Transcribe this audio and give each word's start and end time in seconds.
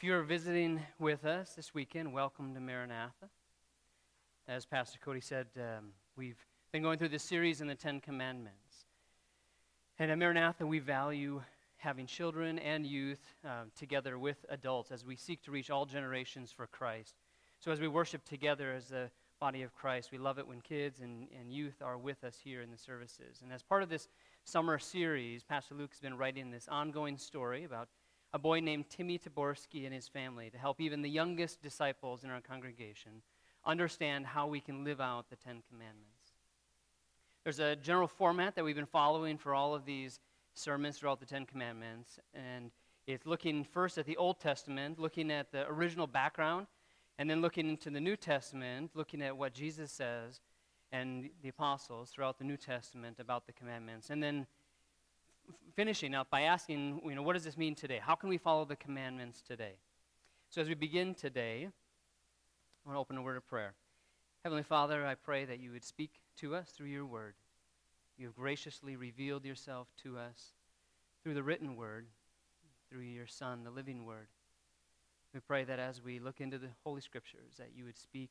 If 0.00 0.04
you're 0.04 0.22
visiting 0.22 0.80
with 0.98 1.26
us 1.26 1.52
this 1.52 1.74
weekend, 1.74 2.10
welcome 2.10 2.54
to 2.54 2.60
Maranatha. 2.60 3.28
As 4.48 4.64
Pastor 4.64 4.98
Cody 4.98 5.20
said, 5.20 5.48
um, 5.58 5.90
we've 6.16 6.42
been 6.72 6.80
going 6.82 6.98
through 6.98 7.10
this 7.10 7.22
series 7.22 7.60
in 7.60 7.66
the 7.66 7.74
Ten 7.74 8.00
Commandments. 8.00 8.86
And 9.98 10.10
at 10.10 10.16
Maranatha, 10.16 10.66
we 10.66 10.78
value 10.78 11.42
having 11.76 12.06
children 12.06 12.58
and 12.60 12.86
youth 12.86 13.20
uh, 13.44 13.64
together 13.76 14.18
with 14.18 14.38
adults 14.48 14.90
as 14.90 15.04
we 15.04 15.16
seek 15.16 15.42
to 15.42 15.50
reach 15.50 15.68
all 15.68 15.84
generations 15.84 16.50
for 16.50 16.66
Christ. 16.66 17.16
So 17.58 17.70
as 17.70 17.78
we 17.78 17.86
worship 17.86 18.24
together 18.24 18.72
as 18.72 18.86
the 18.86 19.10
body 19.38 19.60
of 19.60 19.74
Christ, 19.74 20.12
we 20.12 20.16
love 20.16 20.38
it 20.38 20.48
when 20.48 20.62
kids 20.62 21.00
and, 21.00 21.28
and 21.38 21.52
youth 21.52 21.82
are 21.82 21.98
with 21.98 22.24
us 22.24 22.38
here 22.42 22.62
in 22.62 22.70
the 22.70 22.78
services. 22.78 23.40
And 23.42 23.52
as 23.52 23.62
part 23.62 23.82
of 23.82 23.90
this 23.90 24.08
summer 24.44 24.78
series, 24.78 25.42
Pastor 25.42 25.74
Luke 25.74 25.90
has 25.90 26.00
been 26.00 26.16
writing 26.16 26.50
this 26.50 26.68
ongoing 26.68 27.18
story 27.18 27.64
about 27.64 27.90
a 28.32 28.38
boy 28.38 28.60
named 28.60 28.88
Timmy 28.88 29.18
Taborski 29.18 29.84
and 29.84 29.94
his 29.94 30.08
family 30.08 30.50
to 30.50 30.58
help 30.58 30.80
even 30.80 31.02
the 31.02 31.10
youngest 31.10 31.62
disciples 31.62 32.24
in 32.24 32.30
our 32.30 32.40
congregation 32.40 33.22
understand 33.64 34.26
how 34.26 34.46
we 34.46 34.60
can 34.60 34.84
live 34.84 35.00
out 35.00 35.28
the 35.28 35.36
Ten 35.36 35.62
Commandments. 35.68 36.06
There's 37.44 37.58
a 37.58 37.76
general 37.76 38.06
format 38.06 38.54
that 38.54 38.64
we've 38.64 38.76
been 38.76 38.86
following 38.86 39.36
for 39.36 39.54
all 39.54 39.74
of 39.74 39.84
these 39.84 40.20
sermons 40.54 40.98
throughout 40.98 41.20
the 41.20 41.26
Ten 41.26 41.46
Commandments, 41.46 42.18
and 42.34 42.70
it's 43.06 43.26
looking 43.26 43.64
first 43.64 43.98
at 43.98 44.06
the 44.06 44.16
Old 44.16 44.38
Testament, 44.40 44.98
looking 44.98 45.30
at 45.30 45.50
the 45.50 45.66
original 45.66 46.06
background, 46.06 46.66
and 47.18 47.28
then 47.28 47.40
looking 47.40 47.68
into 47.68 47.90
the 47.90 48.00
New 48.00 48.16
Testament, 48.16 48.90
looking 48.94 49.22
at 49.22 49.36
what 49.36 49.52
Jesus 49.52 49.90
says 49.90 50.40
and 50.92 51.30
the 51.42 51.48
apostles 51.48 52.10
throughout 52.10 52.38
the 52.38 52.44
New 52.44 52.56
Testament 52.56 53.18
about 53.20 53.46
the 53.46 53.52
commandments, 53.52 54.10
and 54.10 54.22
then 54.22 54.46
finishing 55.74 56.14
up 56.14 56.30
by 56.30 56.42
asking, 56.42 57.00
you 57.04 57.14
know, 57.14 57.22
what 57.22 57.34
does 57.34 57.44
this 57.44 57.56
mean 57.56 57.74
today? 57.74 58.00
How 58.02 58.14
can 58.14 58.28
we 58.28 58.38
follow 58.38 58.64
the 58.64 58.76
commandments 58.76 59.40
today? 59.40 59.74
So 60.50 60.60
as 60.60 60.68
we 60.68 60.74
begin 60.74 61.14
today, 61.14 61.68
I 62.84 62.88
want 62.88 62.96
to 62.96 63.00
open 63.00 63.16
a 63.16 63.22
word 63.22 63.36
of 63.36 63.46
prayer. 63.46 63.74
Heavenly 64.42 64.62
Father, 64.62 65.06
I 65.06 65.14
pray 65.14 65.44
that 65.44 65.60
you 65.60 65.70
would 65.72 65.84
speak 65.84 66.12
to 66.38 66.54
us 66.54 66.70
through 66.70 66.88
your 66.88 67.06
word. 67.06 67.34
You 68.16 68.26
have 68.26 68.36
graciously 68.36 68.96
revealed 68.96 69.44
yourself 69.44 69.88
to 70.02 70.18
us 70.18 70.52
through 71.22 71.34
the 71.34 71.42
written 71.42 71.76
word, 71.76 72.06
through 72.88 73.02
your 73.02 73.26
Son, 73.26 73.64
the 73.64 73.70
living 73.70 74.04
word. 74.04 74.28
We 75.32 75.40
pray 75.40 75.64
that 75.64 75.78
as 75.78 76.02
we 76.02 76.18
look 76.18 76.40
into 76.40 76.58
the 76.58 76.70
Holy 76.84 77.00
Scriptures, 77.00 77.54
that 77.58 77.70
you 77.74 77.84
would 77.84 77.98
speak 77.98 78.30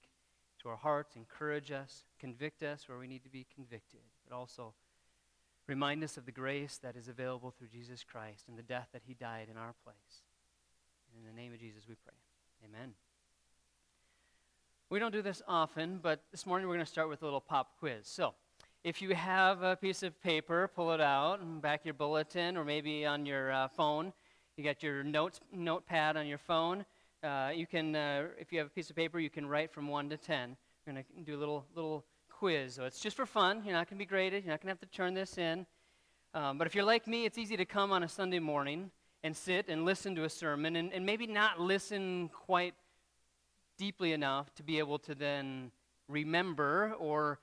to 0.61 0.69
our 0.69 0.75
hearts, 0.75 1.15
encourage 1.15 1.71
us, 1.71 2.03
convict 2.19 2.63
us 2.63 2.89
where 2.89 2.97
we 2.97 3.07
need 3.07 3.23
to 3.23 3.29
be 3.29 3.47
convicted, 3.55 4.01
but 4.27 4.35
also 4.35 4.73
Remind 5.69 6.03
us 6.03 6.17
of 6.17 6.25
the 6.25 6.31
grace 6.31 6.79
that 6.81 6.95
is 6.95 7.07
available 7.07 7.51
through 7.51 7.67
Jesus 7.67 8.03
Christ 8.03 8.45
and 8.47 8.57
the 8.57 8.63
death 8.63 8.87
that 8.91 9.03
he 9.05 9.13
died 9.13 9.49
in 9.51 9.55
our 9.55 9.75
place. 9.83 10.23
in 11.15 11.23
the 11.27 11.39
name 11.39 11.53
of 11.53 11.59
Jesus 11.59 11.83
we 11.87 11.93
pray. 11.93 12.15
Amen. 12.65 12.95
We 14.89 14.97
don't 14.97 15.11
do 15.11 15.21
this 15.21 15.43
often, 15.47 15.99
but 16.01 16.23
this 16.31 16.47
morning 16.47 16.67
we're 16.67 16.73
going 16.73 16.85
to 16.87 16.91
start 16.91 17.07
with 17.07 17.21
a 17.21 17.25
little 17.25 17.39
pop 17.39 17.77
quiz. 17.77 18.07
So, 18.07 18.33
if 18.83 18.99
you 18.99 19.13
have 19.13 19.61
a 19.61 19.75
piece 19.75 20.01
of 20.01 20.19
paper, 20.23 20.71
pull 20.75 20.91
it 20.91 21.01
out 21.01 21.39
and 21.39 21.61
back 21.61 21.85
your 21.85 21.93
bulletin 21.93 22.57
or 22.57 22.65
maybe 22.65 23.05
on 23.05 23.27
your 23.27 23.51
uh, 23.51 23.67
phone. 23.67 24.11
You 24.57 24.63
got 24.63 24.81
your 24.81 25.03
notes 25.03 25.39
notepad 25.53 26.17
on 26.17 26.25
your 26.25 26.39
phone. 26.39 26.83
Uh, 27.23 27.51
you 27.53 27.67
can, 27.67 27.95
uh, 27.95 28.29
if 28.39 28.51
you 28.51 28.57
have 28.57 28.65
a 28.65 28.71
piece 28.71 28.89
of 28.89 28.95
paper, 28.95 29.19
you 29.19 29.29
can 29.29 29.45
write 29.45 29.71
from 29.71 29.87
one 29.87 30.09
to 30.09 30.17
ten. 30.17 30.57
We're 30.87 30.93
going 30.93 31.05
to 31.05 31.21
do 31.21 31.37
a 31.37 31.39
little 31.39 31.67
little 31.75 32.05
quiz. 32.39 32.75
So 32.75 32.85
it's 32.85 33.01
just 33.01 33.17
for 33.17 33.25
fun. 33.25 33.63
You're 33.65 33.73
not 33.73 33.89
going 33.89 33.97
to 33.97 34.05
be 34.05 34.05
graded. 34.05 34.45
You're 34.45 34.53
not 34.53 34.61
going 34.61 34.73
to 34.73 34.79
have 34.79 34.89
to 34.89 34.97
turn 34.97 35.13
this 35.13 35.37
in. 35.37 35.65
Um, 36.33 36.57
but 36.57 36.67
if 36.67 36.73
you're 36.73 36.85
like 36.85 37.05
me, 37.05 37.25
it's 37.25 37.37
easy 37.37 37.57
to 37.57 37.65
come 37.65 37.91
on 37.91 38.01
a 38.01 38.07
Sunday 38.07 38.39
morning 38.39 38.91
and 39.25 39.35
sit 39.35 39.67
and 39.67 39.83
listen 39.83 40.15
to 40.15 40.23
a 40.23 40.29
sermon 40.29 40.77
and, 40.77 40.93
and 40.93 41.05
maybe 41.05 41.27
not 41.27 41.59
listen 41.59 42.29
quite 42.29 42.75
deeply 43.77 44.13
enough 44.13 44.55
to 44.55 44.63
be 44.63 44.79
able 44.79 44.97
to 44.99 45.13
then 45.15 45.69
remember 46.07 46.93
or 46.97 47.39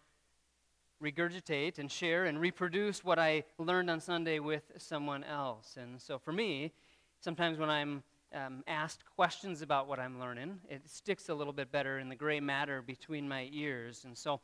regurgitate 1.04 1.78
and 1.78 1.92
share 1.92 2.24
and 2.24 2.40
reproduce 2.40 3.04
what 3.04 3.18
I 3.18 3.44
learned 3.58 3.90
on 3.90 4.00
Sunday 4.00 4.38
with 4.38 4.62
someone 4.78 5.24
else. 5.24 5.76
And 5.78 6.00
so 6.00 6.18
for 6.18 6.32
me, 6.32 6.72
sometimes 7.20 7.58
when 7.58 7.68
I'm 7.68 8.02
um, 8.34 8.64
asked 8.66 9.04
questions 9.14 9.60
about 9.60 9.88
what 9.88 9.98
I'm 9.98 10.18
learning, 10.18 10.58
it 10.70 10.88
sticks 10.88 11.28
a 11.28 11.34
little 11.34 11.52
bit 11.52 11.70
better 11.70 11.98
in 11.98 12.08
the 12.08 12.16
gray 12.16 12.40
matter 12.40 12.80
between 12.80 13.28
my 13.28 13.50
ears. 13.52 14.06
And 14.06 14.16
so 14.16 14.40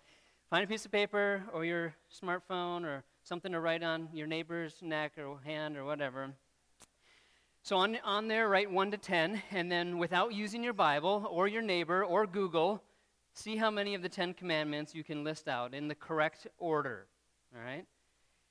Find 0.52 0.64
a 0.64 0.66
piece 0.66 0.84
of 0.84 0.92
paper 0.92 1.44
or 1.54 1.64
your 1.64 1.94
smartphone 2.12 2.84
or 2.84 3.04
something 3.22 3.52
to 3.52 3.60
write 3.60 3.82
on 3.82 4.10
your 4.12 4.26
neighbor's 4.26 4.74
neck 4.82 5.12
or 5.16 5.38
hand 5.46 5.78
or 5.78 5.84
whatever. 5.86 6.34
So 7.62 7.78
on, 7.78 7.96
on 8.04 8.28
there, 8.28 8.50
write 8.50 8.70
1 8.70 8.90
to 8.90 8.98
10, 8.98 9.40
and 9.50 9.72
then 9.72 9.96
without 9.96 10.34
using 10.34 10.62
your 10.62 10.74
Bible 10.74 11.26
or 11.30 11.48
your 11.48 11.62
neighbor 11.62 12.04
or 12.04 12.26
Google, 12.26 12.82
see 13.32 13.56
how 13.56 13.70
many 13.70 13.94
of 13.94 14.02
the 14.02 14.10
10 14.10 14.34
commandments 14.34 14.94
you 14.94 15.02
can 15.02 15.24
list 15.24 15.48
out 15.48 15.72
in 15.72 15.88
the 15.88 15.94
correct 15.94 16.46
order. 16.58 17.06
All 17.56 17.64
right? 17.64 17.86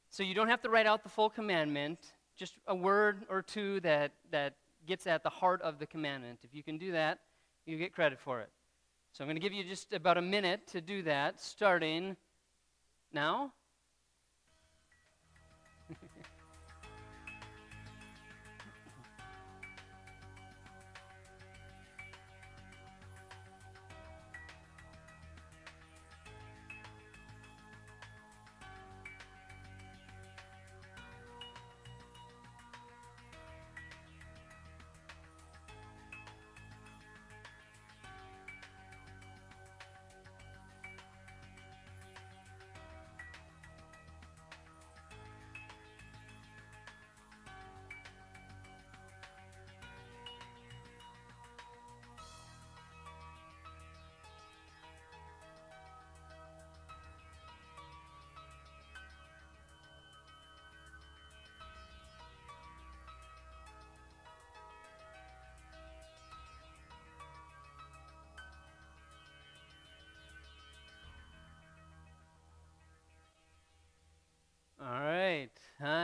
So 0.10 0.24
you 0.24 0.34
don't 0.34 0.50
have 0.50 0.64
to 0.64 0.72
write 0.72 0.88
out 0.88 1.04
the 1.04 1.10
full 1.10 1.30
commandment, 1.30 2.00
just 2.36 2.56
a 2.66 2.74
word 2.74 3.28
or 3.30 3.44
two 3.44 3.80
that, 3.82 4.14
that 4.32 4.56
gets 4.88 5.06
at 5.06 5.22
the 5.22 5.30
heart 5.30 5.62
of 5.62 5.78
the 5.78 5.86
commandment. 5.86 6.40
If 6.42 6.56
you 6.56 6.64
can 6.64 6.80
do 6.80 6.94
that, 6.94 7.20
you 7.68 7.78
get 7.78 7.94
credit 7.94 8.20
for 8.20 8.42
it. 8.42 8.50
So 9.14 9.24
I'm 9.24 9.28
going 9.28 9.36
to 9.36 9.42
give 9.42 9.52
you 9.52 9.66
just 9.66 9.92
about 9.92 10.18
a 10.18 10.22
minute 10.22 10.68
to 10.68 10.80
do 10.80 11.04
that, 11.04 11.42
starting 11.42 12.16
now. 13.12 13.52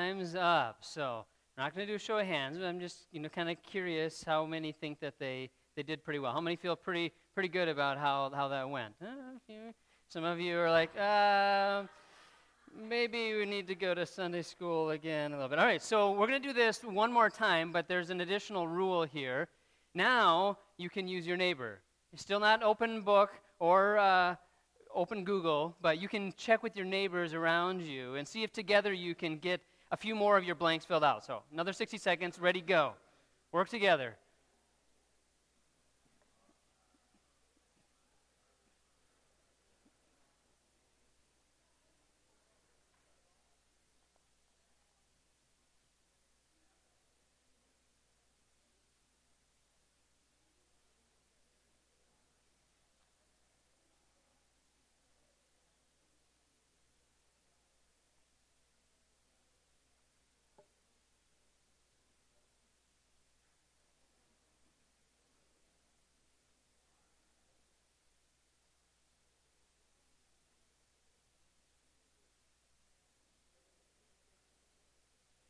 Time's 0.07 0.35
up. 0.35 0.77
So 0.81 1.25
I'm 1.57 1.63
not 1.65 1.75
going 1.75 1.85
to 1.85 1.91
do 1.91 1.95
a 1.97 1.99
show 1.99 2.17
of 2.17 2.25
hands, 2.25 2.57
but 2.57 2.65
I'm 2.65 2.79
just 2.79 3.07
you 3.11 3.19
know 3.19 3.27
kind 3.27 3.49
of 3.49 3.57
curious 3.61 4.23
how 4.25 4.45
many 4.45 4.71
think 4.71 5.01
that 5.01 5.15
they, 5.19 5.49
they 5.75 5.83
did 5.83 6.03
pretty 6.03 6.19
well. 6.19 6.31
How 6.31 6.39
many 6.39 6.55
feel 6.55 6.77
pretty 6.77 7.11
pretty 7.33 7.49
good 7.49 7.67
about 7.67 7.97
how, 7.97 8.31
how 8.33 8.47
that 8.47 8.69
went? 8.69 8.93
Uh, 9.01 9.71
some 10.07 10.23
of 10.23 10.39
you 10.39 10.57
are 10.57 10.71
like, 10.71 10.97
uh, 10.97 11.83
maybe 12.73 13.35
we 13.35 13.45
need 13.45 13.67
to 13.67 13.75
go 13.75 13.93
to 13.93 14.05
Sunday 14.05 14.43
school 14.43 14.91
again 14.91 15.33
a 15.33 15.35
little 15.35 15.49
bit. 15.49 15.59
All 15.59 15.65
right, 15.65 15.81
so 15.81 16.11
we're 16.11 16.27
going 16.27 16.41
to 16.41 16.47
do 16.47 16.53
this 16.53 16.81
one 16.83 17.11
more 17.11 17.29
time, 17.29 17.73
but 17.73 17.89
there's 17.89 18.09
an 18.09 18.21
additional 18.21 18.65
rule 18.65 19.03
here. 19.03 19.49
Now 19.93 20.57
you 20.77 20.89
can 20.89 21.09
use 21.09 21.27
your 21.27 21.37
neighbor. 21.37 21.81
It's 22.13 22.21
still 22.21 22.39
not 22.39 22.63
open 22.63 23.01
book 23.01 23.31
or 23.59 23.97
uh, 23.97 24.35
open 24.95 25.25
Google, 25.25 25.75
but 25.81 25.99
you 25.99 26.07
can 26.07 26.33
check 26.37 26.63
with 26.63 26.77
your 26.77 26.85
neighbors 26.85 27.33
around 27.33 27.81
you 27.81 28.15
and 28.15 28.25
see 28.25 28.43
if 28.43 28.53
together 28.53 28.93
you 28.93 29.13
can 29.13 29.37
get 29.37 29.59
a 29.91 29.97
few 29.97 30.15
more 30.15 30.37
of 30.37 30.43
your 30.43 30.55
blanks 30.55 30.85
filled 30.85 31.03
out. 31.03 31.25
So, 31.25 31.43
another 31.51 31.73
60 31.73 31.97
seconds, 31.97 32.39
ready, 32.39 32.61
go. 32.61 32.93
Work 33.51 33.69
together. 33.69 34.15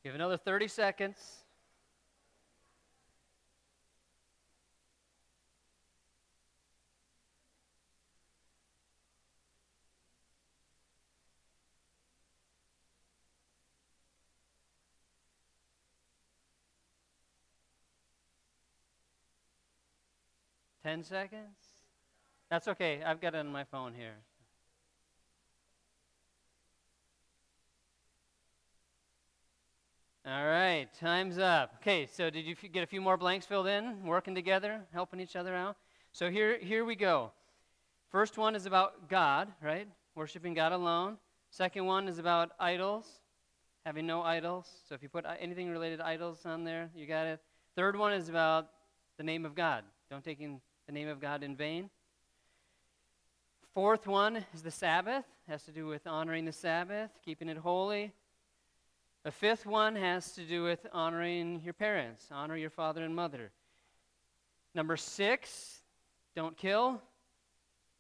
Have 0.08 0.16
another 0.16 0.38
30 0.38 0.70
seconds. 0.70 1.18
Ten 20.84 21.04
seconds? 21.04 21.42
That's 22.50 22.70
okay. 22.70 23.04
I've 23.06 23.20
got 23.20 23.36
it 23.36 23.40
on 23.40 23.48
my 23.48 23.66
phone 23.66 23.94
here. 23.94 24.16
All 30.30 30.46
right, 30.46 30.90
time's 31.00 31.38
up. 31.38 31.76
Okay, 31.82 32.06
so 32.06 32.30
did 32.30 32.44
you 32.44 32.54
f- 32.62 32.70
get 32.74 32.84
a 32.84 32.86
few 32.86 33.00
more 33.00 33.16
blanks 33.16 33.46
filled 33.46 33.68
in, 33.68 34.04
working 34.04 34.36
together, 34.36 34.82
helping 34.92 35.22
each 35.22 35.38
other 35.38 35.56
out? 35.56 35.78
So 36.12 36.30
here, 36.30 36.60
here 36.60 36.84
we 36.84 36.98
go. 36.98 37.32
First 38.10 38.38
one 38.38 38.54
is 38.54 38.66
about 38.66 39.08
God, 39.08 39.48
right? 39.64 39.88
Worshiping 40.16 40.54
God 40.54 40.74
alone. 40.74 41.16
Second 41.50 41.86
one 41.86 42.10
is 42.10 42.20
about 42.20 42.52
idols, 42.60 43.22
having 43.86 44.06
no 44.06 44.22
idols. 44.22 44.68
So 44.90 44.96
if 44.96 45.02
you 45.02 45.08
put 45.08 45.26
uh, 45.26 45.36
anything 45.40 45.70
related 45.70 46.00
to 46.00 46.06
idols 46.06 46.46
on 46.46 46.66
there, 46.66 46.90
you 46.94 47.08
got 47.08 47.26
it. 47.26 47.40
Third 47.78 47.98
one 47.98 48.12
is 48.12 48.28
about 48.28 48.68
the 49.16 49.24
name 49.24 49.46
of 49.46 49.56
God. 49.56 49.86
Don't 50.12 50.26
take 50.26 50.42
in 50.42 50.60
the 50.88 50.92
name 50.92 51.08
of 51.08 51.22
God 51.22 51.42
in 51.42 51.56
vain. 51.56 51.90
Fourth 53.74 54.06
one 54.06 54.44
is 54.54 54.62
the 54.62 54.72
Sabbath. 54.72 55.24
Has 55.48 55.64
to 55.64 55.72
do 55.72 55.88
with 55.88 56.06
honoring 56.06 56.44
the 56.44 56.52
Sabbath, 56.52 57.12
keeping 57.24 57.48
it 57.48 57.56
holy. 57.56 58.12
The 59.28 59.32
fifth 59.34 59.66
one 59.66 59.98
has 59.98 60.32
to 60.36 60.44
do 60.44 60.64
with 60.64 60.88
honoring 60.94 61.60
your 61.62 61.74
parents, 61.74 62.30
honor 62.32 62.56
your 62.56 62.70
father 62.70 63.04
and 63.04 63.14
mother. 63.14 63.52
Number 64.74 64.96
six, 64.96 65.82
don't 66.34 66.56
kill. 66.56 67.02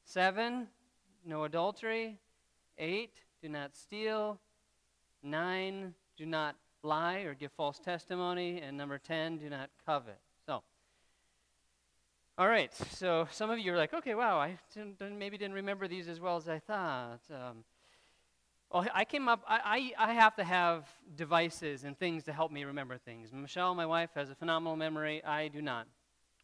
Seven, 0.05 0.67
no 1.25 1.43
adultery. 1.43 2.17
Eight, 2.77 3.11
do 3.41 3.49
not 3.49 3.75
steal. 3.75 4.39
Nine, 5.21 5.95
do 6.15 6.25
not 6.25 6.55
lie 6.81 7.17
or 7.17 7.33
give 7.33 7.51
false 7.51 7.77
testimony. 7.77 8.61
And 8.61 8.77
number 8.77 8.97
10, 8.97 9.39
do 9.39 9.49
not 9.49 9.69
covet. 9.85 10.21
So, 10.45 10.63
all 12.37 12.47
right, 12.47 12.73
so 12.73 13.27
some 13.31 13.49
of 13.49 13.59
you 13.59 13.73
are 13.73 13.77
like, 13.77 13.93
okay, 13.93 14.15
wow, 14.15 14.39
I 14.39 14.57
didn't, 14.73 15.19
maybe 15.19 15.37
didn't 15.37 15.55
remember 15.55 15.89
these 15.89 16.07
as 16.07 16.21
well 16.21 16.37
as 16.37 16.47
I 16.47 16.59
thought. 16.59 17.19
Um, 17.29 17.65
well, 18.71 18.85
I 18.93 19.05
came 19.05 19.29
up, 19.29 19.43
I, 19.47 19.93
I, 19.97 20.09
I, 20.09 20.13
have 20.13 20.35
to 20.35 20.43
have 20.43 20.89
devices 21.15 21.85
and 21.85 21.97
things 21.97 22.25
to 22.25 22.33
help 22.33 22.51
me 22.51 22.65
remember 22.65 22.97
things. 22.97 23.31
Michelle, 23.31 23.73
my 23.73 23.85
wife, 23.85 24.09
has 24.15 24.29
a 24.29 24.35
phenomenal 24.35 24.75
memory. 24.75 25.23
I 25.23 25.47
do 25.47 25.61
not. 25.61 25.87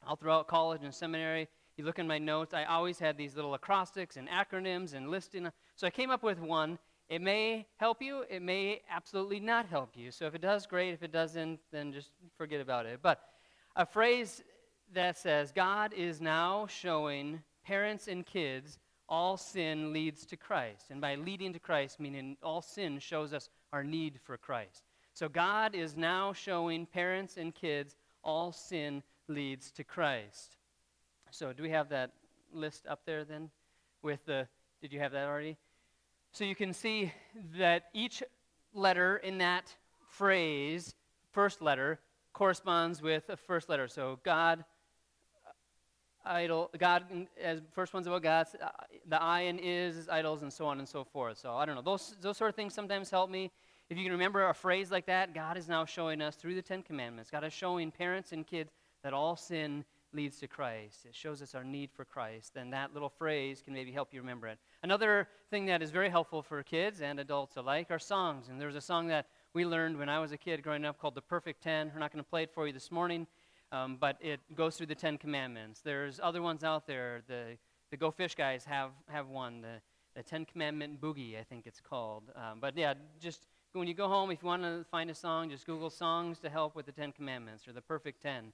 All 0.08 0.16
throughout 0.16 0.48
college 0.48 0.84
and 0.84 0.94
seminary, 0.94 1.50
you 1.76 1.84
look 1.84 2.00
in 2.00 2.08
my 2.08 2.20
notes, 2.20 2.54
I 2.54 2.64
always 2.64 2.98
had 2.98 3.18
these 3.18 3.36
little 3.36 3.54
acrostics 3.56 4.16
and 4.16 4.30
acronyms 4.30 4.94
and 4.94 5.10
listing. 5.10 5.50
So 5.76 5.86
I 5.86 5.90
came 5.90 6.12
up 6.12 6.24
with 6.24 6.40
one. 6.40 6.80
It 7.10 7.22
may 7.22 7.68
help 7.78 8.02
you, 8.02 8.24
it 8.30 8.42
may 8.42 8.82
absolutely 8.90 9.42
not 9.42 9.66
help 9.66 9.98
you. 9.98 10.10
So 10.10 10.26
if 10.26 10.34
it 10.34 10.42
does, 10.42 10.66
great. 10.66 10.94
If 10.94 11.04
it 11.04 11.12
doesn't, 11.12 11.60
then 11.72 11.92
just 11.92 12.12
forget 12.38 12.62
about 12.62 12.86
it. 12.86 13.00
But 13.02 13.20
a 13.76 13.86
phrase 13.86 14.42
that 14.94 15.18
says, 15.18 15.52
God 15.52 15.94
is 15.94 16.22
now 16.22 16.68
showing 16.68 17.44
parents 17.66 18.08
and 18.08 18.26
kids 18.26 18.80
all 19.10 19.38
sin 19.38 19.94
leads 19.94 20.26
to 20.28 20.38
Christ. 20.38 20.86
And 20.90 21.02
by 21.02 21.16
leading 21.16 21.54
to 21.54 21.60
Christ, 21.60 22.00
meaning 22.00 22.38
all 22.42 22.62
sin 22.62 23.00
shows 23.00 23.34
us 23.34 23.50
our 23.72 23.84
need 23.84 24.20
for 24.24 24.38
Christ. 24.38 24.84
So 25.14 25.30
God 25.30 25.76
is 25.76 25.96
now 25.96 26.34
showing 26.34 26.86
parents 26.86 27.38
and 27.38 27.54
kids 27.54 27.96
all 28.24 28.52
sin 28.52 29.04
leads 29.28 29.72
to 29.72 29.84
Christ. 29.84 30.58
So 31.32 31.54
do 31.54 31.64
we 31.64 31.70
have 31.70 31.90
that 31.90 32.12
list 32.54 32.86
up 32.88 33.02
there 33.06 33.24
then? 33.24 33.50
With 34.02 34.26
the, 34.26 34.48
did 34.82 34.92
you 34.92 35.00
have 35.00 35.12
that 35.14 35.28
already? 35.28 35.58
So 36.32 36.44
you 36.44 36.56
can 36.56 36.74
see 36.74 37.14
that 37.58 37.86
each 37.94 38.24
letter 38.74 39.18
in 39.18 39.38
that 39.38 39.74
phrase, 40.10 40.96
first 41.32 41.62
letter, 41.62 42.00
corresponds 42.34 43.02
with 43.02 43.30
a 43.30 43.38
first 43.38 43.70
letter. 43.70 43.88
So 43.88 44.20
God, 44.24 44.66
idol, 46.26 46.70
God, 46.78 47.04
as 47.42 47.62
first 47.74 47.94
one's 47.94 48.08
about 48.08 48.24
God, 48.24 48.48
uh, 48.62 48.70
the 49.08 49.22
I 49.22 49.42
and 49.42 49.60
is, 49.62 50.08
idols, 50.10 50.42
and 50.42 50.52
so 50.52 50.66
on 50.66 50.80
and 50.80 50.88
so 50.88 51.04
forth. 51.04 51.38
So 51.38 51.56
I 51.56 51.66
don't 51.66 51.76
know. 51.76 51.82
Those, 51.82 52.16
those 52.22 52.38
sort 52.38 52.50
of 52.50 52.56
things 52.56 52.74
sometimes 52.74 53.10
help 53.10 53.30
me. 53.30 53.52
If 53.90 53.98
you 53.98 54.04
can 54.04 54.14
remember 54.14 54.48
a 54.48 54.54
phrase 54.54 54.92
like 54.92 55.06
that, 55.08 55.34
God 55.34 55.58
is 55.58 55.68
now 55.68 55.86
showing 55.86 56.22
us 56.22 56.36
through 56.36 56.56
the 56.56 56.62
Ten 56.62 56.82
Commandments, 56.82 57.30
God 57.30 57.44
is 57.44 57.54
showing 57.54 57.92
parents 57.92 58.32
and 58.32 58.48
kids 58.48 58.72
that 59.04 59.14
all 59.14 59.36
sin 59.36 59.84
leads 60.14 60.38
to 60.38 60.48
Christ. 60.48 61.06
It 61.06 61.16
shows 61.16 61.42
us 61.42 61.56
our 61.56 61.64
need 61.64 61.92
for 61.92 62.06
Christ. 62.06 62.54
Then 62.54 62.70
that 62.70 62.94
little 62.94 63.10
phrase 63.10 63.62
can 63.64 63.74
maybe 63.74 63.92
help 63.92 64.14
you 64.14 64.22
remember 64.22 64.48
it. 64.48 64.60
Another 64.84 65.28
thing 65.50 65.66
that 65.66 65.82
is 65.82 65.92
very 65.92 66.10
helpful 66.10 66.42
for 66.42 66.62
kids 66.64 67.02
and 67.02 67.20
adults 67.20 67.58
alike 67.58 67.88
are 67.90 68.00
songs. 68.00 68.48
And 68.50 68.60
there 68.60 68.68
was 68.68 68.76
a 68.76 68.82
song 68.82 69.08
that 69.08 69.28
we 69.54 69.66
learned 69.66 69.98
when 69.98 70.10
I 70.10 70.20
was 70.20 70.32
a 70.32 70.38
kid 70.38 70.64
growing 70.64 70.86
up 70.86 71.00
called 71.00 71.16
The 71.16 71.22
Perfect 71.22 71.64
Ten. 71.64 71.92
We're 71.94 72.00
not 72.00 72.12
going 72.12 72.24
to 72.24 72.30
play 72.30 72.44
it 72.44 72.52
for 72.54 72.68
you 72.68 72.74
this 72.74 72.92
morning. 72.92 73.28
Um, 73.74 73.98
but 74.00 74.18
it 74.22 74.40
goes 74.56 74.78
through 74.78 74.86
the 74.86 74.96
Ten 74.96 75.18
Commandments. 75.18 75.82
There's 75.82 76.20
other 76.22 76.44
ones 76.44 76.64
out 76.64 76.86
there. 76.86 77.24
The, 77.28 77.58
the 77.90 77.98
Go 77.98 78.12
Fish 78.12 78.36
guys 78.36 78.64
have, 78.66 78.92
have 79.10 79.30
one, 79.30 79.62
the, 79.62 79.82
the 80.16 80.22
Ten 80.22 80.46
Commandment 80.46 81.02
Boogie, 81.02 81.40
I 81.40 81.44
think 81.44 81.66
it's 81.66 81.82
called. 81.82 82.24
Um, 82.36 82.60
but 82.62 82.78
yeah, 82.78 82.94
just 83.20 83.48
when 83.74 83.88
you 83.88 83.96
go 83.96 84.08
home, 84.08 84.30
if 84.30 84.44
you 84.44 84.48
want 84.48 84.62
to 84.62 84.86
find 84.92 85.10
a 85.10 85.16
song, 85.16 85.50
just 85.50 85.66
Google 85.66 85.90
songs 85.90 86.38
to 86.42 86.50
help 86.50 86.76
with 86.76 86.86
the 86.86 86.92
Ten 86.92 87.12
Commandments 87.12 87.68
or 87.68 87.74
the 87.74 87.82
Perfect 87.82 88.22
Ten. 88.22 88.54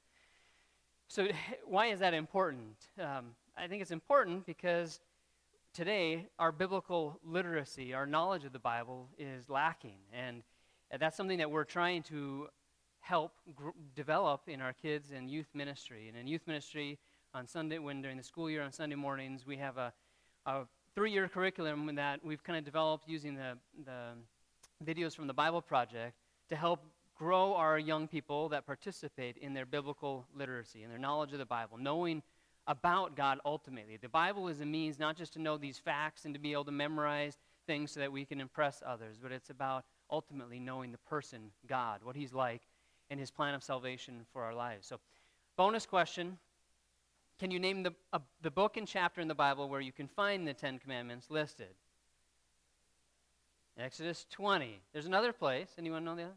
So, 1.10 1.28
why 1.66 1.88
is 1.88 2.00
that 2.00 2.14
important? 2.14 2.78
Um, 2.98 3.32
I 3.58 3.68
think 3.68 3.82
it's 3.82 3.92
important 3.92 4.46
because 4.46 5.02
today 5.74 6.28
our 6.40 6.54
biblical 6.54 7.20
literacy, 7.26 7.94
our 7.94 8.06
knowledge 8.06 8.46
of 8.46 8.54
the 8.54 8.60
Bible, 8.60 9.10
is 9.18 9.50
lacking. 9.50 9.98
And 10.14 10.44
that's 10.98 11.18
something 11.18 11.40
that 11.40 11.52
we're 11.52 11.66
trying 11.66 12.04
to 12.04 12.48
help 13.10 13.34
gr- 13.56 13.70
develop 13.96 14.42
in 14.48 14.62
our 14.62 14.72
kids 14.72 15.12
and 15.12 15.32
youth 15.32 15.50
ministry. 15.56 16.08
And 16.08 16.16
in 16.16 16.28
youth 16.28 16.46
ministry, 16.46 17.00
on 17.34 17.48
Sunday, 17.48 17.80
when 17.80 18.04
during 18.04 18.18
the 18.18 18.24
school 18.24 18.52
year 18.52 18.62
on 18.62 18.72
Sunday 18.72 18.96
mornings, 18.96 19.48
we 19.48 19.58
have 19.58 19.78
a, 19.78 19.92
a 20.46 20.62
three-year 20.94 21.28
curriculum 21.28 21.96
that 21.96 22.24
we've 22.24 22.44
kind 22.44 22.60
of 22.60 22.64
developed 22.64 23.10
using 23.10 23.34
the, 23.34 23.58
the 23.84 24.14
videos 24.86 25.16
from 25.16 25.26
the 25.26 25.34
Bible 25.34 25.60
Project 25.60 26.14
to 26.50 26.56
help 26.56 26.82
grow 27.18 27.56
our 27.56 27.80
young 27.80 28.08
people 28.08 28.48
that 28.50 28.68
participate 28.68 29.38
in 29.38 29.56
their 29.56 29.66
biblical 29.66 30.28
literacy 30.38 30.84
and 30.84 30.92
their 30.92 31.00
knowledge 31.00 31.34
of 31.34 31.40
the 31.40 31.46
Bible, 31.46 31.80
knowing 31.80 32.22
about 32.68 33.16
God 33.16 33.40
ultimately. 33.44 33.98
The 33.98 34.08
Bible 34.08 34.48
is 34.50 34.62
a 34.62 34.66
means 34.66 35.00
not 35.00 35.18
just 35.18 35.34
to 35.34 35.42
know 35.42 35.58
these 35.58 35.80
facts 35.80 36.26
and 36.26 36.34
to 36.36 36.40
be 36.40 36.52
able 36.54 36.66
to 36.66 36.72
memorize 36.72 37.38
things 37.66 37.92
so 37.92 38.00
that 38.02 38.12
we 38.12 38.24
can 38.24 38.40
impress 38.40 38.84
others, 38.86 39.18
but 39.22 39.32
it's 39.32 39.50
about 39.50 39.84
ultimately 40.12 40.60
knowing 40.60 40.92
the 40.92 41.00
person, 41.00 41.52
God, 41.68 42.02
what 42.04 42.16
He's 42.16 42.34
like, 42.34 42.62
and 43.10 43.20
his 43.20 43.32
plan 43.32 43.54
of 43.54 43.64
salvation 43.64 44.26
for 44.32 44.44
our 44.44 44.54
lives. 44.54 44.88
So, 44.88 45.00
bonus 45.56 45.86
question 45.86 46.38
Can 47.40 47.52
you 47.52 47.60
name 47.60 47.84
the, 47.84 47.94
uh, 48.14 48.20
the 48.42 48.52
book 48.52 48.78
and 48.78 48.88
chapter 48.88 49.22
in 49.22 49.28
the 49.28 49.36
Bible 49.36 49.70
where 49.70 49.82
you 49.82 49.92
can 49.92 50.08
find 50.08 50.48
the 50.48 50.54
Ten 50.54 50.80
Commandments 50.80 51.30
listed? 51.30 51.74
Exodus 53.78 54.26
20. 54.32 54.82
There's 54.92 55.06
another 55.06 55.32
place. 55.32 55.70
Anyone 55.78 56.04
know 56.04 56.16
the 56.16 56.24
other? 56.24 56.34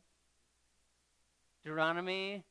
Deuteronomy 1.65 2.45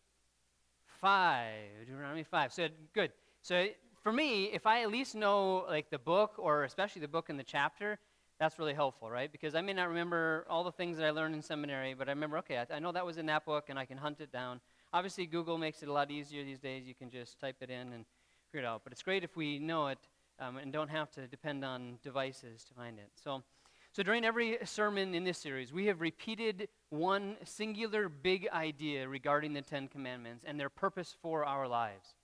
5. 1.00 1.54
Deuteronomy 1.88 2.24
5. 2.24 2.54
So, 2.54 2.68
good. 2.94 3.12
So, 3.42 3.68
for 4.04 4.12
me, 4.12 4.46
if 4.46 4.66
I 4.66 4.82
at 4.82 4.92
least 4.92 5.16
know 5.16 5.66
like 5.70 5.90
the 5.90 6.00
book 6.00 6.34
or 6.38 6.63
especially 6.63 7.01
the 7.01 7.08
book 7.08 7.30
and 7.30 7.40
the 7.40 7.44
chapter, 7.44 8.00
that's 8.42 8.58
really 8.58 8.74
helpful, 8.74 9.08
right? 9.08 9.32
Because 9.32 9.54
I 9.54 9.62
may 9.62 9.72
not 9.72 9.88
remember 9.88 10.48
all 10.50 10.64
the 10.64 10.72
things 10.72 10.98
that 10.98 11.06
I 11.06 11.12
learned 11.12 11.36
in 11.36 11.44
seminary, 11.44 11.94
but 11.94 12.08
I 12.08 12.12
remember, 12.12 12.40
okay, 12.40 12.58
I, 12.58 12.78
I, 12.78 12.80
know 12.80 12.92
that 12.92 13.06
was 13.06 13.20
in 13.20 13.28
that 13.28 13.46
book 13.46 13.66
and 13.70 13.78
I 13.78 13.86
can 13.86 14.00
hunt 14.00 14.20
it 14.20 14.32
down. 14.32 14.60
Obviously, 14.92 15.28
Google 15.28 15.60
makes 15.60 15.84
it 15.84 15.90
a 15.90 15.94
lot 15.94 16.10
easier 16.10 16.44
these 16.44 16.58
days. 16.58 16.88
You 16.88 16.96
can 16.96 17.12
just 17.12 17.40
type 17.40 17.58
it 17.62 17.70
in 17.70 17.94
and 17.94 18.04
figure 18.52 18.66
it 18.66 18.68
out. 18.68 18.82
But 18.84 18.94
it's 18.94 19.04
great 19.04 19.24
if 19.24 19.38
we 19.38 19.60
know 19.60 19.90
it 19.90 20.00
um, 20.40 20.58
and 20.58 20.74
don't 20.74 20.90
have 20.90 21.12
to 21.12 21.28
depend 21.28 21.64
on 21.64 22.00
devices 22.02 22.64
to 22.64 22.74
find 22.74 22.98
it. 22.98 23.12
So, 23.24 23.44
so 23.92 24.02
during 24.02 24.26
every 24.26 24.58
sermon 24.64 25.14
in 25.14 25.24
this 25.24 25.38
series, 25.38 25.72
we 25.72 25.86
have 25.86 26.02
repeated 26.02 26.68
one 26.90 27.38
singular 27.44 28.10
big 28.10 28.48
idea 28.52 29.08
regarding 29.08 29.54
the 29.54 29.62
Ten 29.62 29.88
Commandments 29.88 30.46
and 30.48 30.60
their 30.60 30.70
purpose 30.70 31.16
for 31.22 31.46
our 31.46 31.68
lives. 31.68 32.16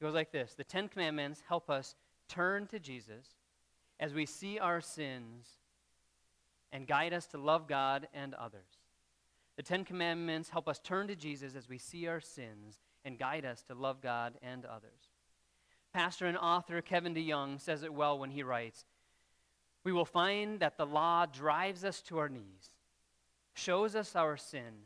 It 0.00 0.04
goes 0.04 0.14
like 0.14 0.32
this 0.32 0.54
The 0.54 0.64
Ten 0.64 0.88
Commandments 0.88 1.44
help 1.46 1.70
us 1.70 1.94
turn 2.28 2.66
to 2.66 2.80
Jesus 2.80 3.35
as 3.98 4.12
we 4.12 4.26
see 4.26 4.58
our 4.58 4.80
sins 4.80 5.46
and 6.72 6.86
guide 6.86 7.12
us 7.12 7.26
to 7.26 7.38
love 7.38 7.66
God 7.66 8.08
and 8.12 8.34
others. 8.34 8.80
The 9.56 9.62
Ten 9.62 9.84
Commandments 9.84 10.50
help 10.50 10.68
us 10.68 10.78
turn 10.78 11.08
to 11.08 11.16
Jesus 11.16 11.56
as 11.56 11.68
we 11.68 11.78
see 11.78 12.06
our 12.06 12.20
sins 12.20 12.78
and 13.04 13.18
guide 13.18 13.44
us 13.44 13.62
to 13.64 13.74
love 13.74 14.02
God 14.02 14.34
and 14.42 14.64
others. 14.66 15.10
Pastor 15.94 16.26
and 16.26 16.36
author 16.36 16.82
Kevin 16.82 17.14
DeYoung 17.14 17.58
says 17.60 17.82
it 17.82 17.94
well 17.94 18.18
when 18.18 18.30
he 18.30 18.42
writes 18.42 18.84
We 19.82 19.92
will 19.92 20.04
find 20.04 20.60
that 20.60 20.76
the 20.76 20.84
law 20.84 21.24
drives 21.24 21.84
us 21.84 22.02
to 22.02 22.18
our 22.18 22.28
knees, 22.28 22.70
shows 23.54 23.96
us 23.96 24.14
our 24.14 24.36
sin, 24.36 24.84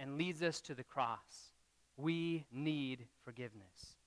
and 0.00 0.18
leads 0.18 0.42
us 0.42 0.60
to 0.62 0.74
the 0.74 0.82
cross. 0.82 1.52
We 1.96 2.46
need 2.50 3.06
forgiveness. 3.24 3.97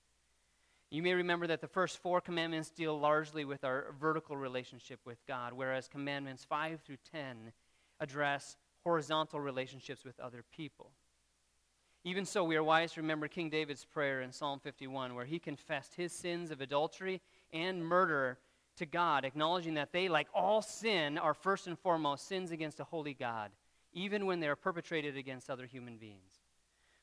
You 0.92 1.02
may 1.02 1.14
remember 1.14 1.46
that 1.46 1.62
the 1.62 1.68
first 1.68 2.02
four 2.02 2.20
commandments 2.20 2.68
deal 2.68 3.00
largely 3.00 3.46
with 3.46 3.64
our 3.64 3.94
vertical 3.98 4.36
relationship 4.36 5.00
with 5.06 5.26
God, 5.26 5.54
whereas 5.54 5.88
commandments 5.88 6.44
5 6.44 6.82
through 6.82 6.98
10 7.10 7.52
address 7.98 8.58
horizontal 8.84 9.40
relationships 9.40 10.04
with 10.04 10.20
other 10.20 10.44
people. 10.54 10.90
Even 12.04 12.26
so, 12.26 12.44
we 12.44 12.56
are 12.56 12.62
wise 12.62 12.92
to 12.92 13.00
remember 13.00 13.26
King 13.26 13.48
David's 13.48 13.86
prayer 13.86 14.20
in 14.20 14.32
Psalm 14.32 14.60
51, 14.60 15.14
where 15.14 15.24
he 15.24 15.38
confessed 15.38 15.94
his 15.94 16.12
sins 16.12 16.50
of 16.50 16.60
adultery 16.60 17.22
and 17.54 17.82
murder 17.82 18.36
to 18.76 18.84
God, 18.84 19.24
acknowledging 19.24 19.72
that 19.74 19.92
they, 19.92 20.10
like 20.10 20.28
all 20.34 20.60
sin, 20.60 21.16
are 21.16 21.32
first 21.32 21.66
and 21.68 21.78
foremost 21.78 22.28
sins 22.28 22.50
against 22.50 22.80
a 22.80 22.84
holy 22.84 23.14
God, 23.14 23.50
even 23.94 24.26
when 24.26 24.40
they 24.40 24.48
are 24.48 24.56
perpetrated 24.56 25.16
against 25.16 25.48
other 25.48 25.64
human 25.64 25.96
beings. 25.96 26.41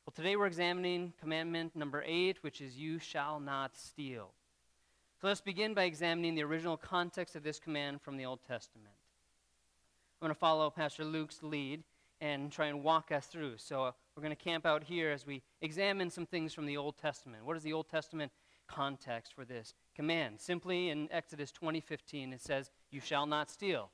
Well, 0.09 0.15
today 0.25 0.37
we're 0.37 0.47
examining 0.47 1.13
commandment 1.19 1.75
number 1.75 2.03
eight, 2.03 2.41
which 2.41 2.61
is, 2.61 2.75
You 2.75 2.97
shall 2.97 3.39
not 3.39 3.77
steal. 3.77 4.31
So 5.21 5.27
let's 5.27 5.39
begin 5.39 5.75
by 5.75 5.83
examining 5.83 6.33
the 6.33 6.41
original 6.41 6.77
context 6.77 7.35
of 7.35 7.43
this 7.43 7.59
command 7.59 8.01
from 8.01 8.17
the 8.17 8.25
Old 8.25 8.39
Testament. 8.47 8.95
I'm 10.19 10.25
going 10.25 10.33
to 10.33 10.39
follow 10.39 10.71
Pastor 10.71 11.05
Luke's 11.05 11.43
lead 11.43 11.83
and 12.21 12.51
try 12.51 12.65
and 12.65 12.83
walk 12.83 13.11
us 13.11 13.27
through. 13.27 13.57
So 13.57 13.83
uh, 13.83 13.91
we're 14.15 14.23
going 14.23 14.35
to 14.35 14.43
camp 14.43 14.65
out 14.65 14.83
here 14.83 15.11
as 15.11 15.27
we 15.27 15.43
examine 15.61 16.09
some 16.09 16.25
things 16.25 16.55
from 16.55 16.65
the 16.65 16.75
Old 16.75 16.97
Testament. 16.97 17.45
What 17.45 17.55
is 17.55 17.61
the 17.61 17.73
Old 17.73 17.87
Testament 17.87 18.31
context 18.67 19.35
for 19.35 19.45
this 19.45 19.75
command? 19.95 20.39
Simply 20.39 20.89
in 20.89 21.07
Exodus 21.11 21.51
20:15 21.51 22.33
it 22.33 22.41
says, 22.41 22.71
"You 22.89 22.99
shall 22.99 23.27
not 23.27 23.51
steal." 23.51 23.91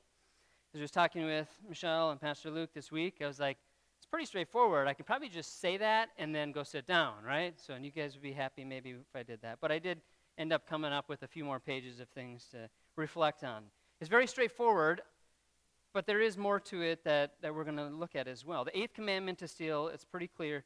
As 0.72 0.80
I 0.80 0.84
was 0.84 0.90
talking 0.90 1.26
with 1.26 1.48
Michelle 1.68 2.10
and 2.10 2.18
Pastor 2.18 2.50
Luke 2.50 2.70
this 2.72 2.90
week, 2.90 3.16
I 3.20 3.26
was 3.26 3.38
like, 3.38 3.58
it's 3.98 4.06
pretty 4.06 4.26
straightforward. 4.26 4.88
I 4.88 4.94
could 4.94 5.06
probably 5.06 5.28
just 5.28 5.60
say 5.60 5.76
that 5.78 6.10
and 6.18 6.34
then 6.34 6.52
go 6.52 6.62
sit 6.62 6.86
down, 6.86 7.14
right? 7.26 7.54
So, 7.58 7.74
and 7.74 7.84
you 7.84 7.90
guys 7.90 8.14
would 8.14 8.22
be 8.22 8.32
happy 8.32 8.64
maybe 8.64 8.90
if 8.90 9.14
I 9.14 9.22
did 9.22 9.40
that. 9.42 9.58
But 9.60 9.72
I 9.72 9.78
did 9.78 10.00
end 10.38 10.52
up 10.52 10.68
coming 10.68 10.92
up 10.92 11.08
with 11.08 11.22
a 11.22 11.28
few 11.28 11.44
more 11.44 11.60
pages 11.60 12.00
of 12.00 12.08
things 12.10 12.46
to 12.52 12.68
reflect 12.96 13.42
on. 13.44 13.64
It's 14.00 14.10
very 14.10 14.26
straightforward. 14.26 15.02
But 15.96 16.06
there 16.06 16.20
is 16.20 16.36
more 16.36 16.60
to 16.60 16.82
it 16.82 17.04
that, 17.04 17.36
that 17.40 17.54
we're 17.54 17.64
going 17.64 17.78
to 17.78 17.86
look 17.86 18.14
at 18.14 18.28
as 18.28 18.44
well. 18.44 18.66
The 18.66 18.78
eighth 18.78 18.92
commandment 18.92 19.38
to 19.38 19.48
steal, 19.48 19.88
it's 19.88 20.04
pretty 20.04 20.26
clear. 20.26 20.62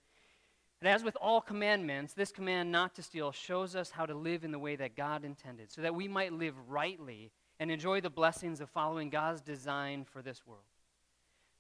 And 0.80 0.88
as 0.88 1.04
with 1.04 1.16
all 1.20 1.40
commandments, 1.40 2.14
this 2.14 2.32
command 2.32 2.72
not 2.72 2.96
to 2.96 3.02
steal 3.04 3.30
shows 3.30 3.76
us 3.76 3.92
how 3.92 4.06
to 4.06 4.14
live 4.14 4.42
in 4.42 4.50
the 4.50 4.58
way 4.58 4.74
that 4.74 4.96
God 4.96 5.24
intended, 5.24 5.70
so 5.70 5.82
that 5.82 5.94
we 5.94 6.08
might 6.08 6.32
live 6.32 6.54
rightly 6.68 7.30
and 7.60 7.70
enjoy 7.70 8.00
the 8.00 8.10
blessings 8.10 8.60
of 8.60 8.70
following 8.70 9.08
God's 9.08 9.40
design 9.40 10.04
for 10.04 10.20
this 10.20 10.44
world. 10.44 10.64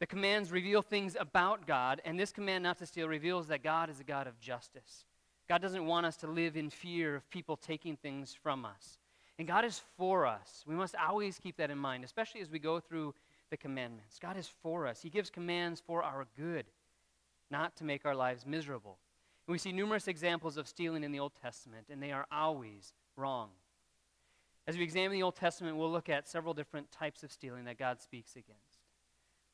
The 0.00 0.06
commands 0.06 0.50
reveal 0.50 0.80
things 0.80 1.14
about 1.20 1.66
God, 1.66 2.00
and 2.06 2.18
this 2.18 2.32
command 2.32 2.64
not 2.64 2.78
to 2.78 2.86
steal 2.86 3.06
reveals 3.06 3.48
that 3.48 3.62
God 3.62 3.90
is 3.90 4.00
a 4.00 4.04
God 4.04 4.26
of 4.26 4.40
justice. 4.40 5.04
God 5.46 5.60
doesn't 5.60 5.84
want 5.84 6.06
us 6.06 6.16
to 6.18 6.26
live 6.26 6.56
in 6.56 6.70
fear 6.70 7.14
of 7.16 7.28
people 7.28 7.56
taking 7.56 7.96
things 7.96 8.34
from 8.42 8.64
us. 8.64 8.98
And 9.38 9.46
God 9.46 9.64
is 9.64 9.82
for 9.98 10.26
us. 10.26 10.64
We 10.66 10.74
must 10.74 10.94
always 10.96 11.38
keep 11.38 11.58
that 11.58 11.70
in 11.70 11.78
mind, 11.78 12.02
especially 12.02 12.40
as 12.40 12.50
we 12.50 12.58
go 12.58 12.80
through 12.80 13.14
the 13.50 13.58
commandments. 13.58 14.18
God 14.18 14.38
is 14.38 14.48
for 14.62 14.86
us. 14.86 15.02
He 15.02 15.10
gives 15.10 15.28
commands 15.28 15.80
for 15.80 16.02
our 16.02 16.26
good, 16.36 16.64
not 17.50 17.76
to 17.76 17.84
make 17.84 18.06
our 18.06 18.14
lives 18.14 18.46
miserable. 18.46 18.96
And 19.46 19.52
we 19.52 19.58
see 19.58 19.72
numerous 19.72 20.08
examples 20.08 20.56
of 20.56 20.66
stealing 20.66 21.04
in 21.04 21.12
the 21.12 21.20
Old 21.20 21.32
Testament, 21.42 21.88
and 21.90 22.02
they 22.02 22.12
are 22.12 22.26
always 22.32 22.94
wrong. 23.16 23.50
As 24.66 24.78
we 24.78 24.82
examine 24.82 25.12
the 25.12 25.24
Old 25.24 25.36
Testament, 25.36 25.76
we'll 25.76 25.92
look 25.92 26.08
at 26.08 26.28
several 26.28 26.54
different 26.54 26.90
types 26.90 27.22
of 27.22 27.32
stealing 27.32 27.64
that 27.64 27.76
God 27.76 28.00
speaks 28.00 28.32
against. 28.32 28.69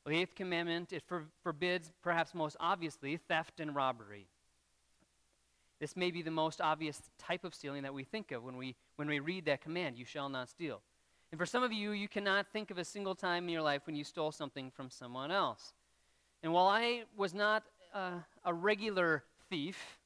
The 0.07 0.15
eighth 0.15 0.35
commandment, 0.35 0.93
it 0.93 1.03
for, 1.05 1.25
forbids, 1.43 1.91
perhaps 2.01 2.33
most 2.33 2.55
obviously, 2.61 3.17
theft 3.17 3.59
and 3.59 3.75
robbery. 3.75 4.29
This 5.81 5.97
may 5.97 6.11
be 6.11 6.21
the 6.21 6.31
most 6.31 6.61
obvious 6.61 7.01
type 7.19 7.43
of 7.43 7.53
stealing 7.53 7.83
that 7.83 7.93
we 7.93 8.05
think 8.05 8.31
of 8.31 8.41
when 8.41 8.55
we, 8.55 8.77
when 8.95 9.09
we 9.09 9.19
read 9.19 9.43
that 9.45 9.59
command, 9.59 9.97
you 9.97 10.05
shall 10.05 10.29
not 10.29 10.47
steal. 10.47 10.81
And 11.31 11.37
for 11.37 11.45
some 11.45 11.61
of 11.61 11.73
you, 11.73 11.91
you 11.91 12.07
cannot 12.07 12.47
think 12.53 12.71
of 12.71 12.77
a 12.77 12.85
single 12.85 13.15
time 13.15 13.43
in 13.43 13.49
your 13.49 13.61
life 13.61 13.81
when 13.85 13.97
you 13.97 14.05
stole 14.05 14.31
something 14.31 14.71
from 14.71 14.89
someone 14.89 15.29
else. 15.29 15.73
And 16.41 16.53
while 16.53 16.67
I 16.67 17.03
was 17.17 17.33
not 17.33 17.63
uh, 17.93 18.19
a 18.45 18.53
regular 18.53 19.25
thief 19.49 19.99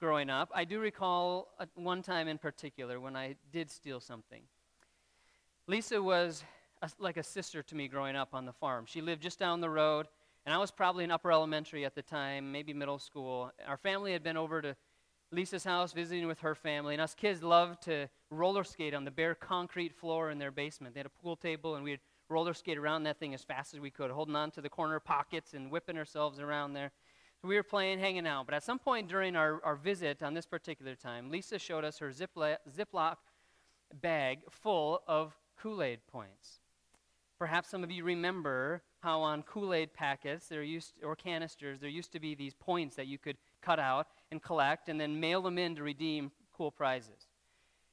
growing 0.00 0.30
up, 0.30 0.50
I 0.54 0.64
do 0.64 0.80
recall 0.80 1.48
one 1.74 2.00
time 2.00 2.28
in 2.28 2.38
particular 2.38 2.98
when 2.98 3.14
I 3.14 3.36
did 3.52 3.70
steal 3.70 4.00
something. 4.00 4.40
Lisa 5.66 6.02
was 6.02 6.44
a, 6.84 7.02
like 7.02 7.16
a 7.16 7.22
sister 7.22 7.62
to 7.62 7.74
me 7.74 7.88
growing 7.88 8.16
up 8.16 8.30
on 8.32 8.44
the 8.44 8.52
farm. 8.52 8.84
She 8.86 9.00
lived 9.00 9.22
just 9.22 9.38
down 9.38 9.60
the 9.60 9.70
road, 9.70 10.06
and 10.46 10.54
I 10.54 10.58
was 10.58 10.70
probably 10.70 11.04
in 11.04 11.10
upper 11.10 11.32
elementary 11.32 11.84
at 11.84 11.94
the 11.94 12.02
time, 12.02 12.52
maybe 12.52 12.72
middle 12.72 12.98
school. 12.98 13.50
Our 13.66 13.76
family 13.76 14.12
had 14.12 14.22
been 14.22 14.36
over 14.36 14.60
to 14.62 14.76
Lisa's 15.30 15.64
house 15.64 15.92
visiting 15.92 16.26
with 16.26 16.40
her 16.40 16.54
family, 16.54 16.94
and 16.94 17.00
us 17.00 17.14
kids 17.14 17.42
loved 17.42 17.82
to 17.84 18.08
roller 18.30 18.64
skate 18.64 18.94
on 18.94 19.04
the 19.04 19.10
bare 19.10 19.34
concrete 19.34 19.94
floor 19.94 20.30
in 20.30 20.38
their 20.38 20.50
basement. 20.50 20.94
They 20.94 21.00
had 21.00 21.06
a 21.06 21.22
pool 21.22 21.36
table, 21.36 21.74
and 21.74 21.84
we'd 21.84 22.00
roller 22.28 22.54
skate 22.54 22.78
around 22.78 23.04
that 23.04 23.18
thing 23.18 23.34
as 23.34 23.42
fast 23.42 23.74
as 23.74 23.80
we 23.80 23.90
could, 23.90 24.10
holding 24.10 24.36
on 24.36 24.50
to 24.52 24.60
the 24.60 24.68
corner 24.68 25.00
pockets 25.00 25.54
and 25.54 25.70
whipping 25.70 25.98
ourselves 25.98 26.38
around 26.38 26.74
there. 26.74 26.92
So 27.40 27.48
we 27.48 27.56
were 27.56 27.62
playing, 27.62 27.98
hanging 27.98 28.26
out. 28.26 28.46
But 28.46 28.54
at 28.54 28.62
some 28.62 28.78
point 28.78 29.08
during 29.08 29.36
our, 29.36 29.60
our 29.64 29.76
visit 29.76 30.22
on 30.22 30.34
this 30.34 30.46
particular 30.46 30.94
time, 30.94 31.30
Lisa 31.30 31.58
showed 31.58 31.84
us 31.84 31.98
her 31.98 32.10
Ziploc, 32.10 32.58
Ziploc 32.74 33.16
bag 34.00 34.40
full 34.50 35.02
of 35.06 35.36
Kool 35.56 35.82
Aid 35.82 36.00
points. 36.06 36.60
Perhaps 37.38 37.68
some 37.68 37.82
of 37.82 37.90
you 37.90 38.04
remember 38.04 38.82
how 39.00 39.20
on 39.20 39.42
Kool 39.42 39.74
Aid 39.74 39.92
packets 39.92 40.46
there 40.48 40.62
used, 40.62 40.94
or 41.02 41.16
canisters 41.16 41.80
there 41.80 41.90
used 41.90 42.12
to 42.12 42.20
be 42.20 42.34
these 42.34 42.54
points 42.54 42.96
that 42.96 43.06
you 43.06 43.18
could 43.18 43.36
cut 43.60 43.78
out 43.78 44.06
and 44.30 44.42
collect 44.42 44.88
and 44.88 45.00
then 45.00 45.18
mail 45.18 45.42
them 45.42 45.58
in 45.58 45.74
to 45.76 45.82
redeem 45.82 46.30
cool 46.56 46.70
prizes. 46.70 47.28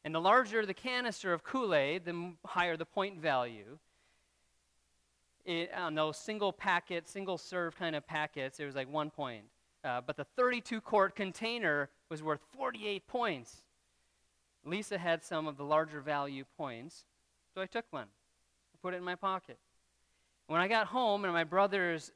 And 0.04 0.16
the 0.16 0.22
larger 0.22 0.66
the 0.66 0.74
canister 0.74 1.34
of 1.34 1.44
Kool 1.44 1.76
Aid, 1.76 2.06
the 2.06 2.34
higher 2.46 2.78
the 2.78 2.86
point 2.86 3.20
value. 3.20 3.78
It, 5.44 5.72
on 5.76 5.96
those 5.96 6.18
single 6.18 6.54
packet, 6.54 7.08
single 7.08 7.38
serve 7.38 7.76
kind 7.76 7.96
of 7.96 8.06
packets, 8.06 8.60
it 8.60 8.66
was 8.66 8.76
like 8.76 8.92
one 8.92 9.10
point. 9.10 9.46
Uh, 9.84 10.02
but 10.06 10.16
the 10.16 10.26
32 10.36 10.82
quart 10.82 11.16
container 11.16 11.90
was 12.10 12.22
worth 12.22 12.42
48 12.56 13.08
points. 13.08 13.64
Lisa 14.64 15.00
had 15.00 15.24
some 15.24 15.48
of 15.48 15.58
the 15.58 15.64
larger 15.64 16.02
value 16.02 16.46
points, 16.58 17.06
so 17.54 17.62
I 17.62 17.66
took 17.66 17.86
one. 17.90 18.08
Put 18.82 18.94
it 18.94 18.98
in 18.98 19.04
my 19.04 19.16
pocket. 19.16 19.58
When 20.48 20.60
I 20.60 20.68
got 20.68 20.88
home 20.88 21.24
and 21.24 21.34
my 21.34 21.44
brothers 21.44 22.12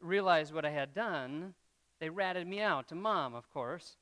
realized 0.00 0.52
what 0.52 0.64
I 0.64 0.70
had 0.70 0.94
done, 0.94 1.54
they 2.00 2.10
ratted 2.10 2.46
me 2.46 2.60
out 2.60 2.88
to 2.88 2.94
mom, 2.94 3.34
of 3.34 3.50
course. 3.50 3.96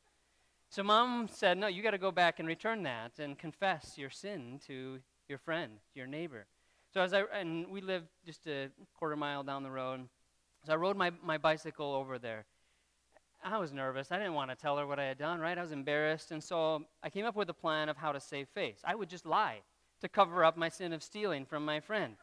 So 0.68 0.82
mom 0.82 1.28
said, 1.30 1.56
No, 1.56 1.68
you 1.68 1.82
got 1.82 1.92
to 1.92 1.98
go 1.98 2.10
back 2.10 2.38
and 2.40 2.48
return 2.48 2.82
that 2.82 3.18
and 3.18 3.38
confess 3.38 3.96
your 3.96 4.10
sin 4.10 4.60
to 4.66 4.98
your 5.28 5.38
friend, 5.38 5.74
your 5.94 6.06
neighbor. 6.06 6.46
So 6.92 7.00
as 7.00 7.14
I, 7.14 7.22
and 7.32 7.68
we 7.68 7.80
lived 7.80 8.08
just 8.24 8.46
a 8.46 8.70
quarter 8.98 9.16
mile 9.16 9.42
down 9.42 9.62
the 9.62 9.70
road. 9.70 10.08
So 10.66 10.72
I 10.72 10.76
rode 10.76 10.96
my, 10.96 11.12
my 11.22 11.38
bicycle 11.38 11.92
over 11.92 12.18
there. 12.18 12.44
I 13.44 13.58
was 13.58 13.72
nervous. 13.72 14.10
I 14.10 14.18
didn't 14.18 14.34
want 14.34 14.50
to 14.50 14.56
tell 14.56 14.78
her 14.78 14.86
what 14.86 14.98
I 14.98 15.04
had 15.04 15.18
done, 15.18 15.38
right? 15.38 15.56
I 15.56 15.62
was 15.62 15.72
embarrassed. 15.72 16.30
And 16.30 16.42
so 16.42 16.84
I 17.02 17.10
came 17.10 17.26
up 17.26 17.36
with 17.36 17.50
a 17.50 17.54
plan 17.54 17.88
of 17.88 17.96
how 17.96 18.12
to 18.12 18.20
save 18.20 18.48
face. 18.48 18.80
I 18.84 18.94
would 18.94 19.10
just 19.10 19.26
lie 19.26 19.60
to 20.04 20.08
cover 20.08 20.44
up 20.44 20.56
my 20.56 20.68
sin 20.68 20.92
of 20.92 21.02
stealing 21.02 21.46
from 21.46 21.64
my 21.64 21.80
friend. 21.80 22.14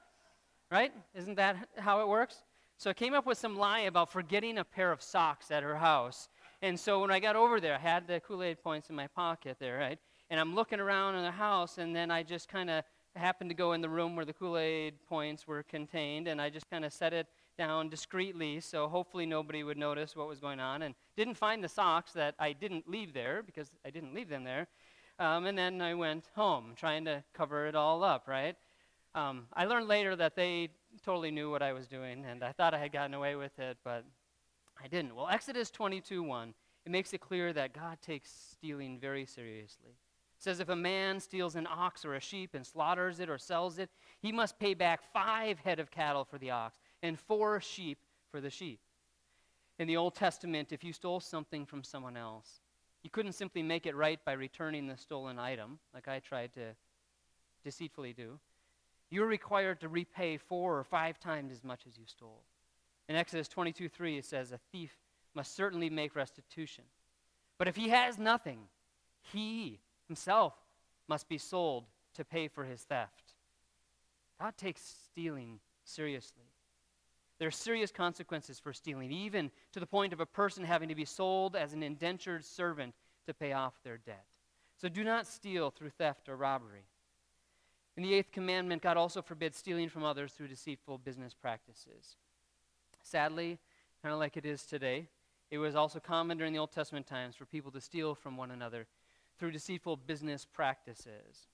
Right? 0.69 0.93
Isn't 1.15 1.35
that 1.35 1.57
how 1.77 2.01
it 2.01 2.07
works? 2.07 2.43
So 2.77 2.89
I 2.89 2.93
came 2.93 3.13
up 3.13 3.25
with 3.25 3.38
some 3.38 3.57
lie 3.57 3.81
about 3.81 4.11
forgetting 4.11 4.57
a 4.57 4.63
pair 4.63 4.91
of 4.91 5.01
socks 5.01 5.51
at 5.51 5.63
her 5.63 5.75
house. 5.75 6.29
And 6.61 6.79
so 6.79 7.01
when 7.01 7.11
I 7.11 7.19
got 7.19 7.35
over 7.35 7.59
there, 7.59 7.75
I 7.75 7.79
had 7.79 8.07
the 8.07 8.19
Kool 8.19 8.43
Aid 8.43 8.63
points 8.63 8.89
in 8.89 8.95
my 8.95 9.07
pocket 9.07 9.57
there, 9.59 9.77
right? 9.77 10.00
And 10.29 10.39
I'm 10.39 10.55
looking 10.55 10.79
around 10.79 11.15
in 11.15 11.23
the 11.23 11.31
house, 11.31 11.77
and 11.77 11.95
then 11.95 12.09
I 12.09 12.23
just 12.23 12.47
kind 12.47 12.69
of 12.69 12.83
happened 13.15 13.50
to 13.50 13.55
go 13.55 13.73
in 13.73 13.81
the 13.81 13.89
room 13.89 14.15
where 14.15 14.25
the 14.25 14.33
Kool 14.33 14.57
Aid 14.57 14.93
points 15.07 15.45
were 15.45 15.63
contained, 15.63 16.27
and 16.27 16.39
I 16.39 16.50
just 16.50 16.69
kind 16.69 16.85
of 16.85 16.93
set 16.93 17.13
it 17.13 17.27
down 17.57 17.89
discreetly 17.89 18.59
so 18.59 18.88
hopefully 18.88 19.25
nobody 19.25 19.63
would 19.63 19.77
notice 19.77 20.15
what 20.15 20.27
was 20.27 20.39
going 20.39 20.59
on. 20.59 20.83
And 20.83 20.95
didn't 21.17 21.35
find 21.35 21.63
the 21.63 21.69
socks 21.69 22.13
that 22.13 22.35
I 22.39 22.53
didn't 22.53 22.88
leave 22.88 23.13
there 23.13 23.43
because 23.43 23.69
I 23.85 23.89
didn't 23.89 24.13
leave 24.13 24.29
them 24.29 24.43
there. 24.43 24.67
Um, 25.21 25.45
and 25.45 25.55
then 25.55 25.81
I 25.83 25.93
went 25.93 26.25
home 26.35 26.73
trying 26.75 27.05
to 27.05 27.23
cover 27.31 27.67
it 27.67 27.75
all 27.75 28.03
up, 28.03 28.27
right? 28.27 28.55
Um, 29.13 29.43
I 29.53 29.65
learned 29.65 29.87
later 29.87 30.15
that 30.15 30.35
they 30.35 30.69
totally 31.05 31.29
knew 31.29 31.51
what 31.51 31.61
I 31.61 31.73
was 31.73 31.87
doing, 31.87 32.25
and 32.25 32.43
I 32.43 32.51
thought 32.51 32.73
I 32.73 32.79
had 32.79 32.91
gotten 32.91 33.13
away 33.13 33.35
with 33.35 33.59
it, 33.59 33.77
but 33.83 34.03
I 34.83 34.87
didn't. 34.87 35.15
Well, 35.15 35.29
Exodus 35.29 35.69
22 35.69 36.23
1, 36.23 36.55
it 36.87 36.91
makes 36.91 37.13
it 37.13 37.21
clear 37.21 37.53
that 37.53 37.71
God 37.71 37.99
takes 38.01 38.33
stealing 38.51 38.97
very 38.99 39.27
seriously. 39.27 39.91
It 39.91 40.43
says, 40.43 40.59
If 40.59 40.69
a 40.69 40.75
man 40.75 41.19
steals 41.19 41.55
an 41.55 41.67
ox 41.69 42.03
or 42.03 42.15
a 42.15 42.19
sheep 42.19 42.55
and 42.55 42.65
slaughters 42.65 43.19
it 43.19 43.29
or 43.29 43.37
sells 43.37 43.77
it, 43.77 43.91
he 44.23 44.31
must 44.31 44.57
pay 44.57 44.73
back 44.73 45.01
five 45.13 45.59
head 45.59 45.79
of 45.79 45.91
cattle 45.91 46.25
for 46.25 46.39
the 46.39 46.49
ox 46.49 46.79
and 47.03 47.19
four 47.19 47.61
sheep 47.61 47.99
for 48.31 48.41
the 48.41 48.49
sheep. 48.49 48.79
In 49.77 49.87
the 49.87 49.97
Old 49.97 50.15
Testament, 50.15 50.71
if 50.71 50.83
you 50.83 50.93
stole 50.93 51.19
something 51.19 51.67
from 51.67 51.83
someone 51.83 52.17
else, 52.17 52.59
you 53.03 53.10
couldn't 53.10 53.34
simply 53.34 53.63
make 53.63 53.86
it 53.86 53.96
right 53.96 54.24
by 54.24 54.34
returning 54.34 54.88
the 54.88 54.98
stolen 54.98 55.39
item, 55.39 55.79
like 55.93 56.08
I 56.08 56.20
tried 56.20 56.53
to 56.53 56.75
deceitfully 57.63 58.13
do 58.13 58.39
you're 59.12 59.27
required 59.27 59.81
to 59.81 59.89
repay 59.89 60.38
four 60.38 60.79
or 60.79 60.84
five 60.86 61.20
times 61.20 61.51
as 61.51 61.63
much 61.63 61.81
as 61.86 61.98
you 61.98 62.05
stole. 62.08 62.43
In 63.10 63.15
Exodus 63.15 63.50
22 63.50 63.89
3, 63.89 64.17
it 64.17 64.25
says, 64.25 64.51
A 64.51 64.60
thief 64.72 64.96
must 65.36 65.53
certainly 65.55 65.89
make 65.89 66.15
restitution. 66.15 66.86
But 67.58 67.67
if 67.67 67.75
he 67.75 67.89
has 67.89 68.17
nothing, 68.17 68.62
he 69.22 69.81
himself 70.08 70.53
must 71.08 71.27
be 71.27 71.38
sold 71.38 71.84
to 72.15 72.24
pay 72.24 72.48
for 72.48 72.63
his 72.63 72.81
theft. 72.81 73.34
God 74.39 74.58
takes 74.58 74.81
stealing 75.12 75.60
seriously. 75.84 76.50
There 77.41 77.48
are 77.48 77.51
serious 77.51 77.91
consequences 77.91 78.60
for 78.60 78.71
stealing, 78.71 79.12
even 79.12 79.50
to 79.71 79.79
the 79.79 79.88
point 79.88 80.13
of 80.13 80.19
a 80.19 80.27
person 80.27 80.63
having 80.63 80.89
to 80.89 80.93
be 80.95 81.05
sold 81.05 81.55
as 81.55 81.74
an 81.74 81.81
indentured 81.81 82.45
servant 82.45 82.93
to 83.25 83.33
pay 83.33 83.51
off 83.51 83.81
their 83.83 83.98
debt. 83.98 84.25
So 84.79 84.88
do 84.88 85.03
not 85.03 85.25
steal 85.25 85.71
through 85.71 85.89
theft 85.89 86.29
or 86.29 86.36
robbery. 86.36 86.83
In 87.98 88.03
the 88.03 88.13
eighth 88.13 88.31
commandment, 88.31 88.83
God 88.83 88.95
also 88.95 89.24
forbids 89.24 89.57
stealing 89.57 89.89
from 89.89 90.03
others 90.03 90.33
through 90.33 90.50
deceitful 90.50 91.00
business 91.00 91.33
practices. 91.33 92.17
Sadly, 93.01 93.57
kind 94.03 94.13
of 94.13 94.19
like 94.19 94.38
it 94.38 94.45
is 94.45 94.62
today, 94.62 95.07
it 95.50 95.57
was 95.57 95.75
also 95.75 96.00
common 96.00 96.38
during 96.38 96.53
the 96.53 96.60
Old 96.60 96.71
Testament 96.71 97.07
times 97.07 97.36
for 97.36 97.45
people 97.45 97.71
to 97.71 97.81
steal 97.81 98.13
from 98.13 98.38
one 98.38 98.51
another 98.51 98.86
through 99.39 99.50
deceitful 99.50 99.98
business 99.98 100.45
practices. 100.45 101.48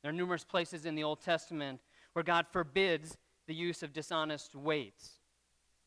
There 0.00 0.08
are 0.08 0.14
numerous 0.14 0.42
places 0.42 0.86
in 0.86 0.94
the 0.94 1.04
Old 1.04 1.20
Testament 1.20 1.80
where 2.14 2.22
God 2.22 2.46
forbids 2.50 3.18
the 3.46 3.54
use 3.54 3.82
of 3.82 3.92
dishonest 3.92 4.54
weights. 4.54 5.20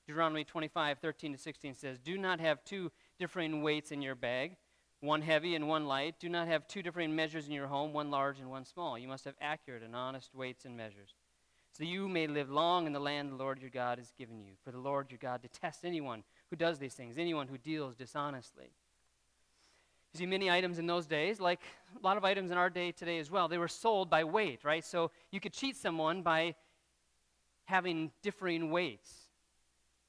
Deuteronomy 0.08 0.46
25, 0.46 1.00
13 1.00 1.34
to 1.34 1.38
16 1.38 1.76
says, 1.76 2.00
Do 2.00 2.18
not 2.18 2.40
have 2.40 2.64
two 2.64 2.92
differing 3.20 3.62
weights 3.62 3.92
in 3.92 4.02
your 4.02 4.16
bag, 4.16 4.56
one 5.02 5.22
heavy 5.22 5.54
and 5.54 5.68
one 5.68 5.86
light. 5.86 6.16
Do 6.18 6.30
not 6.30 6.48
have 6.48 6.66
two 6.66 6.82
differing 6.82 7.14
measures 7.14 7.48
in 7.48 7.52
your 7.52 7.68
home, 7.68 7.92
one 7.92 8.10
large 8.10 8.40
and 8.40 8.50
one 8.50 8.64
small. 8.64 8.98
You 8.98 9.10
must 9.10 9.26
have 9.26 9.36
accurate 9.42 9.84
and 9.84 9.94
honest 9.94 10.34
weights 10.34 10.64
and 10.64 10.78
measures, 10.78 11.14
so 11.74 11.84
you 11.84 12.08
may 12.08 12.26
live 12.26 12.50
long 12.50 12.88
in 12.88 12.94
the 12.94 13.02
land 13.02 13.32
the 13.32 13.36
Lord 13.36 13.60
your 13.60 13.70
God 13.70 13.98
has 13.98 14.14
given 14.18 14.40
you. 14.40 14.54
For 14.64 14.72
the 14.72 14.80
Lord 14.80 15.12
your 15.12 15.20
God 15.22 15.42
detests 15.42 15.84
anyone 15.84 16.24
who 16.50 16.56
does 16.56 16.80
these 16.80 16.94
things, 16.94 17.18
anyone 17.18 17.50
who 17.50 17.58
deals 17.58 17.96
dishonestly. 17.96 18.72
You 20.14 20.20
see, 20.20 20.26
many 20.26 20.50
items 20.50 20.80
in 20.80 20.88
those 20.88 21.06
days, 21.06 21.42
like 21.42 21.60
a 22.02 22.04
lot 22.04 22.16
of 22.16 22.24
items 22.24 22.50
in 22.50 22.58
our 22.58 22.70
day 22.70 22.94
today 22.94 23.20
as 23.20 23.30
well, 23.30 23.50
they 23.50 23.58
were 23.58 23.68
sold 23.68 24.10
by 24.10 24.24
weight, 24.24 24.64
right? 24.64 24.86
So 24.86 25.12
you 25.32 25.42
could 25.42 25.52
cheat 25.52 25.76
someone 25.76 26.22
by 26.22 26.56
having 27.66 28.12
differing 28.24 28.72
weights. 28.72 29.27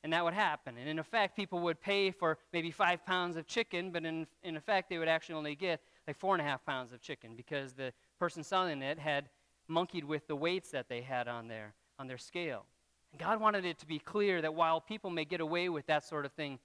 And 0.04 0.12
that 0.12 0.24
would 0.24 0.34
happen. 0.34 0.76
And 0.78 0.88
in 0.88 0.98
effect, 0.98 1.36
people 1.36 1.58
would 1.60 1.80
pay 1.80 2.10
for 2.10 2.38
maybe 2.52 2.70
five 2.70 3.04
pounds 3.04 3.36
of 3.36 3.46
chicken, 3.46 3.90
but 3.90 4.04
in, 4.04 4.26
in 4.44 4.56
effect, 4.56 4.88
they 4.90 4.98
would 4.98 5.08
actually 5.08 5.34
only 5.34 5.56
get 5.56 5.80
like 6.06 6.16
four 6.16 6.34
and 6.34 6.40
a 6.40 6.44
half 6.44 6.64
pounds 6.64 6.92
of 6.92 7.00
chicken 7.00 7.34
because 7.36 7.72
the 7.72 7.92
person 8.18 8.44
selling 8.44 8.80
it 8.80 8.98
had 8.98 9.28
monkeyed 9.66 10.04
with 10.04 10.26
the 10.28 10.36
weights 10.36 10.70
that 10.70 10.88
they 10.88 11.02
had 11.02 11.26
on 11.26 11.48
their, 11.48 11.74
on 11.98 12.06
their 12.06 12.18
scale. 12.18 12.64
And 13.12 13.20
God 13.20 13.40
wanted 13.40 13.64
it 13.64 13.78
to 13.80 13.86
be 13.86 13.98
clear 13.98 14.40
that 14.40 14.54
while 14.54 14.80
people 14.80 15.10
may 15.10 15.24
get 15.24 15.40
away 15.40 15.68
with 15.68 15.86
that 15.86 16.04
sort 16.04 16.24
of 16.24 16.32
thing, 16.32 16.58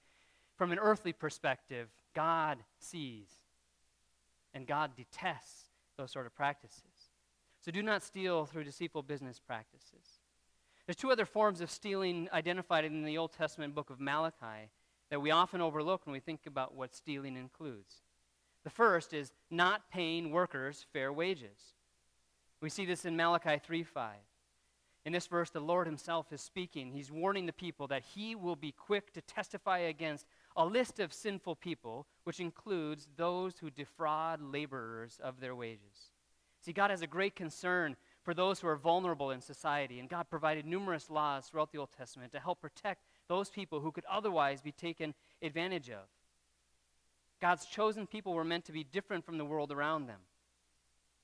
from 0.56 0.70
an 0.70 0.78
earthly 0.78 1.12
perspective, 1.12 1.88
God 2.14 2.58
sees 2.78 3.26
and 4.54 4.66
God 4.66 4.92
detests 4.96 5.70
those 5.96 6.12
sort 6.12 6.26
of 6.26 6.34
practices. 6.34 7.10
So 7.60 7.72
do 7.72 7.82
not 7.82 8.02
steal 8.02 8.46
through 8.46 8.64
deceitful 8.64 9.02
business 9.02 9.40
practices. 9.40 10.13
There's 10.86 10.96
two 10.96 11.10
other 11.10 11.24
forms 11.24 11.60
of 11.60 11.70
stealing 11.70 12.28
identified 12.32 12.84
in 12.84 13.04
the 13.04 13.16
Old 13.16 13.32
Testament 13.32 13.74
book 13.74 13.88
of 13.88 14.00
Malachi 14.00 14.70
that 15.10 15.20
we 15.20 15.30
often 15.30 15.60
overlook 15.60 16.06
when 16.06 16.12
we 16.12 16.20
think 16.20 16.46
about 16.46 16.74
what 16.74 16.94
stealing 16.94 17.36
includes. 17.36 18.02
The 18.64 18.70
first 18.70 19.14
is 19.14 19.32
not 19.50 19.90
paying 19.90 20.30
workers 20.30 20.84
fair 20.92 21.12
wages. 21.12 21.74
We 22.60 22.68
see 22.68 22.84
this 22.84 23.04
in 23.04 23.16
Malachi 23.16 23.58
3:5. 23.58 24.16
In 25.04 25.12
this 25.12 25.26
verse, 25.26 25.50
the 25.50 25.60
Lord 25.60 25.86
Himself 25.86 26.32
is 26.32 26.40
speaking. 26.40 26.92
He's 26.92 27.10
warning 27.10 27.44
the 27.44 27.52
people 27.52 27.86
that 27.88 28.02
He 28.02 28.34
will 28.34 28.56
be 28.56 28.72
quick 28.72 29.12
to 29.12 29.20
testify 29.20 29.78
against 29.78 30.26
a 30.56 30.64
list 30.64 30.98
of 30.98 31.12
sinful 31.12 31.56
people, 31.56 32.06
which 32.24 32.40
includes 32.40 33.08
those 33.16 33.58
who 33.58 33.70
defraud 33.70 34.40
laborers 34.40 35.20
of 35.22 35.40
their 35.40 35.54
wages. 35.54 36.10
See, 36.60 36.72
God 36.72 36.90
has 36.90 37.02
a 37.02 37.06
great 37.06 37.36
concern 37.36 37.96
for 38.24 38.34
those 38.34 38.58
who 38.58 38.66
are 38.66 38.76
vulnerable 38.76 39.30
in 39.30 39.40
society. 39.40 40.00
And 40.00 40.08
God 40.08 40.28
provided 40.28 40.66
numerous 40.66 41.10
laws 41.10 41.46
throughout 41.46 41.70
the 41.70 41.78
Old 41.78 41.90
Testament 41.96 42.32
to 42.32 42.40
help 42.40 42.60
protect 42.60 43.04
those 43.28 43.50
people 43.50 43.80
who 43.80 43.92
could 43.92 44.04
otherwise 44.10 44.60
be 44.60 44.72
taken 44.72 45.14
advantage 45.42 45.90
of. 45.90 46.06
God's 47.40 47.66
chosen 47.66 48.06
people 48.06 48.32
were 48.32 48.44
meant 48.44 48.64
to 48.64 48.72
be 48.72 48.84
different 48.84 49.24
from 49.24 49.38
the 49.38 49.44
world 49.44 49.70
around 49.70 50.06
them 50.06 50.20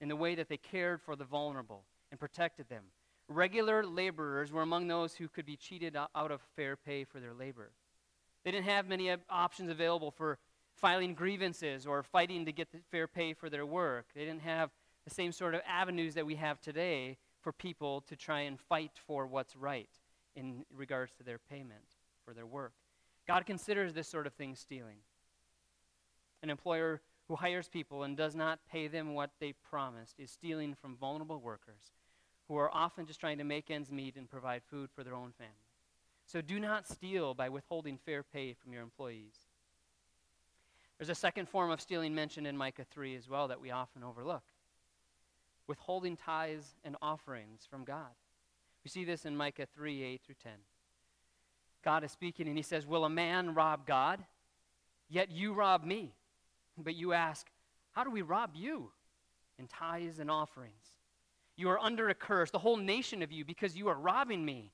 in 0.00 0.08
the 0.08 0.16
way 0.16 0.34
that 0.34 0.48
they 0.48 0.58
cared 0.58 1.00
for 1.00 1.16
the 1.16 1.24
vulnerable 1.24 1.84
and 2.10 2.20
protected 2.20 2.68
them. 2.68 2.84
Regular 3.28 3.84
laborers 3.84 4.52
were 4.52 4.62
among 4.62 4.88
those 4.88 5.14
who 5.14 5.28
could 5.28 5.46
be 5.46 5.56
cheated 5.56 5.96
out 5.96 6.30
of 6.30 6.40
fair 6.56 6.76
pay 6.76 7.04
for 7.04 7.20
their 7.20 7.32
labor. 7.32 7.70
They 8.44 8.50
didn't 8.50 8.66
have 8.66 8.88
many 8.88 9.14
options 9.28 9.70
available 9.70 10.10
for 10.10 10.38
filing 10.74 11.14
grievances 11.14 11.86
or 11.86 12.02
fighting 12.02 12.46
to 12.46 12.52
get 12.52 12.68
fair 12.90 13.06
pay 13.06 13.32
for 13.32 13.48
their 13.48 13.66
work. 13.66 14.06
They 14.14 14.24
didn't 14.24 14.42
have 14.42 14.70
the 15.10 15.14
same 15.14 15.32
sort 15.32 15.54
of 15.54 15.60
avenues 15.68 16.14
that 16.14 16.24
we 16.24 16.36
have 16.36 16.60
today 16.60 17.18
for 17.40 17.52
people 17.52 18.02
to 18.02 18.16
try 18.16 18.40
and 18.42 18.58
fight 18.58 18.92
for 19.06 19.26
what's 19.26 19.56
right 19.56 19.90
in 20.36 20.64
regards 20.74 21.14
to 21.16 21.24
their 21.24 21.38
payment 21.38 21.96
for 22.24 22.32
their 22.32 22.46
work. 22.46 22.72
God 23.26 23.44
considers 23.44 23.92
this 23.92 24.08
sort 24.08 24.26
of 24.26 24.32
thing 24.34 24.54
stealing. 24.54 24.98
An 26.42 26.50
employer 26.50 27.00
who 27.26 27.36
hires 27.36 27.68
people 27.68 28.04
and 28.04 28.16
does 28.16 28.36
not 28.36 28.60
pay 28.70 28.86
them 28.86 29.14
what 29.14 29.30
they 29.40 29.52
promised 29.52 30.14
is 30.18 30.30
stealing 30.30 30.74
from 30.80 30.96
vulnerable 30.96 31.40
workers 31.40 31.92
who 32.48 32.56
are 32.56 32.74
often 32.74 33.04
just 33.04 33.20
trying 33.20 33.38
to 33.38 33.44
make 33.44 33.70
ends 33.70 33.90
meet 33.90 34.16
and 34.16 34.30
provide 34.30 34.62
food 34.70 34.90
for 34.94 35.02
their 35.02 35.14
own 35.14 35.32
family. 35.32 35.52
So 36.26 36.40
do 36.40 36.60
not 36.60 36.86
steal 36.86 37.34
by 37.34 37.48
withholding 37.48 37.98
fair 37.98 38.22
pay 38.22 38.54
from 38.54 38.72
your 38.72 38.82
employees. 38.82 39.34
There's 40.98 41.10
a 41.10 41.14
second 41.14 41.48
form 41.48 41.70
of 41.70 41.80
stealing 41.80 42.14
mentioned 42.14 42.46
in 42.46 42.56
Micah 42.56 42.86
3 42.90 43.16
as 43.16 43.28
well 43.28 43.48
that 43.48 43.60
we 43.60 43.70
often 43.70 44.04
overlook 44.04 44.42
withholding 45.70 46.16
tithes 46.16 46.74
and 46.84 46.96
offerings 47.00 47.64
from 47.70 47.84
God. 47.84 48.10
We 48.82 48.90
see 48.90 49.04
this 49.04 49.24
in 49.24 49.36
Micah 49.36 49.68
3 49.72 50.02
8 50.02 50.20
through 50.26 50.34
10. 50.42 50.52
God 51.84 52.02
is 52.02 52.10
speaking, 52.10 52.48
and 52.48 52.56
he 52.56 52.62
says, 52.64 52.88
Will 52.88 53.04
a 53.04 53.08
man 53.08 53.54
rob 53.54 53.86
God? 53.86 54.18
Yet 55.08 55.30
you 55.30 55.52
rob 55.52 55.84
me. 55.84 56.12
But 56.76 56.96
you 56.96 57.12
ask, 57.12 57.46
How 57.92 58.02
do 58.02 58.10
we 58.10 58.20
rob 58.20 58.50
you? 58.56 58.90
In 59.60 59.68
tithes 59.68 60.18
and 60.18 60.28
offerings. 60.28 60.96
You 61.54 61.70
are 61.70 61.78
under 61.78 62.08
a 62.08 62.14
curse, 62.14 62.50
the 62.50 62.58
whole 62.58 62.76
nation 62.76 63.22
of 63.22 63.30
you, 63.30 63.44
because 63.44 63.76
you 63.76 63.86
are 63.86 63.94
robbing 63.94 64.44
me. 64.44 64.72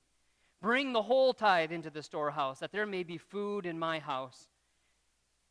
Bring 0.63 0.93
the 0.93 1.03
whole 1.03 1.31
tithe 1.31 1.71
into 1.71 1.91
the 1.91 2.01
storehouse, 2.01 2.57
that 2.57 2.71
there 2.71 2.87
may 2.87 3.03
be 3.03 3.19
food 3.19 3.67
in 3.67 3.77
my 3.77 3.99
house. 3.99 4.47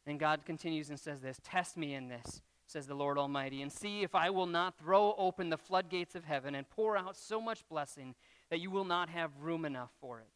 And 0.07 0.19
God 0.19 0.41
continues 0.45 0.91
and 0.91 0.99
says 0.99 1.21
this 1.21 1.39
Test 1.45 1.77
me 1.77 1.95
in 1.95 2.09
this 2.09 2.43
says 2.67 2.87
the 2.87 2.95
Lord 2.95 3.19
Almighty, 3.19 3.63
and 3.63 3.73
see 3.73 4.03
if 4.03 4.15
I 4.15 4.31
will 4.31 4.47
not 4.47 4.79
throw 4.79 5.15
open 5.17 5.51
the 5.51 5.57
floodgates 5.57 6.15
of 6.15 6.25
heaven 6.25 6.55
and 6.55 6.69
pour 6.69 6.97
out 6.97 7.17
so 7.17 7.41
much 7.41 7.67
blessing 7.69 8.15
that 8.51 8.61
you 8.61 8.71
will 8.71 8.85
not 8.85 9.09
have 9.09 9.31
room 9.41 9.65
enough 9.65 9.91
for 10.01 10.21
it. 10.21 10.29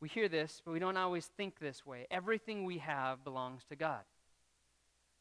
We 0.00 0.08
hear 0.08 0.28
this, 0.28 0.60
but 0.64 0.72
we 0.72 0.78
don't 0.78 0.96
always 0.96 1.26
think 1.26 1.58
this 1.58 1.86
way. 1.86 2.06
Everything 2.10 2.64
we 2.64 2.78
have 2.78 3.22
belongs 3.24 3.64
to 3.66 3.76
God 3.76 4.02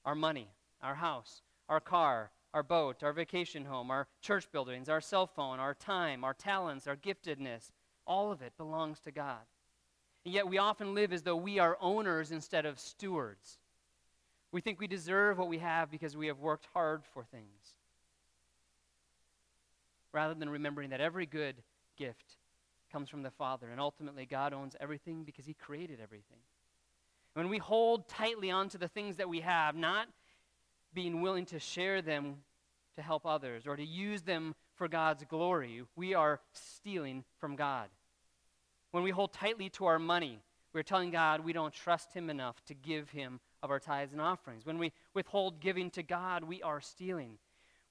our 0.03 0.15
money, 0.15 0.47
our 0.81 0.95
house, 0.95 1.43
our 1.69 1.79
car, 1.79 2.31
our 2.55 2.63
boat, 2.63 3.03
our 3.03 3.13
vacation 3.13 3.65
home, 3.65 3.91
our 3.91 4.07
church 4.21 4.51
buildings, 4.51 4.89
our 4.89 4.99
cell 4.99 5.27
phone, 5.27 5.59
our 5.59 5.75
time, 5.75 6.23
our 6.23 6.33
talents, 6.33 6.87
our 6.87 6.95
giftedness 6.95 7.69
all 8.11 8.31
of 8.31 8.41
it 8.41 8.57
belongs 8.57 8.99
to 9.01 9.11
God. 9.11 9.39
And 10.25 10.33
yet 10.33 10.47
we 10.47 10.57
often 10.57 10.93
live 10.93 11.13
as 11.13 11.23
though 11.23 11.35
we 11.35 11.59
are 11.59 11.77
owners 11.79 12.31
instead 12.31 12.65
of 12.65 12.79
stewards. 12.79 13.57
We 14.51 14.61
think 14.61 14.79
we 14.79 14.87
deserve 14.87 15.37
what 15.37 15.47
we 15.47 15.59
have 15.59 15.89
because 15.89 16.17
we 16.17 16.27
have 16.27 16.39
worked 16.39 16.67
hard 16.73 17.03
for 17.13 17.23
things. 17.23 17.75
Rather 20.13 20.33
than 20.33 20.49
remembering 20.49 20.89
that 20.89 20.99
every 20.99 21.25
good 21.25 21.55
gift 21.97 22.35
comes 22.91 23.09
from 23.09 23.23
the 23.23 23.31
Father, 23.31 23.69
and 23.69 23.79
ultimately 23.79 24.25
God 24.25 24.53
owns 24.53 24.75
everything 24.79 25.23
because 25.23 25.45
He 25.45 25.53
created 25.53 25.99
everything. 26.01 26.39
When 27.33 27.47
we 27.47 27.59
hold 27.59 28.09
tightly 28.09 28.51
onto 28.51 28.77
the 28.77 28.89
things 28.89 29.17
that 29.17 29.29
we 29.29 29.39
have, 29.39 29.75
not 29.75 30.09
being 30.93 31.21
willing 31.21 31.45
to 31.45 31.59
share 31.59 32.01
them 32.01 32.37
to 32.95 33.01
help 33.01 33.25
others 33.25 33.65
or 33.65 33.77
to 33.77 33.85
use 33.85 34.23
them 34.23 34.53
for 34.75 34.89
God's 34.89 35.23
glory, 35.23 35.83
we 35.95 36.13
are 36.13 36.41
stealing 36.51 37.23
from 37.39 37.55
God. 37.55 37.87
When 38.91 39.03
we 39.03 39.11
hold 39.11 39.31
tightly 39.31 39.69
to 39.69 39.85
our 39.85 39.99
money, 39.99 40.39
we're 40.73 40.83
telling 40.83 41.11
God 41.11 41.45
we 41.45 41.53
don't 41.53 41.73
trust 41.73 42.13
Him 42.13 42.29
enough 42.29 42.63
to 42.65 42.73
give 42.73 43.11
Him 43.11 43.39
of 43.63 43.71
our 43.71 43.79
tithes 43.79 44.13
and 44.13 44.21
offerings. 44.21 44.65
When 44.65 44.77
we 44.77 44.91
withhold 45.13 45.59
giving 45.59 45.89
to 45.91 46.03
God, 46.03 46.43
we 46.43 46.61
are 46.61 46.81
stealing. 46.81 47.37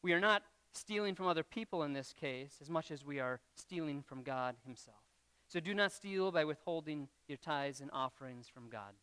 We 0.03 0.13
are 0.13 0.21
not 0.21 0.43
stealing 0.73 1.15
from 1.15 1.27
other 1.27 1.43
people 1.43 1.83
in 1.83 1.93
this 1.93 2.13
case 2.13 2.57
as 2.61 2.71
much 2.71 2.91
as 2.91 3.05
we 3.05 3.21
are 3.21 3.41
stealing 3.55 4.03
from 4.03 4.23
God 4.23 4.57
Himself. 4.65 4.97
So 5.49 5.59
do 5.61 5.75
not 5.75 5.93
steal 5.93 6.31
by 6.31 6.45
withholding 6.45 7.09
your 7.27 7.39
tithes 7.39 7.81
and 7.81 7.91
offerings 7.93 8.49
from 8.49 8.69
God. 8.71 8.95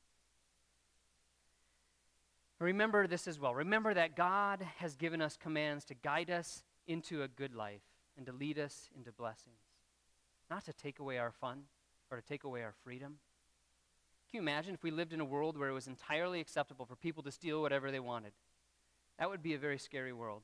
Remember 2.59 3.05
this 3.05 3.27
as 3.27 3.39
well. 3.39 3.53
Remember 3.53 3.93
that 3.93 4.15
God 4.15 4.65
has 4.77 4.95
given 4.95 5.21
us 5.21 5.37
commands 5.37 5.85
to 5.85 5.93
guide 5.93 6.31
us 6.31 6.63
into 6.87 7.21
a 7.21 7.27
good 7.27 7.53
life 7.53 7.83
and 8.15 8.25
to 8.25 8.31
lead 8.31 8.57
us 8.57 8.89
into 8.95 9.11
blessings, 9.11 9.59
not 10.49 10.65
to 10.65 10.73
take 10.73 10.99
away 10.99 11.17
our 11.19 11.31
fun 11.31 11.63
or 12.09 12.17
to 12.17 12.25
take 12.25 12.45
away 12.45 12.63
our 12.63 12.73
freedom. 12.83 13.17
You 14.33 14.39
imagine 14.39 14.73
if 14.73 14.83
we 14.83 14.91
lived 14.91 15.13
in 15.13 15.21
a 15.21 15.25
world 15.25 15.57
where 15.57 15.69
it 15.69 15.73
was 15.73 15.87
entirely 15.87 16.39
acceptable 16.39 16.85
for 16.85 16.95
people 16.95 17.23
to 17.23 17.31
steal 17.31 17.61
whatever 17.61 17.91
they 17.91 17.99
wanted? 17.99 18.33
That 19.19 19.29
would 19.29 19.41
be 19.41 19.53
a 19.53 19.59
very 19.59 19.77
scary 19.77 20.13
world. 20.13 20.41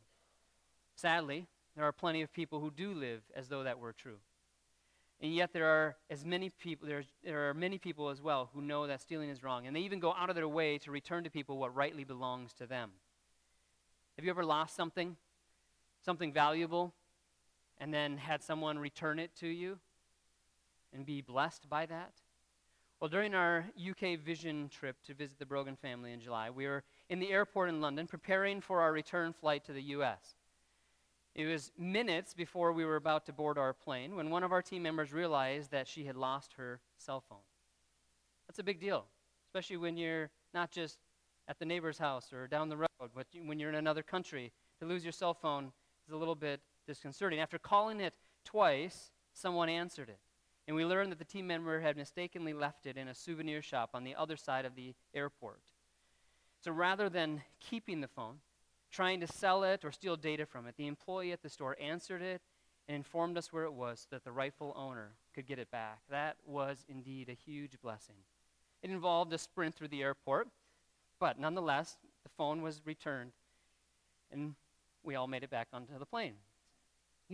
Sadly, 0.95 1.47
there 1.75 1.85
are 1.85 1.91
plenty 1.91 2.21
of 2.21 2.31
people 2.31 2.59
who 2.59 2.71
do 2.71 2.93
live 2.93 3.21
as 3.35 3.49
though 3.49 3.63
that 3.63 3.79
were 3.79 3.93
true. 3.93 4.17
And 5.21 5.33
yet 5.33 5.53
there 5.53 5.67
are 5.67 5.95
as 6.09 6.25
many 6.25 6.49
people 6.49 6.87
there, 6.87 7.03
there 7.23 7.49
are 7.49 7.53
many 7.53 7.77
people 7.77 8.09
as 8.09 8.21
well 8.21 8.49
who 8.53 8.61
know 8.61 8.87
that 8.87 9.01
stealing 9.01 9.29
is 9.29 9.41
wrong 9.41 9.65
and 9.65 9.75
they 9.75 9.81
even 9.81 9.99
go 9.99 10.13
out 10.13 10.29
of 10.29 10.35
their 10.35 10.47
way 10.47 10.77
to 10.79 10.91
return 10.91 11.23
to 11.23 11.29
people 11.29 11.57
what 11.57 11.73
rightly 11.75 12.03
belongs 12.03 12.53
to 12.53 12.65
them. 12.65 12.91
Have 14.17 14.25
you 14.25 14.31
ever 14.31 14.43
lost 14.43 14.75
something? 14.75 15.15
Something 16.03 16.33
valuable 16.33 16.93
and 17.79 17.93
then 17.93 18.17
had 18.17 18.43
someone 18.43 18.77
return 18.77 19.17
it 19.19 19.35
to 19.37 19.47
you 19.47 19.79
and 20.93 21.05
be 21.05 21.21
blessed 21.21 21.69
by 21.69 21.85
that? 21.85 22.13
Well, 23.03 23.09
during 23.09 23.35
our 23.35 23.65
UK 23.77 24.17
Vision 24.17 24.69
trip 24.69 24.95
to 25.07 25.13
visit 25.13 25.37
the 25.37 25.45
Brogan 25.45 25.75
family 25.75 26.13
in 26.13 26.21
July, 26.21 26.49
we 26.49 26.67
were 26.67 26.85
in 27.09 27.19
the 27.19 27.33
airport 27.33 27.67
in 27.67 27.81
London 27.81 28.07
preparing 28.07 28.61
for 28.61 28.79
our 28.79 28.93
return 28.93 29.33
flight 29.33 29.65
to 29.65 29.73
the 29.73 29.81
US. 29.97 30.35
It 31.35 31.45
was 31.45 31.73
minutes 31.77 32.33
before 32.33 32.71
we 32.71 32.85
were 32.85 32.95
about 32.95 33.25
to 33.25 33.33
board 33.33 33.57
our 33.57 33.73
plane 33.73 34.15
when 34.15 34.29
one 34.29 34.41
of 34.41 34.53
our 34.53 34.61
team 34.61 34.83
members 34.83 35.11
realized 35.11 35.69
that 35.71 35.85
she 35.85 36.05
had 36.05 36.15
lost 36.15 36.53
her 36.53 36.79
cell 36.97 37.21
phone. 37.27 37.43
That's 38.47 38.59
a 38.59 38.63
big 38.63 38.79
deal, 38.79 39.03
especially 39.49 39.75
when 39.75 39.97
you're 39.97 40.29
not 40.53 40.71
just 40.71 40.97
at 41.49 41.59
the 41.59 41.65
neighbor's 41.65 41.97
house 41.97 42.31
or 42.31 42.47
down 42.47 42.69
the 42.69 42.77
road, 42.77 42.87
but 43.13 43.27
when 43.45 43.59
you're 43.59 43.67
in 43.67 43.75
another 43.75 44.01
country. 44.01 44.53
To 44.79 44.85
lose 44.85 45.03
your 45.03 45.11
cell 45.11 45.33
phone 45.33 45.73
is 46.07 46.13
a 46.13 46.17
little 46.17 46.35
bit 46.35 46.61
disconcerting. 46.87 47.41
After 47.41 47.59
calling 47.59 47.99
it 47.99 48.13
twice, 48.45 49.11
someone 49.33 49.67
answered 49.67 50.07
it. 50.07 50.19
And 50.67 50.75
we 50.75 50.85
learned 50.85 51.11
that 51.11 51.19
the 51.19 51.25
team 51.25 51.47
member 51.47 51.81
had 51.81 51.97
mistakenly 51.97 52.53
left 52.53 52.85
it 52.85 52.97
in 52.97 53.07
a 53.07 53.15
souvenir 53.15 53.61
shop 53.61 53.89
on 53.93 54.03
the 54.03 54.15
other 54.15 54.37
side 54.37 54.65
of 54.65 54.75
the 54.75 54.93
airport. 55.13 55.61
So 56.61 56.71
rather 56.71 57.09
than 57.09 57.41
keeping 57.59 57.99
the 57.99 58.07
phone, 58.07 58.39
trying 58.93 59.19
to 59.19 59.27
sell 59.27 59.63
it 59.63 59.83
or 59.83 59.91
steal 59.91 60.15
data 60.15 60.45
from 60.45 60.67
it. 60.67 60.75
The 60.77 60.87
employee 60.87 61.31
at 61.31 61.41
the 61.41 61.49
store 61.49 61.75
answered 61.81 62.21
it 62.21 62.41
and 62.87 62.95
informed 62.95 63.37
us 63.37 63.51
where 63.51 63.63
it 63.63 63.73
was 63.73 64.01
so 64.01 64.07
that 64.11 64.23
the 64.23 64.31
rightful 64.31 64.73
owner 64.77 65.13
could 65.33 65.47
get 65.47 65.57
it 65.57 65.71
back. 65.71 66.01
That 66.09 66.37
was 66.45 66.85
indeed 66.87 67.27
a 67.27 67.33
huge 67.33 67.81
blessing. 67.81 68.15
It 68.83 68.91
involved 68.91 69.33
a 69.33 69.37
sprint 69.37 69.73
through 69.75 69.87
the 69.87 70.03
airport, 70.03 70.47
but 71.19 71.39
nonetheless, 71.39 71.97
the 72.23 72.29
phone 72.37 72.61
was 72.61 72.81
returned 72.85 73.31
and 74.31 74.53
we 75.03 75.15
all 75.15 75.27
made 75.27 75.43
it 75.43 75.49
back 75.49 75.69
onto 75.73 75.97
the 75.97 76.05
plane. 76.05 76.35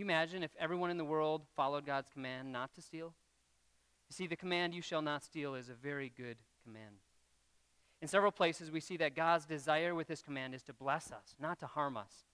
You 0.00 0.06
imagine 0.06 0.42
if 0.42 0.56
everyone 0.58 0.88
in 0.88 0.96
the 0.96 1.04
world 1.04 1.42
followed 1.54 1.84
God's 1.84 2.08
command 2.08 2.50
not 2.50 2.72
to 2.72 2.80
steal? 2.80 3.12
You 4.08 4.14
see, 4.14 4.26
the 4.26 4.34
command, 4.34 4.72
you 4.72 4.80
shall 4.80 5.02
not 5.02 5.22
steal, 5.22 5.54
is 5.54 5.68
a 5.68 5.74
very 5.74 6.10
good 6.16 6.38
command. 6.64 6.94
In 8.00 8.08
several 8.08 8.32
places, 8.32 8.70
we 8.70 8.80
see 8.80 8.96
that 8.96 9.14
God's 9.14 9.44
desire 9.44 9.94
with 9.94 10.08
his 10.08 10.22
command 10.22 10.54
is 10.54 10.62
to 10.62 10.72
bless 10.72 11.12
us, 11.12 11.34
not 11.38 11.58
to 11.58 11.66
harm 11.66 11.98
us. 11.98 12.24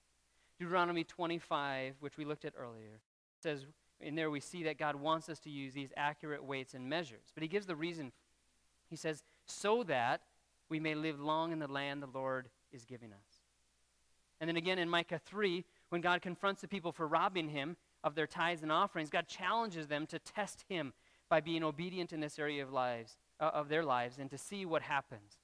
Deuteronomy 0.61 1.03
25, 1.03 1.97
which 1.99 2.17
we 2.17 2.25
looked 2.25 2.45
at 2.45 2.53
earlier, 2.57 3.01
says, 3.43 3.67
in 4.01 4.15
there 4.15 4.31
we 4.31 4.39
see 4.39 4.63
that 4.63 4.79
God 4.79 4.95
wants 4.95 5.29
us 5.29 5.41
to 5.41 5.51
use 5.51 5.75
these 5.75 5.91
accurate 5.97 6.45
weights 6.45 6.73
and 6.73 6.89
measures. 6.89 7.33
But 7.35 7.43
he 7.43 7.49
gives 7.49 7.67
the 7.67 7.75
reason. 7.75 8.13
He 8.89 8.95
says, 8.95 9.25
so 9.45 9.83
that 9.83 10.21
we 10.69 10.79
may 10.79 10.95
live 10.95 11.19
long 11.19 11.51
in 11.51 11.59
the 11.59 11.67
land 11.67 12.01
the 12.01 12.07
Lord 12.15 12.49
is 12.71 12.85
giving 12.85 13.13
us. 13.13 13.41
And 14.41 14.47
then 14.47 14.57
again 14.57 14.79
in 14.79 14.89
Micah 14.89 15.19
3, 15.19 15.65
when 15.88 16.01
God 16.01 16.22
confronts 16.22 16.61
the 16.61 16.68
people 16.68 16.92
for 16.92 17.07
robbing 17.07 17.49
him 17.49 17.77
of 18.03 18.14
their 18.14 18.27
tithes 18.27 18.62
and 18.62 18.72
offerings, 18.72 19.11
God 19.11 19.27
challenges 19.29 19.87
them 19.87 20.07
to 20.07 20.18
test 20.18 20.64
him 20.68 20.92
by 21.29 21.40
being 21.40 21.64
obedient 21.64 22.12
in 22.12 22.20
this 22.20 22.38
area 22.38 22.62
of 22.62 22.72
lives 22.72 23.16
uh, 23.40 23.51
of 23.53 23.68
their 23.68 23.85
lives 23.85 24.18
and 24.18 24.31
to 24.31 24.38
see 24.38 24.64
what 24.64 24.83
happens. 24.83 25.38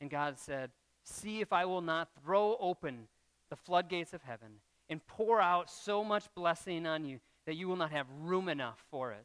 And 0.00 0.10
God 0.10 0.38
said, 0.38 0.70
See 1.04 1.40
if 1.40 1.52
I 1.52 1.64
will 1.64 1.80
not 1.80 2.10
throw 2.22 2.56
open 2.60 3.08
the 3.50 3.56
floodgates 3.56 4.12
of 4.12 4.22
heaven 4.22 4.60
and 4.90 5.06
pour 5.06 5.40
out 5.40 5.70
so 5.70 6.04
much 6.04 6.24
blessing 6.34 6.86
on 6.86 7.04
you 7.04 7.20
that 7.46 7.56
you 7.56 7.66
will 7.68 7.76
not 7.76 7.92
have 7.92 8.06
room 8.20 8.48
enough 8.48 8.84
for 8.90 9.12
it. 9.12 9.24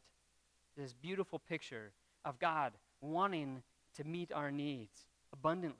This 0.76 0.94
beautiful 0.94 1.38
picture 1.38 1.92
of 2.24 2.38
God 2.38 2.72
wanting 3.00 3.62
to 3.96 4.04
meet 4.04 4.32
our 4.32 4.50
needs 4.50 5.06
abundantly. 5.32 5.78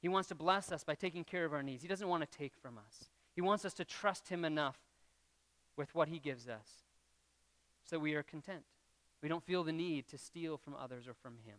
He 0.00 0.08
wants 0.08 0.28
to 0.28 0.34
bless 0.34 0.72
us 0.72 0.84
by 0.84 0.94
taking 0.94 1.24
care 1.24 1.44
of 1.44 1.52
our 1.52 1.62
needs. 1.62 1.82
He 1.82 1.88
doesn't 1.88 2.08
want 2.08 2.28
to 2.28 2.38
take 2.38 2.52
from 2.60 2.78
us. 2.78 3.08
He 3.34 3.40
wants 3.40 3.64
us 3.64 3.74
to 3.74 3.84
trust 3.84 4.28
Him 4.28 4.44
enough 4.44 4.78
with 5.76 5.94
what 5.94 6.08
He 6.08 6.18
gives 6.18 6.48
us 6.48 6.82
so 7.84 7.98
we 7.98 8.14
are 8.14 8.22
content. 8.22 8.62
We 9.22 9.28
don't 9.28 9.44
feel 9.44 9.64
the 9.64 9.72
need 9.72 10.08
to 10.08 10.18
steal 10.18 10.56
from 10.56 10.74
others 10.74 11.06
or 11.06 11.14
from 11.14 11.34
Him. 11.44 11.58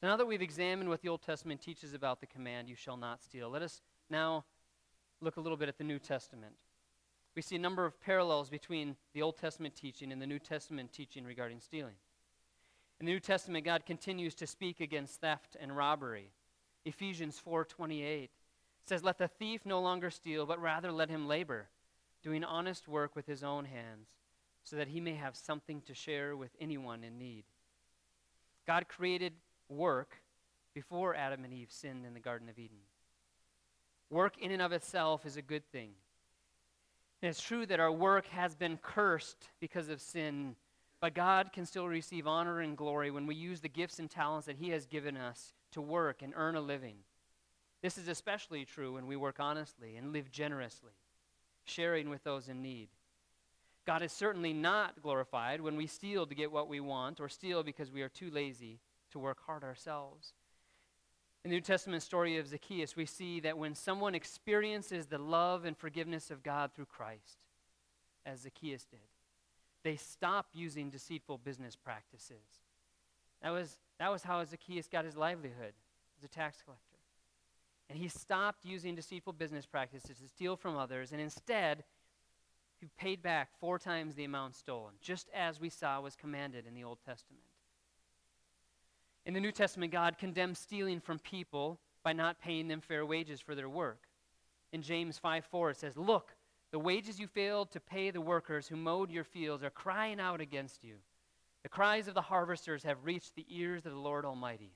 So 0.00 0.06
Now 0.06 0.16
that 0.16 0.26
we've 0.26 0.42
examined 0.42 0.88
what 0.88 1.02
the 1.02 1.08
Old 1.08 1.22
Testament 1.22 1.60
teaches 1.60 1.94
about 1.94 2.20
the 2.20 2.26
command, 2.26 2.68
you 2.68 2.76
shall 2.76 2.96
not 2.96 3.22
steal, 3.22 3.50
let 3.50 3.62
us 3.62 3.82
now 4.10 4.44
look 5.20 5.36
a 5.36 5.40
little 5.40 5.56
bit 5.56 5.68
at 5.68 5.78
the 5.78 5.84
New 5.84 5.98
Testament. 5.98 6.54
We 7.34 7.42
see 7.42 7.56
a 7.56 7.60
number 7.60 7.84
of 7.84 8.00
parallels 8.00 8.50
between 8.50 8.96
the 9.14 9.22
Old 9.22 9.36
Testament 9.36 9.74
teaching 9.74 10.12
and 10.12 10.20
the 10.20 10.26
New 10.26 10.38
Testament 10.38 10.92
teaching 10.92 11.24
regarding 11.24 11.60
stealing. 11.60 11.94
In 13.00 13.06
the 13.06 13.12
New 13.12 13.20
Testament, 13.20 13.64
God 13.64 13.86
continues 13.86 14.34
to 14.36 14.46
speak 14.46 14.80
against 14.80 15.20
theft 15.20 15.56
and 15.58 15.76
robbery. 15.76 16.32
Ephesians 16.84 17.40
4:28 17.44 18.28
says, 18.84 19.04
"Let 19.04 19.18
the 19.18 19.28
thief 19.28 19.64
no 19.64 19.80
longer 19.80 20.10
steal, 20.10 20.46
but 20.46 20.60
rather 20.60 20.90
let 20.90 21.10
him 21.10 21.26
labor, 21.26 21.68
doing 22.22 22.44
honest 22.44 22.88
work 22.88 23.14
with 23.14 23.26
his 23.26 23.42
own 23.42 23.64
hands, 23.64 24.08
so 24.64 24.76
that 24.76 24.88
he 24.88 25.00
may 25.00 25.14
have 25.14 25.36
something 25.36 25.82
to 25.82 25.94
share 25.94 26.36
with 26.36 26.56
anyone 26.60 27.04
in 27.04 27.18
need." 27.18 27.44
God 28.66 28.88
created 28.88 29.34
work 29.68 30.22
before 30.74 31.14
Adam 31.14 31.44
and 31.44 31.52
Eve 31.52 31.70
sinned 31.70 32.06
in 32.06 32.14
the 32.14 32.20
Garden 32.20 32.48
of 32.48 32.58
Eden. 32.58 32.80
Work 34.10 34.38
in 34.38 34.50
and 34.50 34.62
of 34.62 34.72
itself 34.72 35.24
is 35.26 35.36
a 35.36 35.42
good 35.42 35.66
thing. 35.70 35.94
And 37.20 37.28
it's 37.28 37.42
true 37.42 37.66
that 37.66 37.80
our 37.80 37.92
work 37.92 38.26
has 38.26 38.54
been 38.54 38.76
cursed 38.78 39.48
because 39.60 39.88
of 39.88 40.00
sin, 40.00 40.56
but 41.00 41.14
God 41.14 41.52
can 41.52 41.66
still 41.66 41.86
receive 41.86 42.26
honor 42.26 42.60
and 42.60 42.76
glory 42.76 43.10
when 43.10 43.26
we 43.26 43.34
use 43.34 43.60
the 43.60 43.68
gifts 43.68 43.98
and 43.98 44.10
talents 44.10 44.46
that 44.46 44.56
He 44.56 44.70
has 44.70 44.86
given 44.86 45.16
us 45.16 45.54
to 45.70 45.80
work 45.80 46.20
and 46.20 46.32
earn 46.36 46.56
a 46.56 46.60
living. 46.60 46.96
This 47.82 47.98
is 47.98 48.08
especially 48.08 48.64
true 48.64 48.94
when 48.94 49.06
we 49.06 49.16
work 49.16 49.36
honestly 49.40 49.96
and 49.96 50.12
live 50.12 50.30
generously, 50.30 50.92
sharing 51.64 52.08
with 52.08 52.22
those 52.22 52.48
in 52.48 52.62
need. 52.62 52.88
God 53.84 54.02
is 54.02 54.12
certainly 54.12 54.52
not 54.52 55.02
glorified 55.02 55.60
when 55.60 55.76
we 55.76 55.88
steal 55.88 56.24
to 56.26 56.34
get 56.34 56.52
what 56.52 56.68
we 56.68 56.78
want 56.78 57.20
or 57.20 57.28
steal 57.28 57.64
because 57.64 57.90
we 57.90 58.02
are 58.02 58.08
too 58.08 58.30
lazy 58.30 58.78
to 59.10 59.18
work 59.18 59.44
hard 59.44 59.64
ourselves. 59.64 60.34
In 61.44 61.50
the 61.50 61.56
New 61.56 61.60
Testament 61.60 62.04
story 62.04 62.38
of 62.38 62.46
Zacchaeus, 62.46 62.94
we 62.94 63.04
see 63.04 63.40
that 63.40 63.58
when 63.58 63.74
someone 63.74 64.14
experiences 64.14 65.06
the 65.06 65.18
love 65.18 65.64
and 65.64 65.76
forgiveness 65.76 66.30
of 66.30 66.44
God 66.44 66.70
through 66.72 66.86
Christ, 66.86 67.44
as 68.24 68.42
Zacchaeus 68.42 68.84
did, 68.84 69.00
they 69.82 69.96
stop 69.96 70.46
using 70.52 70.88
deceitful 70.88 71.38
business 71.38 71.74
practices. 71.74 72.62
That 73.42 73.50
was, 73.50 73.78
that 73.98 74.12
was 74.12 74.22
how 74.22 74.44
Zacchaeus 74.44 74.86
got 74.86 75.04
his 75.04 75.16
livelihood 75.16 75.72
as 76.16 76.24
a 76.24 76.28
tax 76.28 76.62
collector. 76.64 76.91
And 77.88 77.98
he 77.98 78.08
stopped 78.08 78.64
using 78.64 78.94
deceitful 78.94 79.34
business 79.34 79.66
practices 79.66 80.18
to 80.18 80.28
steal 80.28 80.56
from 80.56 80.76
others, 80.76 81.12
and 81.12 81.20
instead, 81.20 81.84
he 82.80 82.88
paid 82.98 83.22
back 83.22 83.50
four 83.60 83.78
times 83.78 84.14
the 84.14 84.24
amount 84.24 84.56
stolen, 84.56 84.94
just 85.00 85.28
as 85.34 85.60
we 85.60 85.68
saw 85.68 86.00
was 86.00 86.16
commanded 86.16 86.66
in 86.66 86.74
the 86.74 86.84
Old 86.84 86.98
Testament. 87.04 87.44
In 89.24 89.34
the 89.34 89.40
New 89.40 89.52
Testament, 89.52 89.92
God 89.92 90.18
condemns 90.18 90.58
stealing 90.58 91.00
from 91.00 91.18
people 91.18 91.78
by 92.02 92.12
not 92.12 92.40
paying 92.40 92.66
them 92.66 92.80
fair 92.80 93.06
wages 93.06 93.40
for 93.40 93.54
their 93.54 93.68
work. 93.68 94.08
In 94.72 94.82
James 94.82 95.18
5 95.18 95.44
4, 95.44 95.70
it 95.70 95.76
says, 95.76 95.96
Look, 95.96 96.34
the 96.72 96.78
wages 96.78 97.20
you 97.20 97.26
failed 97.26 97.70
to 97.70 97.80
pay 97.80 98.10
the 98.10 98.20
workers 98.20 98.66
who 98.66 98.76
mowed 98.76 99.10
your 99.10 99.24
fields 99.24 99.62
are 99.62 99.70
crying 99.70 100.18
out 100.18 100.40
against 100.40 100.82
you. 100.82 100.96
The 101.62 101.68
cries 101.68 102.08
of 102.08 102.14
the 102.14 102.22
harvesters 102.22 102.82
have 102.82 103.04
reached 103.04 103.36
the 103.36 103.46
ears 103.48 103.86
of 103.86 103.92
the 103.92 103.98
Lord 103.98 104.24
Almighty. 104.24 104.72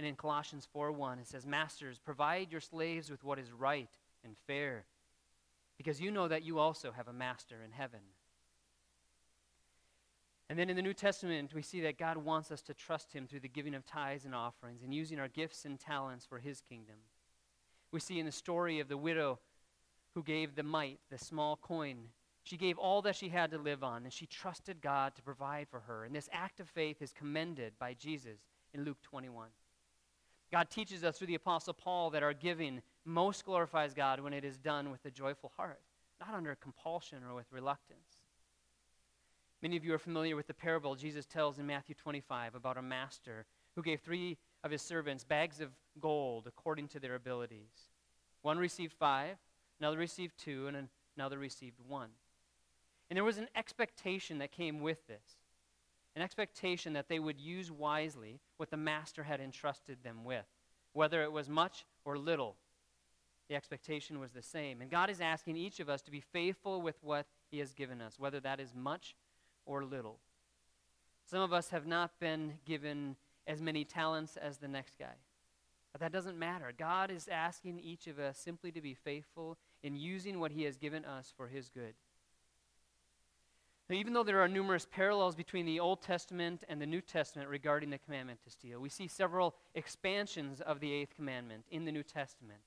And 0.00 0.06
in 0.06 0.16
Colossians 0.16 0.66
4 0.72 0.92
1, 0.92 1.18
it 1.18 1.28
says, 1.28 1.44
Masters, 1.44 1.98
provide 2.02 2.50
your 2.50 2.62
slaves 2.62 3.10
with 3.10 3.22
what 3.22 3.38
is 3.38 3.52
right 3.52 3.90
and 4.24 4.34
fair, 4.46 4.86
because 5.76 6.00
you 6.00 6.10
know 6.10 6.26
that 6.26 6.42
you 6.42 6.58
also 6.58 6.90
have 6.90 7.06
a 7.06 7.12
master 7.12 7.56
in 7.62 7.70
heaven. 7.70 8.00
And 10.48 10.58
then 10.58 10.70
in 10.70 10.76
the 10.76 10.80
New 10.80 10.94
Testament, 10.94 11.52
we 11.52 11.60
see 11.60 11.82
that 11.82 11.98
God 11.98 12.16
wants 12.16 12.50
us 12.50 12.62
to 12.62 12.72
trust 12.72 13.12
Him 13.12 13.26
through 13.26 13.40
the 13.40 13.48
giving 13.48 13.74
of 13.74 13.84
tithes 13.84 14.24
and 14.24 14.34
offerings 14.34 14.82
and 14.82 14.94
using 14.94 15.20
our 15.20 15.28
gifts 15.28 15.66
and 15.66 15.78
talents 15.78 16.24
for 16.24 16.38
His 16.38 16.62
kingdom. 16.62 16.96
We 17.92 18.00
see 18.00 18.18
in 18.18 18.24
the 18.24 18.32
story 18.32 18.80
of 18.80 18.88
the 18.88 18.96
widow 18.96 19.38
who 20.14 20.22
gave 20.22 20.54
the 20.54 20.62
mite, 20.62 21.00
the 21.10 21.18
small 21.18 21.56
coin, 21.56 22.04
she 22.42 22.56
gave 22.56 22.78
all 22.78 23.02
that 23.02 23.16
she 23.16 23.28
had 23.28 23.50
to 23.50 23.58
live 23.58 23.84
on, 23.84 24.04
and 24.04 24.12
she 24.14 24.24
trusted 24.24 24.80
God 24.80 25.14
to 25.16 25.22
provide 25.22 25.68
for 25.68 25.80
her. 25.80 26.06
And 26.06 26.14
this 26.14 26.30
act 26.32 26.58
of 26.58 26.70
faith 26.70 27.02
is 27.02 27.12
commended 27.12 27.74
by 27.78 27.92
Jesus 27.92 28.38
in 28.72 28.86
Luke 28.86 29.02
21. 29.02 29.48
God 30.52 30.68
teaches 30.68 31.04
us 31.04 31.16
through 31.16 31.28
the 31.28 31.36
Apostle 31.36 31.74
Paul 31.74 32.10
that 32.10 32.22
our 32.22 32.32
giving 32.32 32.82
most 33.04 33.44
glorifies 33.44 33.94
God 33.94 34.20
when 34.20 34.32
it 34.32 34.44
is 34.44 34.58
done 34.58 34.90
with 34.90 35.04
a 35.04 35.10
joyful 35.10 35.52
heart, 35.56 35.80
not 36.20 36.34
under 36.34 36.54
compulsion 36.56 37.18
or 37.28 37.34
with 37.34 37.46
reluctance. 37.52 38.24
Many 39.62 39.76
of 39.76 39.84
you 39.84 39.94
are 39.94 39.98
familiar 39.98 40.36
with 40.36 40.46
the 40.46 40.54
parable 40.54 40.94
Jesus 40.94 41.26
tells 41.26 41.58
in 41.58 41.66
Matthew 41.66 41.94
25 41.94 42.54
about 42.54 42.78
a 42.78 42.82
master 42.82 43.44
who 43.76 43.82
gave 43.82 44.00
three 44.00 44.38
of 44.64 44.70
his 44.70 44.82
servants 44.82 45.22
bags 45.22 45.60
of 45.60 45.70
gold 46.00 46.46
according 46.46 46.88
to 46.88 47.00
their 47.00 47.14
abilities. 47.14 47.90
One 48.42 48.58
received 48.58 48.92
five, 48.94 49.36
another 49.78 49.98
received 49.98 50.38
two, 50.38 50.66
and 50.66 50.88
another 51.16 51.38
received 51.38 51.78
one. 51.86 52.10
And 53.08 53.16
there 53.16 53.24
was 53.24 53.38
an 53.38 53.48
expectation 53.54 54.38
that 54.38 54.52
came 54.52 54.80
with 54.80 55.06
this 55.06 55.39
an 56.20 56.24
expectation 56.24 56.92
that 56.92 57.08
they 57.08 57.18
would 57.18 57.40
use 57.40 57.72
wisely 57.72 58.40
what 58.58 58.70
the 58.70 58.76
master 58.76 59.22
had 59.22 59.40
entrusted 59.40 59.96
them 60.04 60.22
with, 60.22 60.44
whether 60.92 61.22
it 61.22 61.32
was 61.32 61.48
much 61.48 61.86
or 62.04 62.18
little. 62.18 62.56
The 63.48 63.54
expectation 63.54 64.20
was 64.20 64.32
the 64.32 64.42
same. 64.42 64.82
And 64.82 64.90
God 64.90 65.08
is 65.08 65.22
asking 65.22 65.56
each 65.56 65.80
of 65.80 65.88
us 65.88 66.02
to 66.02 66.10
be 66.10 66.20
faithful 66.20 66.82
with 66.82 66.96
what 67.00 67.24
He 67.50 67.58
has 67.60 67.72
given 67.72 68.02
us, 68.02 68.18
whether 68.18 68.38
that 68.40 68.60
is 68.60 68.74
much 68.74 69.16
or 69.64 69.82
little. 69.82 70.18
Some 71.24 71.40
of 71.40 71.54
us 71.54 71.70
have 71.70 71.86
not 71.86 72.10
been 72.20 72.52
given 72.66 73.16
as 73.46 73.62
many 73.62 73.86
talents 73.86 74.36
as 74.36 74.58
the 74.58 74.68
next 74.68 74.98
guy. 74.98 75.16
But 75.90 76.02
that 76.02 76.12
doesn't 76.12 76.38
matter. 76.38 76.70
God 76.76 77.10
is 77.10 77.28
asking 77.28 77.80
each 77.80 78.06
of 78.06 78.18
us 78.18 78.36
simply 78.36 78.70
to 78.72 78.82
be 78.82 78.92
faithful 78.92 79.56
in 79.82 79.96
using 79.96 80.38
what 80.38 80.52
He 80.52 80.64
has 80.64 80.76
given 80.76 81.06
us 81.06 81.32
for 81.34 81.48
His 81.48 81.70
good. 81.70 81.94
Now, 83.90 83.96
even 83.96 84.12
though 84.12 84.22
there 84.22 84.40
are 84.40 84.46
numerous 84.46 84.86
parallels 84.88 85.34
between 85.34 85.66
the 85.66 85.80
Old 85.80 86.00
Testament 86.00 86.62
and 86.68 86.80
the 86.80 86.86
New 86.86 87.00
Testament 87.00 87.48
regarding 87.48 87.90
the 87.90 87.98
commandment 87.98 88.40
to 88.44 88.50
steal, 88.50 88.78
we 88.78 88.88
see 88.88 89.08
several 89.08 89.56
expansions 89.74 90.60
of 90.60 90.78
the 90.78 90.92
eighth 90.92 91.16
commandment 91.16 91.64
in 91.72 91.84
the 91.84 91.90
New 91.90 92.04
Testament. 92.04 92.60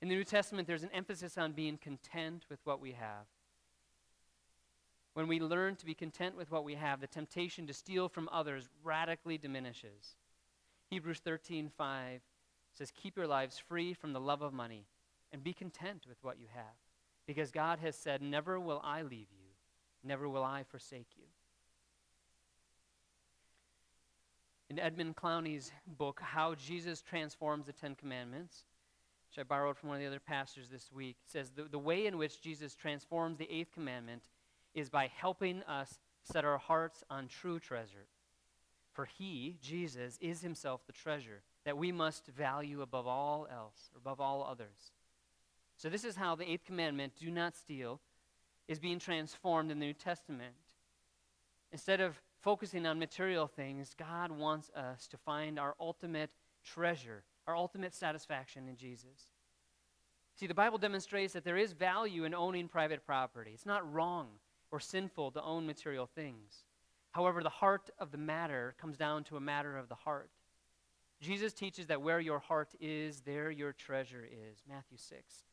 In 0.00 0.08
the 0.08 0.14
New 0.14 0.22
Testament, 0.22 0.68
there's 0.68 0.84
an 0.84 0.92
emphasis 0.94 1.36
on 1.36 1.54
being 1.54 1.76
content 1.76 2.44
with 2.48 2.60
what 2.62 2.80
we 2.80 2.92
have. 2.92 3.26
When 5.14 5.26
we 5.26 5.40
learn 5.40 5.74
to 5.74 5.86
be 5.86 5.94
content 5.94 6.36
with 6.36 6.52
what 6.52 6.62
we 6.62 6.76
have, 6.76 7.00
the 7.00 7.08
temptation 7.08 7.66
to 7.66 7.74
steal 7.74 8.08
from 8.08 8.28
others 8.30 8.68
radically 8.84 9.38
diminishes. 9.38 10.14
Hebrews 10.88 11.18
13:5 11.18 12.22
says, 12.70 12.92
"Keep 12.92 13.16
your 13.16 13.26
lives 13.26 13.58
free 13.58 13.92
from 13.92 14.12
the 14.12 14.20
love 14.20 14.42
of 14.42 14.52
money 14.52 14.86
and 15.32 15.42
be 15.42 15.52
content 15.52 16.06
with 16.06 16.22
what 16.22 16.38
you 16.38 16.46
have, 16.46 16.76
because 17.26 17.50
God 17.50 17.80
has 17.80 17.98
said, 17.98 18.22
"Never 18.22 18.60
will 18.60 18.80
I 18.84 19.02
leave 19.02 19.32
you, 19.32 19.43
never 20.04 20.28
will 20.28 20.44
I 20.44 20.62
forsake 20.64 21.08
you." 21.16 21.24
In 24.70 24.78
Edmund 24.78 25.16
Clowney's 25.16 25.72
book, 25.86 26.20
How 26.20 26.54
Jesus 26.54 27.02
Transforms 27.02 27.66
the 27.66 27.72
Ten 27.72 27.94
Commandments, 27.94 28.64
which 29.28 29.38
I 29.38 29.46
borrowed 29.46 29.76
from 29.76 29.90
one 29.90 29.96
of 29.96 30.02
the 30.02 30.08
other 30.08 30.20
pastors 30.20 30.68
this 30.68 30.90
week, 30.90 31.16
says 31.26 31.50
the, 31.50 31.64
the 31.64 31.78
way 31.78 32.06
in 32.06 32.18
which 32.18 32.40
Jesus 32.40 32.74
transforms 32.74 33.36
the 33.36 33.50
eighth 33.50 33.72
commandment 33.72 34.22
is 34.74 34.90
by 34.90 35.10
helping 35.16 35.62
us 35.64 35.98
set 36.22 36.44
our 36.44 36.58
hearts 36.58 37.04
on 37.10 37.28
true 37.28 37.58
treasure. 37.60 38.06
For 38.92 39.04
he, 39.04 39.56
Jesus, 39.60 40.18
is 40.20 40.40
himself 40.40 40.86
the 40.86 40.92
treasure 40.92 41.42
that 41.64 41.76
we 41.76 41.92
must 41.92 42.26
value 42.28 42.80
above 42.80 43.06
all 43.06 43.46
else, 43.50 43.90
above 43.96 44.20
all 44.20 44.44
others. 44.44 44.92
So, 45.76 45.88
this 45.88 46.04
is 46.04 46.16
how 46.16 46.36
the 46.36 46.48
eighth 46.48 46.64
commandment, 46.64 47.14
do 47.18 47.30
not 47.30 47.56
steal, 47.56 48.00
is 48.68 48.78
being 48.78 48.98
transformed 48.98 49.70
in 49.70 49.78
the 49.78 49.86
New 49.86 49.92
Testament. 49.92 50.54
Instead 51.72 52.00
of 52.00 52.20
focusing 52.40 52.86
on 52.86 52.98
material 52.98 53.46
things, 53.46 53.94
God 53.98 54.30
wants 54.30 54.70
us 54.70 55.06
to 55.08 55.16
find 55.16 55.58
our 55.58 55.74
ultimate 55.80 56.30
treasure, 56.64 57.24
our 57.46 57.56
ultimate 57.56 57.94
satisfaction 57.94 58.68
in 58.68 58.76
Jesus. 58.76 59.28
See, 60.36 60.46
the 60.46 60.54
Bible 60.54 60.78
demonstrates 60.78 61.32
that 61.34 61.44
there 61.44 61.56
is 61.56 61.72
value 61.72 62.24
in 62.24 62.34
owning 62.34 62.68
private 62.68 63.06
property. 63.06 63.52
It's 63.54 63.66
not 63.66 63.90
wrong 63.92 64.28
or 64.70 64.80
sinful 64.80 65.30
to 65.32 65.42
own 65.42 65.66
material 65.66 66.06
things. 66.06 66.64
However, 67.12 67.42
the 67.42 67.48
heart 67.48 67.90
of 67.98 68.10
the 68.10 68.18
matter 68.18 68.74
comes 68.80 68.96
down 68.96 69.22
to 69.24 69.36
a 69.36 69.40
matter 69.40 69.76
of 69.76 69.88
the 69.88 69.94
heart. 69.94 70.30
Jesus 71.20 71.52
teaches 71.52 71.86
that 71.86 72.02
where 72.02 72.18
your 72.18 72.40
heart 72.40 72.74
is, 72.80 73.20
there 73.20 73.50
your 73.50 73.72
treasure 73.72 74.24
is. 74.24 74.62
Matthew 74.68 74.98
6. 74.98 75.44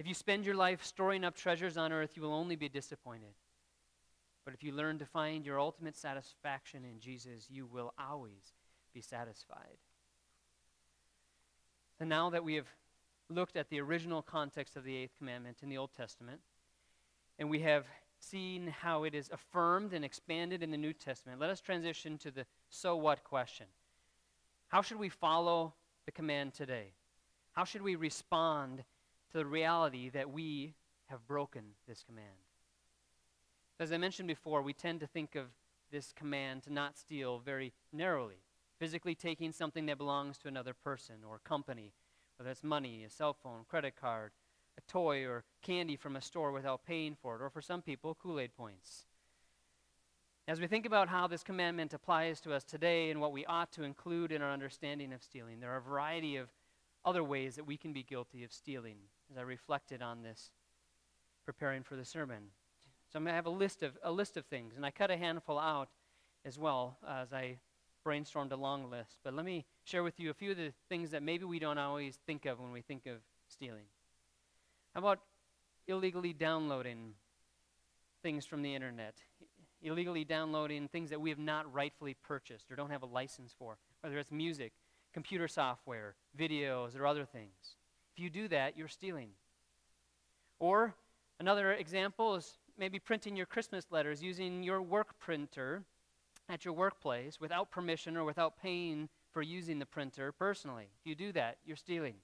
If 0.00 0.06
you 0.06 0.14
spend 0.14 0.46
your 0.46 0.54
life 0.54 0.82
storing 0.82 1.24
up 1.24 1.36
treasures 1.36 1.76
on 1.76 1.92
earth, 1.92 2.12
you 2.16 2.22
will 2.22 2.32
only 2.32 2.56
be 2.56 2.70
disappointed. 2.70 3.34
But 4.46 4.54
if 4.54 4.64
you 4.64 4.72
learn 4.72 4.98
to 4.98 5.04
find 5.04 5.44
your 5.44 5.60
ultimate 5.60 5.94
satisfaction 5.94 6.86
in 6.86 7.00
Jesus, 7.00 7.48
you 7.50 7.66
will 7.66 7.92
always 7.98 8.54
be 8.94 9.02
satisfied. 9.02 9.76
So 11.98 12.06
now 12.06 12.30
that 12.30 12.42
we 12.42 12.54
have 12.54 12.68
looked 13.28 13.56
at 13.56 13.68
the 13.68 13.78
original 13.82 14.22
context 14.22 14.74
of 14.74 14.84
the 14.84 14.96
eighth 14.96 15.18
commandment 15.18 15.58
in 15.62 15.68
the 15.68 15.76
Old 15.76 15.92
Testament, 15.94 16.40
and 17.38 17.50
we 17.50 17.60
have 17.60 17.84
seen 18.18 18.68
how 18.68 19.04
it 19.04 19.14
is 19.14 19.28
affirmed 19.30 19.92
and 19.92 20.02
expanded 20.02 20.62
in 20.62 20.70
the 20.70 20.78
New 20.78 20.94
Testament, 20.94 21.38
let 21.38 21.50
us 21.50 21.60
transition 21.60 22.16
to 22.16 22.30
the 22.30 22.46
so 22.70 22.96
what 22.96 23.22
question. 23.22 23.66
How 24.68 24.80
should 24.80 24.98
we 24.98 25.10
follow 25.10 25.74
the 26.06 26.12
command 26.12 26.54
today? 26.54 26.94
How 27.52 27.64
should 27.64 27.82
we 27.82 27.96
respond 27.96 28.82
to 29.30 29.38
the 29.38 29.46
reality 29.46 30.08
that 30.10 30.30
we 30.30 30.74
have 31.06 31.26
broken 31.26 31.62
this 31.86 32.02
command? 32.02 32.26
As 33.78 33.92
I 33.92 33.98
mentioned 33.98 34.28
before, 34.28 34.62
we 34.62 34.72
tend 34.72 35.00
to 35.00 35.06
think 35.06 35.34
of 35.34 35.46
this 35.90 36.12
command 36.12 36.62
to 36.64 36.72
not 36.72 36.98
steal 36.98 37.38
very 37.38 37.72
narrowly, 37.92 38.42
physically 38.78 39.14
taking 39.14 39.52
something 39.52 39.86
that 39.86 39.98
belongs 39.98 40.38
to 40.38 40.48
another 40.48 40.74
person 40.74 41.16
or 41.28 41.38
company, 41.38 41.92
whether 42.36 42.50
it's 42.50 42.62
money, 42.62 43.04
a 43.04 43.10
cell 43.10 43.32
phone, 43.32 43.64
credit 43.68 43.94
card, 44.00 44.32
a 44.76 44.80
toy 44.90 45.24
or 45.24 45.44
candy 45.62 45.96
from 45.96 46.16
a 46.16 46.20
store 46.20 46.52
without 46.52 46.84
paying 46.84 47.16
for 47.20 47.36
it, 47.36 47.42
or 47.42 47.50
for 47.50 47.62
some 47.62 47.82
people, 47.82 48.16
Kool 48.20 48.40
Aid 48.40 48.54
points. 48.56 49.06
As 50.48 50.60
we 50.60 50.66
think 50.66 50.86
about 50.86 51.08
how 51.08 51.26
this 51.26 51.44
commandment 51.44 51.94
applies 51.94 52.40
to 52.40 52.52
us 52.52 52.64
today 52.64 53.10
and 53.10 53.20
what 53.20 53.32
we 53.32 53.46
ought 53.46 53.70
to 53.72 53.84
include 53.84 54.32
in 54.32 54.42
our 54.42 54.52
understanding 54.52 55.12
of 55.12 55.22
stealing, 55.22 55.60
there 55.60 55.72
are 55.72 55.78
a 55.78 55.82
variety 55.82 56.36
of 56.36 56.48
other 57.04 57.22
ways 57.22 57.56
that 57.56 57.66
we 57.66 57.76
can 57.76 57.92
be 57.92 58.02
guilty 58.02 58.42
of 58.44 58.52
stealing 58.52 58.96
as 59.30 59.38
I 59.38 59.42
reflected 59.42 60.02
on 60.02 60.22
this 60.22 60.50
preparing 61.44 61.82
for 61.82 61.96
the 61.96 62.04
sermon. 62.04 62.50
So 63.12 63.18
I'm 63.18 63.24
going 63.24 63.32
to 63.32 63.36
have 63.36 63.46
a 63.46 63.50
list 63.50 63.82
of 63.82 63.98
a 64.02 64.12
list 64.12 64.36
of 64.36 64.46
things, 64.46 64.76
and 64.76 64.86
I 64.86 64.90
cut 64.90 65.10
a 65.10 65.16
handful 65.16 65.58
out 65.58 65.88
as 66.44 66.58
well 66.58 66.98
as 67.08 67.32
I 67.32 67.58
brainstormed 68.06 68.52
a 68.52 68.56
long 68.56 68.90
list. 68.90 69.18
But 69.22 69.34
let 69.34 69.44
me 69.44 69.66
share 69.84 70.02
with 70.02 70.18
you 70.18 70.30
a 70.30 70.34
few 70.34 70.52
of 70.52 70.56
the 70.56 70.72
things 70.88 71.10
that 71.10 71.22
maybe 71.22 71.44
we 71.44 71.58
don't 71.58 71.78
always 71.78 72.18
think 72.26 72.46
of 72.46 72.60
when 72.60 72.72
we 72.72 72.80
think 72.80 73.06
of 73.06 73.16
stealing. 73.48 73.84
How 74.94 75.00
about 75.00 75.20
illegally 75.86 76.32
downloading 76.32 77.14
things 78.22 78.46
from 78.46 78.62
the 78.62 78.74
internet? 78.74 79.16
Illegally 79.82 80.24
downloading 80.24 80.88
things 80.88 81.10
that 81.10 81.20
we 81.20 81.30
have 81.30 81.38
not 81.38 81.72
rightfully 81.72 82.14
purchased 82.14 82.70
or 82.70 82.76
don't 82.76 82.90
have 82.90 83.02
a 83.02 83.06
license 83.06 83.54
for, 83.58 83.78
whether 84.02 84.18
it's 84.18 84.30
music, 84.30 84.72
computer 85.12 85.48
software, 85.48 86.14
videos, 86.38 86.98
or 86.98 87.06
other 87.06 87.24
things. 87.24 87.76
If 88.14 88.22
you 88.22 88.30
do 88.30 88.48
that, 88.48 88.76
you're 88.76 88.88
stealing. 88.88 89.30
Or 90.58 90.94
another 91.38 91.72
example 91.72 92.34
is 92.34 92.58
maybe 92.78 92.98
printing 92.98 93.36
your 93.36 93.46
Christmas 93.46 93.86
letters 93.90 94.22
using 94.22 94.62
your 94.62 94.82
work 94.82 95.18
printer 95.18 95.82
at 96.48 96.64
your 96.64 96.74
workplace 96.74 97.40
without 97.40 97.70
permission 97.70 98.16
or 98.16 98.24
without 98.24 98.60
paying 98.60 99.08
for 99.32 99.42
using 99.42 99.78
the 99.78 99.86
printer 99.86 100.32
personally. 100.32 100.88
If 101.00 101.08
you 101.08 101.14
do 101.14 101.32
that, 101.32 101.58
you're 101.64 101.76
stealing. 101.76 102.14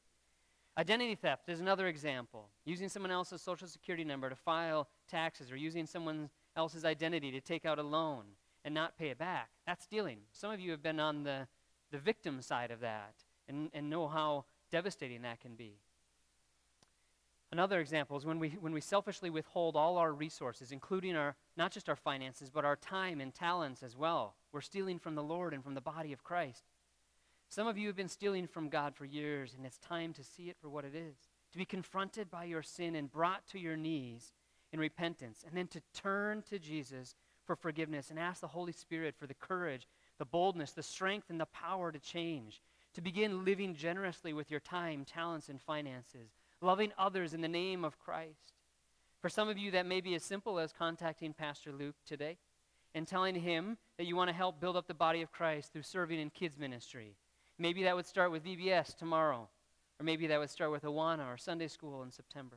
Identity 0.79 1.14
theft 1.14 1.49
is 1.49 1.61
another 1.61 1.87
example. 1.87 2.49
Using 2.64 2.88
someone 2.88 3.11
else's 3.11 3.40
social 3.40 3.68
security 3.68 4.05
number 4.05 4.29
to 4.29 4.37
file 4.37 4.88
taxes 5.09 5.51
or 5.51 5.57
using 5.57 5.87
someone 5.87 6.29
else's 6.57 6.85
identity 6.85 7.31
to 7.33 7.40
take 7.40 7.64
out 7.64 7.79
a 7.79 7.83
loan 7.83 8.25
and 8.64 8.75
not 8.75 8.99
pay 8.99 9.09
it 9.09 9.18
back. 9.18 9.49
That's 9.66 9.85
stealing. 9.85 10.18
Some 10.33 10.51
of 10.51 10.61
you 10.61 10.70
have 10.72 10.83
been 10.83 11.01
on 11.01 11.22
the, 11.22 11.46
the 11.92 11.99
victim 11.99 12.42
side 12.42 12.70
of 12.70 12.81
that 12.81 13.14
and, 13.49 13.70
and 13.72 13.88
know 13.88 14.09
how 14.09 14.44
devastating 14.71 15.23
that 15.23 15.41
can 15.41 15.55
be. 15.55 15.79
Another 17.53 17.81
example 17.81 18.17
is 18.17 18.27
when 18.27 18.39
we, 18.39 18.51
when 18.61 18.73
we 18.73 18.81
selfishly 18.81 19.31
withhold 19.31 19.77
all 19.77 19.99
our 19.99 20.13
resources, 20.13 20.73
including 20.73 21.15
our, 21.17 21.37
not 21.57 21.71
just 21.71 21.89
our 21.89 21.97
finances, 21.97 22.51
but 22.51 22.65
our 22.65 22.77
time 22.77 23.21
and 23.21 23.33
talents 23.33 23.83
as 23.83 23.97
well. 23.97 24.35
We're 24.53 24.61
stealing 24.61 24.99
from 24.99 25.15
the 25.15 25.23
Lord 25.23 25.55
and 25.55 25.63
from 25.63 25.75
the 25.75 25.81
body 25.81 26.13
of 26.13 26.25
Christ. 26.25 26.65
Some 27.49 27.69
of 27.69 27.79
you 27.79 27.87
have 27.87 27.97
been 27.97 28.09
stealing 28.09 28.49
from 28.49 28.69
God 28.69 28.97
for 28.97 29.05
years, 29.05 29.55
and 29.57 29.65
it's 29.65 29.79
time 29.79 30.13
to 30.15 30.25
see 30.25 30.51
it 30.51 30.57
for 30.61 30.69
what 30.69 30.85
it 30.85 30.95
is. 30.95 31.17
To 31.53 31.59
be 31.59 31.65
confronted 31.65 32.31
by 32.31 32.45
your 32.45 32.63
sin 32.63 32.97
and 32.97 33.11
brought 33.11 33.47
to 33.49 33.61
your 33.61 33.77
knees 33.77 34.33
in 34.73 34.81
repentance, 34.81 35.45
and 35.47 35.57
then 35.57 35.69
to 35.69 35.81
turn 35.95 36.43
to 36.51 36.59
Jesus 36.59 37.15
for 37.45 37.55
forgiveness 37.55 38.11
and 38.11 38.19
ask 38.19 38.41
the 38.41 38.49
Holy 38.49 38.73
Spirit 38.73 39.15
for 39.17 39.29
the 39.29 39.35
courage, 39.35 39.87
the 40.19 40.25
boldness, 40.25 40.73
the 40.73 40.83
strength, 40.83 41.31
and 41.31 41.41
the 41.41 41.47
power 41.47 41.93
to 41.93 42.01
change. 42.01 42.61
To 42.97 43.03
begin 43.03 43.45
living 43.45 43.75
generously 43.75 44.33
with 44.33 44.51
your 44.51 44.61
time, 44.61 45.05
talents, 45.05 45.51
and 45.51 45.61
finances, 45.61 46.31
loving 46.63 46.93
others 46.99 47.35
in 47.35 47.43
the 47.43 47.49
name 47.49 47.85
of 47.85 47.99
Christ. 47.99 48.55
For 49.21 49.29
some 49.29 49.51
of 49.51 49.59
you, 49.59 49.71
that 49.73 49.85
may 49.85 50.01
be 50.01 50.15
as 50.15 50.25
simple 50.25 50.59
as 50.59 50.73
contacting 50.73 51.35
Pastor 51.35 51.73
Luke 51.73 51.97
today 52.07 52.39
and 52.95 53.07
telling 53.07 53.35
him 53.35 53.77
that 53.99 54.07
you 54.07 54.17
want 54.17 54.29
to 54.29 54.35
help 54.35 54.61
build 54.61 54.79
up 54.79 54.87
the 54.87 54.95
body 54.95 55.21
of 55.21 55.31
Christ 55.31 55.73
through 55.73 55.83
serving 55.83 56.19
in 56.19 56.31
kids' 56.31 56.59
ministry 56.59 57.17
Maybe 57.59 57.83
that 57.85 57.97
would 57.97 58.07
start 58.07 58.31
with 58.31 58.45
VBS 58.45 58.97
tomorrow, 58.97 59.49
or 60.01 60.05
maybe 60.05 60.27
that 60.27 60.39
would 60.39 60.51
start 60.51 60.71
with 60.71 60.83
Awana 60.83 61.33
or 61.33 61.37
Sunday 61.39 61.69
school 61.69 62.03
in 62.03 62.11
September. 62.11 62.57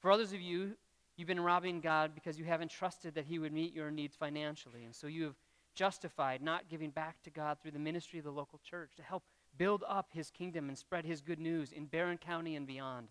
For 0.00 0.10
others 0.10 0.32
of 0.32 0.40
you, 0.40 0.76
You've 1.20 1.28
been 1.28 1.40
robbing 1.40 1.82
God 1.82 2.14
because 2.14 2.38
you 2.38 2.46
haven't 2.46 2.70
trusted 2.70 3.14
that 3.14 3.26
He 3.26 3.38
would 3.38 3.52
meet 3.52 3.74
your 3.74 3.90
needs 3.90 4.16
financially. 4.16 4.84
And 4.84 4.96
so 4.96 5.06
you 5.06 5.24
have 5.24 5.34
justified 5.74 6.40
not 6.40 6.70
giving 6.70 6.88
back 6.88 7.20
to 7.24 7.30
God 7.30 7.58
through 7.60 7.72
the 7.72 7.78
ministry 7.78 8.18
of 8.18 8.24
the 8.24 8.30
local 8.30 8.58
church 8.64 8.92
to 8.96 9.02
help 9.02 9.22
build 9.56 9.84
up 9.88 10.08
His 10.12 10.30
kingdom 10.30 10.68
and 10.68 10.78
spread 10.78 11.04
His 11.04 11.20
good 11.20 11.38
news 11.38 11.72
in 11.72 11.86
Barron 11.86 12.18
County 12.18 12.56
and 12.56 12.66
beyond. 12.66 13.08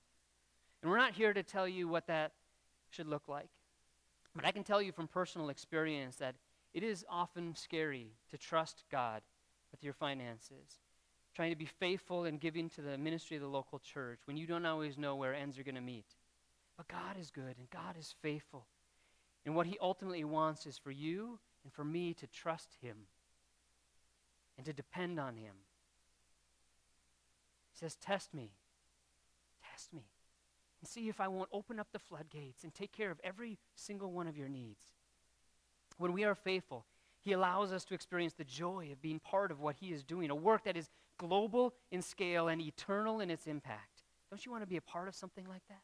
And 0.82 0.90
we're 0.90 0.98
not 0.98 1.14
here 1.14 1.34
to 1.34 1.44
tell 1.44 1.68
you 1.68 1.88
what 1.88 2.08
that 2.08 2.32
should 2.90 3.08
look 3.08 3.28
like. 3.28 3.50
But 4.36 4.46
I 4.46 4.52
can 4.52 4.64
tell 4.64 4.82
you 4.82 4.92
from 4.92 5.08
personal 5.08 5.50
experience 5.50 6.18
that 6.18 6.36
it 6.74 6.84
is 6.84 7.06
often 7.10 7.56
scary 7.56 8.12
to 8.30 8.38
trust 8.38 8.84
God 8.92 9.22
with 9.72 9.84
your 9.84 9.94
finances, 9.94 10.80
trying 11.36 11.52
to 11.52 11.56
be 11.56 11.66
faithful 11.66 12.26
and 12.26 12.40
giving 12.40 12.70
to 12.70 12.82
the 12.82 12.98
ministry 12.98 13.38
of 13.38 13.44
the 13.44 13.50
local 13.50 13.80
church 13.80 14.20
when 14.26 14.38
you 14.38 14.46
don't 14.46 14.66
always 14.66 14.98
know 14.98 15.16
where 15.16 15.34
ends 15.34 15.58
are 15.58 15.64
going 15.64 15.76
to 15.76 15.82
meet. 15.82 16.16
But 16.78 16.88
God 16.88 17.18
is 17.20 17.32
good 17.32 17.58
and 17.58 17.70
God 17.70 17.98
is 18.00 18.16
faithful. 18.22 18.66
And 19.46 19.56
what 19.56 19.68
He 19.68 19.78
ultimately 19.82 20.24
wants 20.24 20.66
is 20.66 20.78
for 20.78 20.92
you 20.92 21.40
and 21.64 21.74
for 21.74 21.84
me 21.84 22.14
to 22.14 22.28
trust 22.28 22.78
Him 22.82 22.98
and 24.58 24.66
to 24.66 24.74
depend 24.74 25.20
on 25.20 25.38
Him. 25.38 25.56
Says, 27.80 27.96
Test 27.96 28.34
me. 28.34 28.52
Test 29.72 29.94
me. 29.94 30.04
And 30.82 30.90
see 30.90 31.08
if 31.08 31.22
I 31.22 31.28
won't 31.28 31.50
open 31.54 31.80
up 31.80 31.88
the 31.92 32.00
floodgates 32.00 32.64
and 32.64 32.74
take 32.74 32.92
care 32.92 33.12
of 33.12 33.20
every 33.24 33.58
single 33.76 34.12
one 34.12 34.28
of 34.28 34.38
your 34.38 34.50
needs. 34.50 34.84
When 35.98 36.14
we 36.14 36.24
are 36.24 36.36
faithful, 36.36 36.86
He 37.22 37.32
allows 37.32 37.72
us 37.72 37.86
to 37.86 37.94
experience 37.94 38.34
the 38.34 38.44
joy 38.44 38.90
of 38.92 39.02
being 39.02 39.20
part 39.20 39.52
of 39.52 39.62
what 39.62 39.76
He 39.76 39.94
is 39.94 40.04
doing, 40.04 40.30
a 40.30 40.36
work 40.36 40.66
that 40.66 40.76
is 40.76 40.90
global 41.18 41.74
in 41.92 42.02
scale 42.02 42.48
and 42.50 42.62
eternal 42.62 43.22
in 43.22 43.30
its 43.32 43.48
impact. 43.48 44.04
Don't 44.30 44.46
you 44.46 44.52
want 44.52 44.64
to 44.64 44.70
be 44.70 44.78
a 44.78 44.82
part 44.82 45.08
of 45.08 45.16
something 45.16 45.48
like 45.48 45.64
that? 45.70 45.82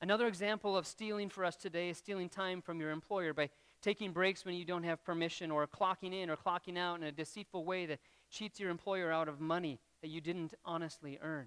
Another 0.00 0.26
example 0.26 0.76
of 0.76 0.86
stealing 0.86 1.28
for 1.28 1.44
us 1.44 1.54
today 1.54 1.90
is 1.90 1.98
stealing 1.98 2.28
time 2.28 2.60
from 2.60 2.80
your 2.80 2.90
employer 2.90 3.32
by 3.32 3.50
taking 3.82 4.12
breaks 4.12 4.44
when 4.44 4.54
you 4.54 4.64
don't 4.64 4.82
have 4.82 5.04
permission 5.04 5.50
or 5.50 5.66
clocking 5.66 6.12
in 6.12 6.28
or 6.28 6.36
clocking 6.36 6.76
out 6.76 6.98
in 6.98 7.04
a 7.04 7.12
deceitful 7.12 7.64
way 7.64 7.86
that 7.86 8.00
cheats 8.30 8.58
your 8.58 8.70
employer 8.70 9.12
out 9.12 9.28
of 9.28 9.40
money 9.40 9.78
that 10.02 10.08
you 10.08 10.20
didn't 10.20 10.54
honestly 10.64 11.18
earn. 11.22 11.46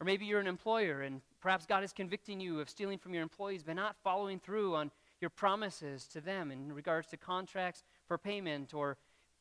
Or 0.00 0.04
maybe 0.04 0.26
you're 0.26 0.40
an 0.40 0.46
employer 0.46 1.02
and 1.02 1.20
perhaps 1.40 1.66
God 1.66 1.84
is 1.84 1.92
convicting 1.92 2.40
you 2.40 2.60
of 2.60 2.68
stealing 2.68 2.98
from 2.98 3.14
your 3.14 3.22
employees 3.22 3.62
by 3.62 3.74
not 3.74 3.96
following 4.02 4.40
through 4.40 4.74
on 4.74 4.90
your 5.20 5.30
promises 5.30 6.06
to 6.08 6.20
them 6.20 6.50
in 6.50 6.72
regards 6.72 7.08
to 7.08 7.16
contracts 7.16 7.84
for 8.06 8.18
payment 8.18 8.74
or, 8.74 8.96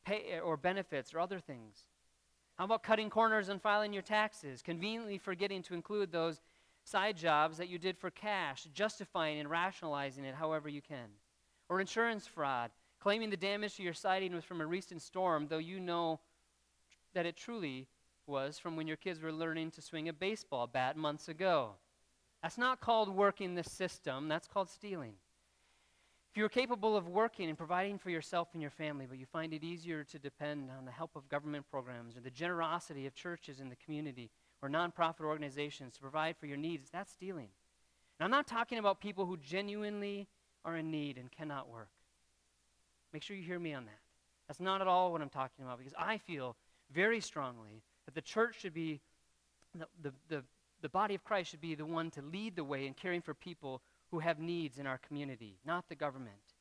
pay, 0.05 0.39
or 0.43 0.55
benefits 0.55 1.13
or 1.13 1.19
other 1.19 1.39
things. 1.39 1.85
How 2.57 2.65
about 2.65 2.83
cutting 2.83 3.09
corners 3.09 3.49
and 3.49 3.61
filing 3.61 3.93
your 3.93 4.03
taxes, 4.03 4.61
conveniently 4.61 5.17
forgetting 5.17 5.63
to 5.63 5.73
include 5.73 6.11
those 6.11 6.39
side 6.83 7.17
jobs 7.17 7.57
that 7.57 7.69
you 7.69 7.79
did 7.79 7.97
for 7.97 8.11
cash, 8.11 8.67
justifying 8.73 9.39
and 9.39 9.49
rationalizing 9.49 10.23
it 10.23 10.35
however 10.35 10.69
you 10.69 10.81
can? 10.81 11.09
Or 11.67 11.81
insurance 11.81 12.27
fraud, 12.27 12.69
claiming 12.99 13.31
the 13.31 13.37
damage 13.37 13.75
to 13.75 13.83
your 13.83 13.93
siding 13.93 14.35
was 14.35 14.43
from 14.43 14.61
a 14.61 14.67
recent 14.67 15.01
storm, 15.01 15.47
though 15.49 15.57
you 15.57 15.79
know 15.79 16.19
that 17.13 17.25
it 17.25 17.35
truly 17.35 17.87
was 18.27 18.59
from 18.59 18.75
when 18.75 18.87
your 18.87 18.97
kids 18.97 19.21
were 19.21 19.31
learning 19.31 19.71
to 19.71 19.81
swing 19.81 20.09
a 20.09 20.13
baseball 20.13 20.67
bat 20.67 20.97
months 20.97 21.27
ago. 21.27 21.71
That's 22.41 22.57
not 22.57 22.81
called 22.81 23.09
working 23.09 23.55
the 23.55 23.63
system, 23.63 24.27
that's 24.27 24.47
called 24.47 24.69
stealing. 24.69 25.13
If 26.31 26.37
you're 26.37 26.49
capable 26.49 26.97
of 26.97 27.07
working 27.07 27.47
and 27.47 27.57
providing 27.57 27.99
for 27.99 28.09
yourself 28.09 28.49
and 28.53 28.61
your 28.61 28.71
family, 28.71 29.05
but 29.07 29.19
you 29.19 29.25
find 29.27 29.53
it 29.53 29.63
easier 29.63 30.03
to 30.05 30.17
depend 30.17 30.71
on 30.75 30.83
the 30.83 30.91
help 30.91 31.15
of 31.15 31.29
government 31.29 31.65
programs 31.69 32.17
or 32.17 32.21
the 32.21 32.31
generosity 32.31 33.05
of 33.05 33.13
churches 33.13 33.59
in 33.59 33.69
the 33.69 33.75
community 33.75 34.31
or 34.61 34.67
nonprofit 34.67 35.21
organizations 35.21 35.93
to 35.93 36.01
provide 36.01 36.35
for 36.35 36.47
your 36.47 36.57
needs, 36.57 36.89
that's 36.89 37.11
stealing. 37.11 37.49
And 38.19 38.25
I'm 38.25 38.31
not 38.31 38.47
talking 38.47 38.79
about 38.79 38.99
people 38.99 39.25
who 39.25 39.37
genuinely 39.37 40.27
are 40.65 40.75
in 40.75 40.89
need 40.89 41.17
and 41.17 41.31
cannot 41.31 41.69
work. 41.69 41.89
Make 43.13 43.21
sure 43.21 43.37
you 43.37 43.43
hear 43.43 43.59
me 43.59 43.73
on 43.73 43.85
that. 43.85 43.99
That's 44.47 44.59
not 44.59 44.81
at 44.81 44.87
all 44.87 45.11
what 45.11 45.21
I'm 45.21 45.29
talking 45.29 45.63
about 45.63 45.77
because 45.77 45.93
I 45.99 46.17
feel 46.17 46.55
very 46.91 47.19
strongly 47.19 47.83
that 48.05 48.15
the 48.15 48.21
church 48.21 48.59
should 48.59 48.73
be, 48.73 49.01
the, 50.01 50.13
the, 50.29 50.43
the, 50.81 50.89
body 50.89 51.15
of 51.15 51.23
Christ 51.23 51.51
should 51.51 51.61
be 51.61 51.75
the 51.75 51.85
one 51.85 52.11
to 52.11 52.21
lead 52.21 52.55
the 52.55 52.63
way 52.63 52.85
in 52.85 52.93
caring 52.93 53.21
for 53.21 53.33
people 53.33 53.81
who 54.11 54.19
have 54.19 54.39
needs 54.39 54.77
in 54.77 54.85
our 54.85 54.97
community, 54.97 55.57
not 55.65 55.89
the 55.89 55.95
government. 55.95 56.53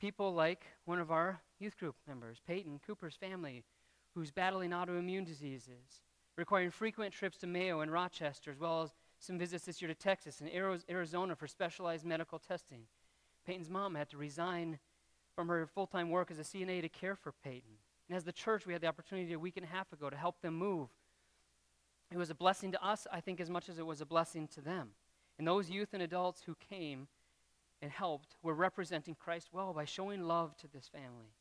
People 0.00 0.32
like 0.32 0.64
one 0.84 0.98
of 0.98 1.10
our 1.10 1.40
youth 1.58 1.78
group 1.78 1.96
members, 2.06 2.40
Peyton 2.46 2.80
Cooper's 2.86 3.16
family, 3.16 3.64
who's 4.14 4.30
battling 4.30 4.70
autoimmune 4.70 5.26
diseases, 5.26 6.00
requiring 6.36 6.70
frequent 6.70 7.12
trips 7.12 7.38
to 7.38 7.46
Mayo 7.46 7.80
and 7.80 7.92
Rochester, 7.92 8.50
as 8.50 8.58
well 8.58 8.82
as 8.82 8.94
some 9.18 9.38
visits 9.38 9.64
this 9.64 9.80
year 9.80 9.88
to 9.88 9.94
Texas 9.94 10.40
and 10.40 10.50
Arizona 10.88 11.34
for 11.34 11.46
specialized 11.46 12.04
medical 12.04 12.38
testing. 12.38 12.82
Peyton's 13.46 13.70
mom 13.70 13.94
had 13.94 14.10
to 14.10 14.16
resign 14.16 14.78
from 15.34 15.48
her 15.48 15.66
full 15.66 15.86
time 15.86 16.10
work 16.10 16.30
as 16.30 16.38
a 16.38 16.42
CNA 16.42 16.82
to 16.82 16.88
care 16.88 17.14
for 17.14 17.32
Peyton. 17.32 17.78
And 18.08 18.16
as 18.16 18.24
the 18.24 18.32
church, 18.32 18.66
we 18.66 18.72
had 18.72 18.82
the 18.82 18.86
opportunity 18.86 19.32
a 19.32 19.38
week 19.38 19.56
and 19.56 19.64
a 19.64 19.68
half 19.68 19.92
ago 19.92 20.08
to 20.10 20.16
help 20.16 20.40
them 20.40 20.54
move. 20.54 20.88
It 22.12 22.18
was 22.18 22.30
a 22.30 22.34
blessing 22.34 22.72
to 22.72 22.84
us, 22.84 23.06
I 23.12 23.20
think, 23.20 23.40
as 23.40 23.50
much 23.50 23.68
as 23.68 23.78
it 23.78 23.86
was 23.86 24.00
a 24.00 24.06
blessing 24.06 24.48
to 24.54 24.60
them. 24.60 24.90
And 25.38 25.46
those 25.46 25.68
youth 25.68 25.88
and 25.92 26.02
adults 26.02 26.42
who 26.46 26.54
came 26.54 27.08
and 27.82 27.90
helped 27.90 28.36
were 28.42 28.54
representing 28.54 29.16
Christ 29.16 29.48
well 29.52 29.72
by 29.72 29.84
showing 29.84 30.22
love 30.22 30.56
to 30.58 30.68
this 30.68 30.88
family. 30.88 31.32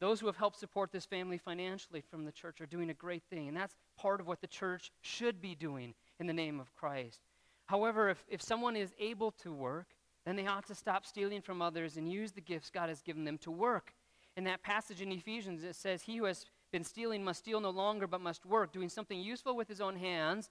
Those 0.00 0.18
who 0.18 0.26
have 0.26 0.36
helped 0.36 0.58
support 0.58 0.90
this 0.92 1.06
family 1.06 1.38
financially 1.38 2.02
from 2.10 2.24
the 2.24 2.32
church 2.32 2.60
are 2.60 2.66
doing 2.66 2.90
a 2.90 2.94
great 2.94 3.22
thing. 3.30 3.48
And 3.48 3.56
that's 3.56 3.76
part 3.96 4.20
of 4.20 4.26
what 4.26 4.40
the 4.40 4.46
church 4.46 4.90
should 5.02 5.40
be 5.40 5.54
doing 5.54 5.94
in 6.18 6.26
the 6.26 6.32
name 6.32 6.58
of 6.58 6.74
Christ. 6.74 7.20
However, 7.66 8.08
if, 8.08 8.24
if 8.28 8.42
someone 8.42 8.76
is 8.76 8.92
able 8.98 9.30
to 9.42 9.52
work, 9.52 9.88
then 10.24 10.36
they 10.36 10.46
ought 10.46 10.66
to 10.66 10.74
stop 10.74 11.06
stealing 11.06 11.40
from 11.40 11.62
others 11.62 11.96
and 11.96 12.10
use 12.10 12.32
the 12.32 12.40
gifts 12.40 12.70
God 12.70 12.88
has 12.88 13.02
given 13.02 13.24
them 13.24 13.38
to 13.38 13.50
work 13.50 13.92
in 14.40 14.44
that 14.44 14.62
passage 14.62 15.02
in 15.02 15.12
Ephesians, 15.12 15.62
it 15.64 15.76
says, 15.76 16.00
He 16.00 16.16
who 16.16 16.24
has 16.24 16.46
been 16.72 16.82
stealing 16.82 17.22
must 17.22 17.40
steal 17.40 17.60
no 17.60 17.68
longer, 17.68 18.06
but 18.06 18.22
must 18.22 18.46
work, 18.46 18.72
doing 18.72 18.88
something 18.88 19.20
useful 19.20 19.54
with 19.54 19.68
his 19.68 19.82
own 19.82 19.96
hands, 19.96 20.48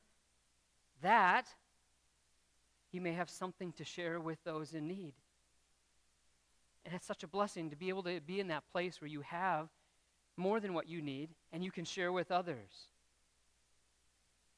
that 1.02 1.47
he 2.91 2.99
may 2.99 3.13
have 3.13 3.32
something 3.32 3.71
to 3.73 3.84
share 3.84 4.19
with 4.19 4.38
those 4.43 4.75
in 4.75 4.88
need. 4.88 5.13
And 6.86 6.93
it's 6.93 7.08
such 7.08 7.23
a 7.23 7.28
blessing 7.28 7.71
to 7.71 7.75
be 7.75 7.89
able 7.89 8.04
to 8.04 8.21
be 8.21 8.39
in 8.39 8.49
that 8.49 8.63
place 8.71 9.02
where 9.02 9.08
you 9.08 9.21
have 9.21 9.69
more 10.38 10.60
than 10.60 10.75
what 10.75 10.88
you 10.88 11.02
need 11.02 11.30
and 11.52 11.63
you 11.63 11.71
can 11.71 11.84
share 11.84 12.12
with 12.12 12.30
others. 12.30 12.89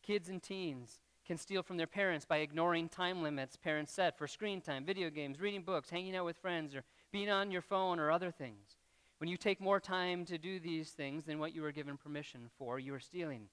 Kids 0.04 0.28
and 0.28 0.44
teens 0.44 1.00
can 1.26 1.38
steal 1.38 1.64
from 1.64 1.78
their 1.78 1.88
parents 1.88 2.26
by 2.26 2.40
ignoring 2.40 2.90
time 2.90 3.24
limits 3.24 3.56
parents 3.56 3.94
set 3.94 4.18
for 4.18 4.28
screen 4.28 4.60
time, 4.60 4.84
video 4.84 5.10
games, 5.10 5.40
reading 5.40 5.62
books, 5.62 5.90
hanging 5.90 6.18
out 6.18 6.26
with 6.26 6.38
friends, 6.38 6.76
or 6.76 6.84
being 7.14 7.30
on 7.30 7.50
your 7.50 7.62
phone 7.62 7.98
or 7.98 8.12
other 8.12 8.30
things. 8.30 8.76
When 9.22 9.30
you 9.30 9.38
take 9.38 9.62
more 9.62 9.80
time 9.80 10.26
to 10.26 10.40
do 10.40 10.60
these 10.60 10.90
things 10.90 11.26
than 11.26 11.38
what 11.38 11.54
you 11.54 11.62
were 11.62 11.72
given 11.72 11.96
permission 11.96 12.50
for, 12.58 12.80
you 12.80 12.92
are 12.96 13.00
stealing. 13.00 13.50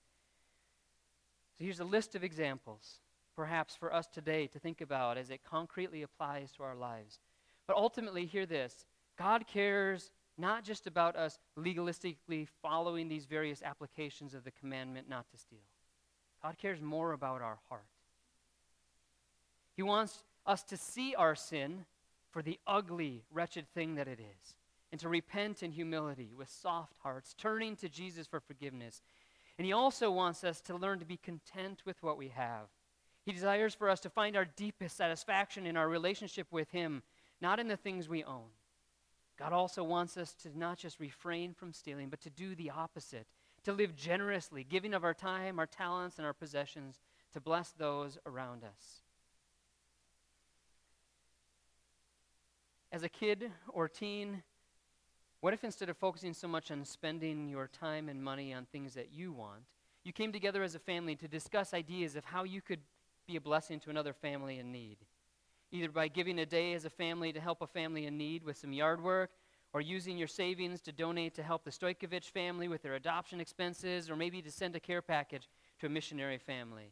So 1.58 1.64
here's 1.64 1.80
a 1.80 1.84
list 1.84 2.14
of 2.14 2.24
examples, 2.24 3.00
perhaps 3.36 3.76
for 3.76 3.92
us 3.92 4.06
today 4.06 4.46
to 4.46 4.58
think 4.58 4.80
about 4.80 5.18
as 5.18 5.28
it 5.28 5.44
concretely 5.44 6.00
applies 6.00 6.52
to 6.52 6.62
our 6.62 6.74
lives. 6.74 7.18
But 7.66 7.76
ultimately, 7.76 8.24
hear 8.24 8.46
this 8.46 8.86
God 9.18 9.46
cares 9.46 10.10
not 10.38 10.64
just 10.64 10.86
about 10.86 11.16
us 11.16 11.38
legalistically 11.58 12.48
following 12.62 13.06
these 13.06 13.26
various 13.26 13.62
applications 13.62 14.32
of 14.32 14.44
the 14.44 14.52
commandment 14.52 15.06
not 15.06 15.28
to 15.32 15.36
steal. 15.36 15.58
God 16.42 16.56
cares 16.56 16.80
more 16.80 17.12
about 17.12 17.42
our 17.42 17.58
heart. 17.68 17.84
He 19.76 19.82
wants 19.82 20.24
us 20.46 20.62
to 20.62 20.78
see 20.78 21.14
our 21.14 21.34
sin 21.34 21.84
for 22.30 22.40
the 22.40 22.58
ugly, 22.66 23.24
wretched 23.30 23.68
thing 23.74 23.96
that 23.96 24.08
it 24.08 24.18
is 24.18 24.54
and 24.90 25.00
to 25.00 25.08
repent 25.08 25.62
in 25.62 25.72
humility 25.72 26.32
with 26.36 26.48
soft 26.48 26.96
hearts, 27.02 27.34
turning 27.36 27.76
to 27.76 27.88
Jesus 27.88 28.26
for 28.26 28.40
forgiveness. 28.40 29.02
And 29.58 29.66
He 29.66 29.72
also 29.72 30.10
wants 30.10 30.44
us 30.44 30.60
to 30.62 30.76
learn 30.76 30.98
to 31.00 31.04
be 31.04 31.16
content 31.16 31.82
with 31.84 32.02
what 32.02 32.16
we 32.16 32.28
have. 32.28 32.68
He 33.24 33.32
desires 33.32 33.74
for 33.74 33.90
us 33.90 34.00
to 34.00 34.10
find 34.10 34.36
our 34.36 34.46
deepest 34.46 34.96
satisfaction 34.96 35.66
in 35.66 35.76
our 35.76 35.88
relationship 35.88 36.46
with 36.50 36.70
Him, 36.70 37.02
not 37.40 37.60
in 37.60 37.68
the 37.68 37.76
things 37.76 38.08
we 38.08 38.24
own. 38.24 38.48
God 39.38 39.52
also 39.52 39.84
wants 39.84 40.16
us 40.16 40.32
to 40.42 40.58
not 40.58 40.78
just 40.78 40.98
refrain 40.98 41.54
from 41.54 41.72
stealing, 41.72 42.08
but 42.08 42.20
to 42.22 42.30
do 42.30 42.54
the 42.54 42.70
opposite, 42.70 43.26
to 43.64 43.72
live 43.72 43.94
generously, 43.94 44.64
giving 44.64 44.94
of 44.94 45.04
our 45.04 45.14
time, 45.14 45.58
our 45.58 45.66
talents, 45.66 46.16
and 46.18 46.26
our 46.26 46.32
possessions 46.32 47.00
to 47.32 47.40
bless 47.40 47.70
those 47.70 48.18
around 48.26 48.64
us. 48.64 49.02
As 52.90 53.02
a 53.02 53.08
kid 53.08 53.50
or 53.68 53.86
teen, 53.86 54.42
what 55.40 55.54
if 55.54 55.64
instead 55.64 55.88
of 55.88 55.96
focusing 55.96 56.34
so 56.34 56.48
much 56.48 56.70
on 56.70 56.84
spending 56.84 57.48
your 57.48 57.68
time 57.68 58.08
and 58.08 58.22
money 58.22 58.52
on 58.52 58.66
things 58.66 58.94
that 58.94 59.12
you 59.12 59.32
want, 59.32 59.62
you 60.04 60.12
came 60.12 60.32
together 60.32 60.62
as 60.62 60.74
a 60.74 60.80
family 60.80 61.14
to 61.16 61.28
discuss 61.28 61.74
ideas 61.74 62.16
of 62.16 62.24
how 62.24 62.44
you 62.44 62.60
could 62.60 62.80
be 63.26 63.36
a 63.36 63.40
blessing 63.40 63.78
to 63.80 63.90
another 63.90 64.12
family 64.12 64.58
in 64.58 64.72
need? 64.72 64.96
Either 65.70 65.90
by 65.90 66.08
giving 66.08 66.38
a 66.38 66.46
day 66.46 66.72
as 66.72 66.84
a 66.84 66.90
family 66.90 67.32
to 67.32 67.40
help 67.40 67.60
a 67.60 67.66
family 67.66 68.06
in 68.06 68.16
need 68.16 68.42
with 68.42 68.56
some 68.56 68.72
yard 68.72 69.02
work, 69.02 69.30
or 69.74 69.82
using 69.82 70.16
your 70.16 70.26
savings 70.26 70.80
to 70.80 70.92
donate 70.92 71.34
to 71.34 71.42
help 71.42 71.62
the 71.62 71.70
Stojkovic 71.70 72.24
family 72.24 72.68
with 72.68 72.82
their 72.82 72.94
adoption 72.94 73.38
expenses, 73.38 74.08
or 74.08 74.16
maybe 74.16 74.40
to 74.40 74.50
send 74.50 74.74
a 74.74 74.80
care 74.80 75.02
package 75.02 75.46
to 75.78 75.86
a 75.86 75.90
missionary 75.90 76.38
family. 76.38 76.90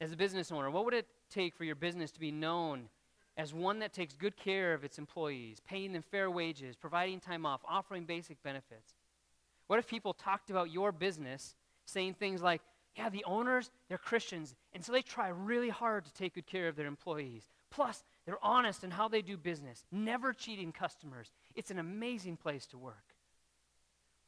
As 0.00 0.12
a 0.12 0.16
business 0.16 0.50
owner, 0.50 0.70
what 0.70 0.84
would 0.84 0.94
it 0.94 1.06
take 1.30 1.54
for 1.54 1.64
your 1.64 1.76
business 1.76 2.10
to 2.12 2.20
be 2.20 2.32
known 2.32 2.88
as 3.38 3.54
one 3.54 3.78
that 3.78 3.92
takes 3.92 4.14
good 4.14 4.36
care 4.36 4.74
of 4.74 4.84
its 4.84 4.98
employees, 4.98 5.60
paying 5.66 5.92
them 5.92 6.02
fair 6.02 6.30
wages, 6.30 6.76
providing 6.76 7.20
time 7.20 7.46
off, 7.46 7.60
offering 7.66 8.04
basic 8.04 8.42
benefits? 8.42 8.94
What 9.68 9.78
if 9.78 9.86
people 9.86 10.12
talked 10.12 10.50
about 10.50 10.72
your 10.72 10.92
business 10.92 11.54
saying 11.86 12.14
things 12.14 12.42
like, 12.42 12.60
yeah, 12.96 13.08
the 13.08 13.24
owners, 13.24 13.70
they're 13.88 13.96
Christians, 13.96 14.56
and 14.72 14.84
so 14.84 14.90
they 14.90 15.02
try 15.02 15.28
really 15.28 15.68
hard 15.68 16.04
to 16.04 16.12
take 16.12 16.34
good 16.34 16.46
care 16.46 16.66
of 16.66 16.74
their 16.74 16.86
employees. 16.86 17.48
Plus, 17.70 18.02
they're 18.26 18.44
honest 18.44 18.82
in 18.82 18.90
how 18.90 19.06
they 19.06 19.22
do 19.22 19.36
business, 19.36 19.84
never 19.92 20.32
cheating 20.32 20.72
customers. 20.72 21.30
It's 21.54 21.70
an 21.70 21.78
amazing 21.78 22.36
place 22.36 22.66
to 22.66 22.78
work. 22.78 23.14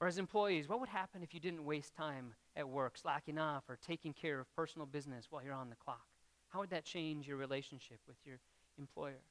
Or 0.00 0.06
as 0.06 0.18
employees, 0.18 0.68
what 0.68 0.78
would 0.78 0.88
happen 0.88 1.22
if 1.22 1.34
you 1.34 1.40
didn't 1.40 1.64
waste 1.64 1.94
time 1.94 2.34
at 2.56 2.68
work, 2.68 2.96
slacking 2.96 3.38
off, 3.38 3.64
or 3.68 3.76
taking 3.76 4.12
care 4.12 4.38
of 4.38 4.54
personal 4.54 4.86
business 4.86 5.26
while 5.30 5.42
you're 5.42 5.52
on 5.52 5.68
the 5.68 5.76
clock? 5.76 6.06
How 6.48 6.60
would 6.60 6.70
that 6.70 6.84
change 6.84 7.28
your 7.28 7.36
relationship 7.36 7.98
with 8.06 8.16
your 8.24 8.38
employer? 8.80 9.22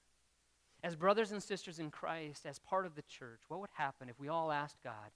As 0.82 0.96
brothers 0.96 1.34
and 1.34 1.44
sisters 1.44 1.80
in 1.80 1.92
Christ, 1.92 2.46
as 2.46 2.60
part 2.60 2.86
of 2.86 2.96
the 2.96 3.02
church, 3.02 3.42
what 3.50 3.60
would 3.60 3.70
happen 3.74 4.08
if 4.08 4.18
we 4.18 4.30
all 4.30 4.52
asked 4.52 4.82
God 4.82 5.12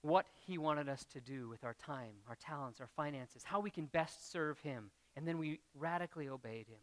what 0.00 0.26
He 0.46 0.56
wanted 0.56 0.88
us 0.88 1.04
to 1.12 1.20
do 1.20 1.48
with 1.48 1.62
our 1.62 1.74
time, 1.74 2.14
our 2.28 2.36
talents, 2.36 2.80
our 2.80 2.88
finances, 2.96 3.42
how 3.44 3.60
we 3.60 3.70
can 3.70 3.84
best 3.86 4.32
serve 4.32 4.58
Him, 4.60 4.90
and 5.14 5.28
then 5.28 5.38
we 5.38 5.60
radically 5.78 6.28
obeyed 6.28 6.68
Him? 6.68 6.80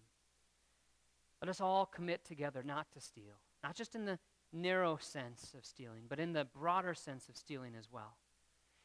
Let 1.42 1.50
us 1.50 1.62
all 1.62 1.88
commit 1.88 2.24
together 2.24 2.62
not 2.64 2.92
to 2.94 3.02
steal, 3.02 3.40
not 3.64 3.76
just 3.76 3.96
in 3.96 4.06
the 4.06 4.20
narrow 4.52 4.98
sense 5.02 5.56
of 5.58 5.66
stealing, 5.66 6.04
but 6.08 6.20
in 6.20 6.34
the 6.34 6.46
broader 6.46 6.94
sense 6.94 7.28
of 7.28 7.36
stealing 7.36 7.74
as 7.78 7.88
well. 7.92 8.18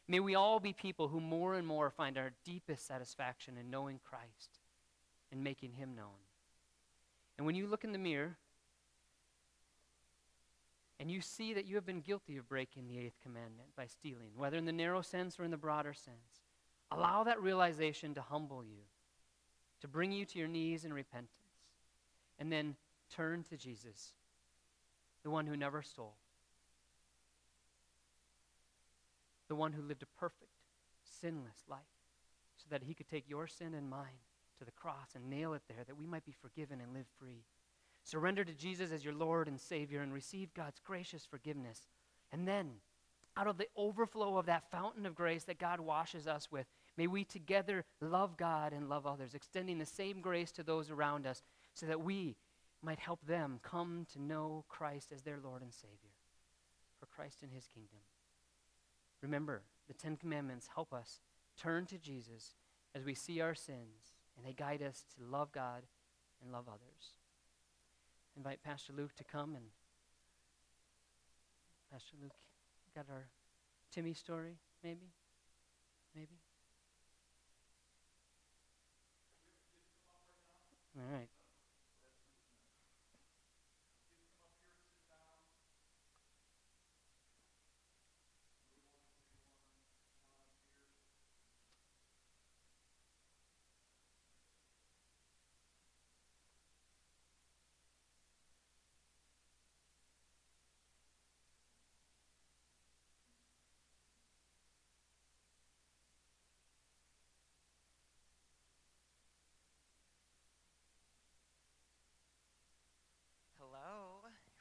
May 0.08 0.20
we 0.20 0.34
all 0.34 0.58
be 0.58 0.72
people 0.72 1.08
who 1.08 1.20
more 1.20 1.54
and 1.54 1.66
more 1.66 1.90
find 1.90 2.16
our 2.16 2.30
deepest 2.44 2.86
satisfaction 2.86 3.58
in 3.58 3.70
knowing 3.70 4.00
Christ 4.02 4.60
and 5.30 5.44
making 5.44 5.74
Him 5.74 5.94
known. 5.94 6.27
And 7.38 7.46
when 7.46 7.54
you 7.54 7.68
look 7.68 7.84
in 7.84 7.92
the 7.92 7.98
mirror 7.98 8.36
and 10.98 11.08
you 11.08 11.20
see 11.20 11.54
that 11.54 11.66
you 11.66 11.76
have 11.76 11.86
been 11.86 12.00
guilty 12.00 12.36
of 12.36 12.48
breaking 12.48 12.88
the 12.88 12.98
eighth 12.98 13.20
commandment 13.22 13.68
by 13.76 13.86
stealing, 13.86 14.32
whether 14.36 14.56
in 14.56 14.64
the 14.64 14.72
narrow 14.72 15.00
sense 15.00 15.38
or 15.38 15.44
in 15.44 15.52
the 15.52 15.56
broader 15.56 15.94
sense, 15.94 16.42
allow 16.90 17.22
that 17.22 17.40
realization 17.40 18.12
to 18.14 18.20
humble 18.20 18.64
you, 18.64 18.82
to 19.80 19.86
bring 19.86 20.10
you 20.10 20.24
to 20.24 20.38
your 20.38 20.48
knees 20.48 20.84
in 20.84 20.92
repentance, 20.92 21.30
and 22.40 22.50
then 22.50 22.74
turn 23.14 23.44
to 23.44 23.56
Jesus 23.56 24.12
the 25.22 25.30
one 25.30 25.46
who 25.46 25.56
never 25.56 25.80
stole, 25.80 26.16
the 29.46 29.54
one 29.54 29.72
who 29.72 29.82
lived 29.82 30.02
a 30.02 30.18
perfect, 30.18 30.50
sinless 31.20 31.64
life, 31.68 31.78
so 32.56 32.66
that 32.70 32.82
he 32.82 32.94
could 32.94 33.08
take 33.08 33.28
your 33.28 33.46
sin 33.46 33.74
and 33.74 33.88
mine 33.88 34.18
to 34.58 34.64
the 34.64 34.70
cross 34.72 35.14
and 35.14 35.30
nail 35.30 35.54
it 35.54 35.62
there, 35.68 35.84
that 35.86 35.98
we 35.98 36.06
might 36.06 36.24
be 36.24 36.32
forgiven 36.32 36.80
and 36.80 36.92
live 36.92 37.06
free. 37.18 37.44
Surrender 38.04 38.44
to 38.44 38.54
Jesus 38.54 38.92
as 38.92 39.04
your 39.04 39.14
Lord 39.14 39.48
and 39.48 39.60
Savior 39.60 40.00
and 40.00 40.12
receive 40.12 40.54
God's 40.54 40.80
gracious 40.84 41.26
forgiveness. 41.26 41.88
And 42.32 42.46
then, 42.46 42.70
out 43.36 43.46
of 43.46 43.58
the 43.58 43.68
overflow 43.76 44.36
of 44.36 44.46
that 44.46 44.70
fountain 44.70 45.06
of 45.06 45.14
grace 45.14 45.44
that 45.44 45.58
God 45.58 45.80
washes 45.80 46.26
us 46.26 46.50
with, 46.50 46.66
may 46.96 47.06
we 47.06 47.24
together 47.24 47.84
love 48.00 48.36
God 48.36 48.72
and 48.72 48.88
love 48.88 49.06
others, 49.06 49.34
extending 49.34 49.78
the 49.78 49.86
same 49.86 50.20
grace 50.20 50.50
to 50.52 50.62
those 50.62 50.90
around 50.90 51.26
us 51.26 51.42
so 51.74 51.86
that 51.86 52.00
we 52.00 52.36
might 52.82 52.98
help 52.98 53.24
them 53.26 53.60
come 53.62 54.06
to 54.12 54.22
know 54.22 54.64
Christ 54.68 55.12
as 55.12 55.22
their 55.22 55.38
Lord 55.42 55.62
and 55.62 55.72
Savior, 55.72 56.14
for 56.98 57.06
Christ 57.06 57.42
and 57.42 57.52
his 57.52 57.66
kingdom. 57.66 57.98
Remember, 59.22 59.62
the 59.86 59.94
Ten 59.94 60.16
Commandments 60.16 60.68
help 60.74 60.92
us 60.92 61.20
turn 61.56 61.86
to 61.86 61.98
Jesus 61.98 62.54
as 62.94 63.04
we 63.04 63.14
see 63.14 63.40
our 63.40 63.54
sins, 63.54 64.14
and 64.38 64.46
they 64.46 64.52
guide 64.52 64.82
us 64.82 65.04
to 65.16 65.24
love 65.24 65.50
God 65.52 65.82
and 66.40 66.52
love 66.52 66.68
others. 66.68 67.18
invite 68.36 68.62
Pastor 68.62 68.92
Luke 68.96 69.14
to 69.16 69.24
come 69.24 69.56
and 69.56 69.64
Pastor 71.92 72.14
Luke 72.22 72.32
got 72.94 73.06
our 73.10 73.26
Timmy 73.90 74.14
story, 74.14 74.58
maybe? 74.84 75.10
Maybe? 76.14 76.38
All 80.96 81.12
right. 81.12 81.28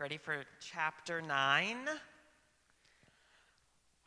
Ready 0.08 0.16
for 0.20 0.45
chapter 0.62 1.22
9? 1.22 1.76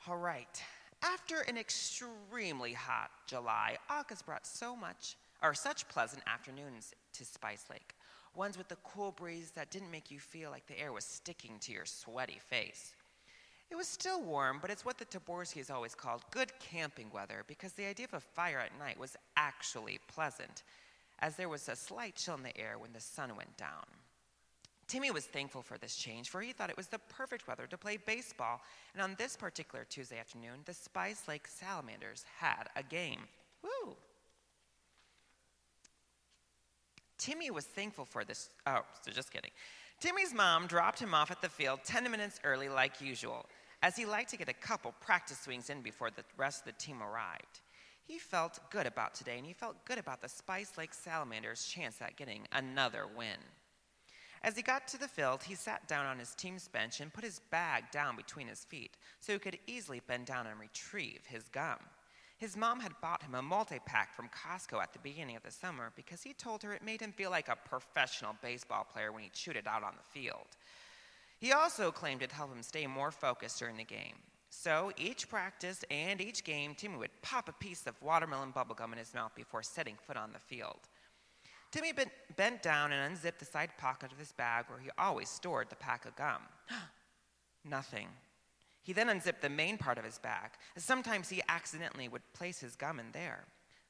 All 0.08 0.16
right. 0.16 0.62
After 1.02 1.40
an 1.40 1.58
extremely 1.58 2.72
hot 2.72 3.10
July, 3.26 3.76
August 3.90 4.24
brought 4.24 4.46
so 4.46 4.74
much, 4.74 5.16
or 5.42 5.52
such 5.52 5.86
pleasant 5.88 6.22
afternoons 6.26 6.94
to 7.12 7.26
Spice 7.26 7.66
Lake. 7.68 7.94
Ones 8.34 8.56
with 8.56 8.68
the 8.68 8.78
cool 8.82 9.12
breeze 9.12 9.50
that 9.50 9.70
didn't 9.70 9.90
make 9.90 10.10
you 10.10 10.18
feel 10.18 10.50
like 10.50 10.66
the 10.66 10.80
air 10.80 10.94
was 10.94 11.04
sticking 11.04 11.58
to 11.60 11.70
your 11.70 11.84
sweaty 11.84 12.40
face. 12.48 12.94
It 13.70 13.76
was 13.76 13.86
still 13.86 14.22
warm, 14.22 14.58
but 14.62 14.70
it's 14.70 14.86
what 14.86 14.96
the 14.96 15.04
Taborskis 15.04 15.70
always 15.70 15.94
called 15.94 16.22
good 16.30 16.50
camping 16.60 17.10
weather 17.12 17.44
because 17.46 17.74
the 17.74 17.84
idea 17.84 18.06
of 18.06 18.14
a 18.14 18.20
fire 18.20 18.60
at 18.60 18.78
night 18.78 18.98
was 18.98 19.18
actually 19.36 20.00
pleasant, 20.08 20.62
as 21.18 21.36
there 21.36 21.50
was 21.50 21.68
a 21.68 21.76
slight 21.76 22.14
chill 22.14 22.36
in 22.36 22.42
the 22.42 22.56
air 22.56 22.78
when 22.78 22.94
the 22.94 23.00
sun 23.00 23.36
went 23.36 23.54
down. 23.58 23.84
Timmy 24.90 25.12
was 25.12 25.24
thankful 25.24 25.62
for 25.62 25.78
this 25.78 25.94
change, 25.94 26.30
for 26.30 26.40
he 26.40 26.50
thought 26.50 26.68
it 26.68 26.76
was 26.76 26.88
the 26.88 26.98
perfect 26.98 27.46
weather 27.46 27.68
to 27.68 27.78
play 27.78 27.96
baseball. 27.96 28.60
And 28.92 29.00
on 29.00 29.14
this 29.18 29.36
particular 29.36 29.86
Tuesday 29.88 30.18
afternoon, 30.18 30.62
the 30.64 30.74
Spice 30.74 31.28
Lake 31.28 31.46
Salamanders 31.46 32.24
had 32.40 32.64
a 32.74 32.82
game. 32.82 33.20
Woo! 33.62 33.94
Timmy 37.18 37.52
was 37.52 37.66
thankful 37.66 38.04
for 38.04 38.24
this. 38.24 38.50
Oh, 38.66 38.80
so 39.02 39.12
just 39.12 39.30
kidding. 39.30 39.52
Timmy's 40.00 40.34
mom 40.34 40.66
dropped 40.66 40.98
him 40.98 41.14
off 41.14 41.30
at 41.30 41.40
the 41.40 41.48
field 41.48 41.78
10 41.84 42.10
minutes 42.10 42.40
early, 42.42 42.68
like 42.68 43.00
usual, 43.00 43.46
as 43.84 43.94
he 43.94 44.04
liked 44.04 44.30
to 44.30 44.36
get 44.36 44.48
a 44.48 44.54
couple 44.54 44.92
practice 45.00 45.38
swings 45.38 45.70
in 45.70 45.82
before 45.82 46.10
the 46.10 46.24
rest 46.36 46.66
of 46.66 46.74
the 46.74 46.84
team 46.84 47.00
arrived. 47.00 47.60
He 48.08 48.18
felt 48.18 48.58
good 48.70 48.88
about 48.88 49.14
today, 49.14 49.38
and 49.38 49.46
he 49.46 49.52
felt 49.52 49.84
good 49.84 49.98
about 49.98 50.20
the 50.20 50.28
Spice 50.28 50.76
Lake 50.76 50.94
Salamanders' 50.94 51.64
chance 51.64 52.02
at 52.02 52.16
getting 52.16 52.48
another 52.50 53.06
win. 53.16 53.38
As 54.42 54.56
he 54.56 54.62
got 54.62 54.88
to 54.88 54.98
the 54.98 55.08
field, 55.08 55.42
he 55.42 55.54
sat 55.54 55.86
down 55.86 56.06
on 56.06 56.18
his 56.18 56.34
team's 56.34 56.66
bench 56.66 57.00
and 57.00 57.12
put 57.12 57.24
his 57.24 57.40
bag 57.50 57.84
down 57.90 58.16
between 58.16 58.48
his 58.48 58.64
feet 58.64 58.96
so 59.18 59.34
he 59.34 59.38
could 59.38 59.58
easily 59.66 60.00
bend 60.06 60.26
down 60.26 60.46
and 60.46 60.58
retrieve 60.58 61.20
his 61.26 61.48
gum. 61.48 61.78
His 62.38 62.56
mom 62.56 62.80
had 62.80 62.98
bought 63.02 63.22
him 63.22 63.34
a 63.34 63.42
multi 63.42 63.78
pack 63.84 64.14
from 64.14 64.30
Costco 64.30 64.82
at 64.82 64.94
the 64.94 64.98
beginning 65.00 65.36
of 65.36 65.42
the 65.42 65.50
summer 65.50 65.92
because 65.94 66.22
he 66.22 66.32
told 66.32 66.62
her 66.62 66.72
it 66.72 66.82
made 66.82 67.02
him 67.02 67.12
feel 67.12 67.30
like 67.30 67.48
a 67.48 67.68
professional 67.68 68.34
baseball 68.40 68.86
player 68.90 69.12
when 69.12 69.22
he 69.22 69.28
chewed 69.28 69.56
it 69.56 69.66
out 69.66 69.82
on 69.82 69.92
the 69.94 70.20
field. 70.20 70.56
He 71.38 71.52
also 71.52 71.90
claimed 71.90 72.22
it 72.22 72.32
helped 72.32 72.54
him 72.54 72.62
stay 72.62 72.86
more 72.86 73.10
focused 73.10 73.58
during 73.58 73.76
the 73.76 73.84
game. 73.84 74.16
So 74.48 74.90
each 74.96 75.28
practice 75.28 75.84
and 75.90 76.18
each 76.18 76.42
game, 76.42 76.74
Timmy 76.74 76.96
would 76.96 77.22
pop 77.22 77.50
a 77.50 77.52
piece 77.52 77.86
of 77.86 78.00
watermelon 78.00 78.52
bubblegum 78.52 78.92
in 78.92 78.98
his 78.98 79.12
mouth 79.12 79.34
before 79.34 79.62
setting 79.62 79.96
foot 80.06 80.16
on 80.16 80.32
the 80.32 80.38
field. 80.38 80.88
Timmy 81.70 81.92
bent 82.36 82.62
down 82.62 82.92
and 82.92 83.10
unzipped 83.12 83.38
the 83.38 83.44
side 83.44 83.70
pocket 83.78 84.10
of 84.10 84.18
his 84.18 84.32
bag 84.32 84.64
where 84.68 84.80
he 84.80 84.90
always 84.98 85.28
stored 85.28 85.70
the 85.70 85.76
pack 85.76 86.04
of 86.04 86.16
gum. 86.16 86.42
Nothing. 87.64 88.08
He 88.82 88.92
then 88.92 89.08
unzipped 89.08 89.42
the 89.42 89.48
main 89.48 89.78
part 89.78 89.98
of 89.98 90.04
his 90.04 90.18
bag, 90.18 90.50
as 90.74 90.84
sometimes 90.84 91.28
he 91.28 91.42
accidentally 91.48 92.08
would 92.08 92.32
place 92.32 92.58
his 92.58 92.74
gum 92.74 92.98
in 92.98 93.12
there. 93.12 93.44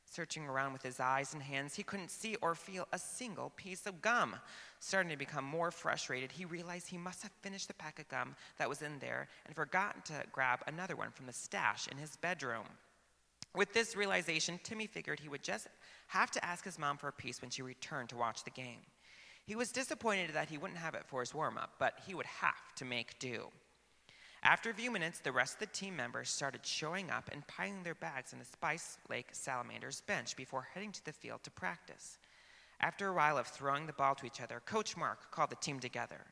Searching 0.04 0.48
around 0.48 0.72
with 0.72 0.82
his 0.82 0.98
eyes 0.98 1.32
and 1.34 1.42
hands, 1.42 1.76
he 1.76 1.84
couldn't 1.84 2.10
see 2.10 2.34
or 2.42 2.56
feel 2.56 2.88
a 2.92 2.98
single 2.98 3.50
piece 3.50 3.86
of 3.86 4.02
gum. 4.02 4.34
Starting 4.80 5.10
to 5.10 5.16
become 5.16 5.44
more 5.44 5.70
frustrated, 5.70 6.32
he 6.32 6.44
realized 6.44 6.88
he 6.88 6.98
must 6.98 7.22
have 7.22 7.30
finished 7.42 7.68
the 7.68 7.74
pack 7.74 8.00
of 8.00 8.08
gum 8.08 8.34
that 8.58 8.68
was 8.68 8.82
in 8.82 8.98
there 8.98 9.28
and 9.46 9.54
forgotten 9.54 10.02
to 10.02 10.24
grab 10.32 10.60
another 10.66 10.96
one 10.96 11.12
from 11.12 11.26
the 11.26 11.32
stash 11.32 11.86
in 11.86 11.96
his 11.96 12.16
bedroom. 12.16 12.66
With 13.54 13.72
this 13.72 13.96
realization, 13.96 14.60
Timmy 14.62 14.86
figured 14.86 15.20
he 15.20 15.28
would 15.28 15.42
just 15.42 15.68
have 16.08 16.30
to 16.32 16.44
ask 16.44 16.64
his 16.64 16.78
mom 16.78 16.98
for 16.98 17.08
a 17.08 17.12
piece 17.12 17.40
when 17.40 17.50
she 17.50 17.62
returned 17.62 18.08
to 18.10 18.16
watch 18.16 18.44
the 18.44 18.50
game. 18.50 18.80
He 19.44 19.56
was 19.56 19.72
disappointed 19.72 20.32
that 20.34 20.48
he 20.48 20.58
wouldn't 20.58 20.78
have 20.78 20.94
it 20.94 21.06
for 21.06 21.20
his 21.20 21.34
warm 21.34 21.58
up, 21.58 21.72
but 21.78 21.94
he 22.06 22.14
would 22.14 22.26
have 22.26 22.74
to 22.76 22.84
make 22.84 23.18
do. 23.18 23.48
After 24.42 24.70
a 24.70 24.74
few 24.74 24.90
minutes, 24.90 25.18
the 25.18 25.32
rest 25.32 25.54
of 25.54 25.60
the 25.60 25.66
team 25.66 25.96
members 25.96 26.30
started 26.30 26.64
showing 26.64 27.10
up 27.10 27.28
and 27.32 27.46
piling 27.46 27.82
their 27.82 27.94
bags 27.94 28.32
in 28.32 28.38
the 28.38 28.44
Spice 28.44 28.96
Lake 29.08 29.28
Salamanders 29.32 30.02
bench 30.02 30.36
before 30.36 30.68
heading 30.72 30.92
to 30.92 31.04
the 31.04 31.12
field 31.12 31.42
to 31.42 31.50
practice. 31.50 32.18
After 32.80 33.08
a 33.08 33.12
while 33.12 33.36
of 33.36 33.46
throwing 33.48 33.86
the 33.86 33.92
ball 33.92 34.14
to 34.14 34.26
each 34.26 34.40
other, 34.40 34.62
Coach 34.64 34.96
Mark 34.96 35.30
called 35.30 35.50
the 35.50 35.56
team 35.56 35.78
together. 35.78 36.24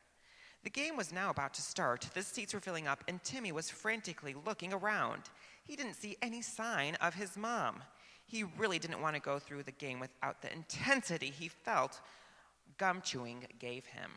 The 0.64 0.70
game 0.70 0.96
was 0.96 1.12
now 1.12 1.30
about 1.30 1.54
to 1.54 1.62
start. 1.62 2.08
The 2.14 2.22
seats 2.22 2.52
were 2.52 2.60
filling 2.60 2.86
up, 2.86 3.04
and 3.08 3.22
Timmy 3.22 3.52
was 3.52 3.70
frantically 3.70 4.34
looking 4.44 4.72
around. 4.72 5.22
He 5.64 5.76
didn't 5.76 5.94
see 5.94 6.16
any 6.20 6.42
sign 6.42 6.96
of 6.96 7.14
his 7.14 7.36
mom. 7.36 7.82
He 8.26 8.44
really 8.58 8.78
didn't 8.78 9.00
want 9.00 9.14
to 9.14 9.22
go 9.22 9.38
through 9.38 9.62
the 9.62 9.72
game 9.72 10.00
without 10.00 10.42
the 10.42 10.52
intensity 10.52 11.30
he 11.30 11.48
felt 11.48 12.00
gum 12.76 13.00
chewing 13.02 13.46
gave 13.58 13.86
him. 13.86 14.10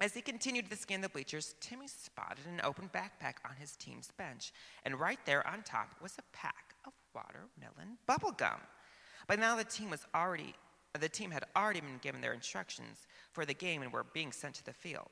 As 0.00 0.14
he 0.14 0.20
continued 0.20 0.70
to 0.70 0.76
scan 0.76 1.00
the 1.00 1.08
bleachers, 1.08 1.56
Timmy 1.60 1.88
spotted 1.88 2.46
an 2.46 2.60
open 2.62 2.88
backpack 2.94 3.34
on 3.44 3.56
his 3.58 3.74
team's 3.74 4.10
bench, 4.16 4.52
and 4.84 4.98
right 4.98 5.18
there 5.26 5.44
on 5.46 5.62
top 5.62 5.90
was 6.00 6.14
a 6.18 6.36
pack 6.36 6.74
of 6.86 6.92
watermelon 7.14 7.98
bubble 8.06 8.30
gum. 8.30 8.60
By 9.26 9.36
now, 9.36 9.56
the 9.56 9.64
team 9.64 9.90
was 9.90 10.06
already 10.14 10.54
the 11.00 11.08
team 11.08 11.30
had 11.30 11.44
already 11.56 11.80
been 11.80 11.98
given 12.00 12.20
their 12.20 12.32
instructions 12.32 13.06
for 13.32 13.44
the 13.44 13.54
game 13.54 13.82
and 13.82 13.92
were 13.92 14.06
being 14.12 14.32
sent 14.32 14.54
to 14.56 14.64
the 14.64 14.72
field. 14.72 15.10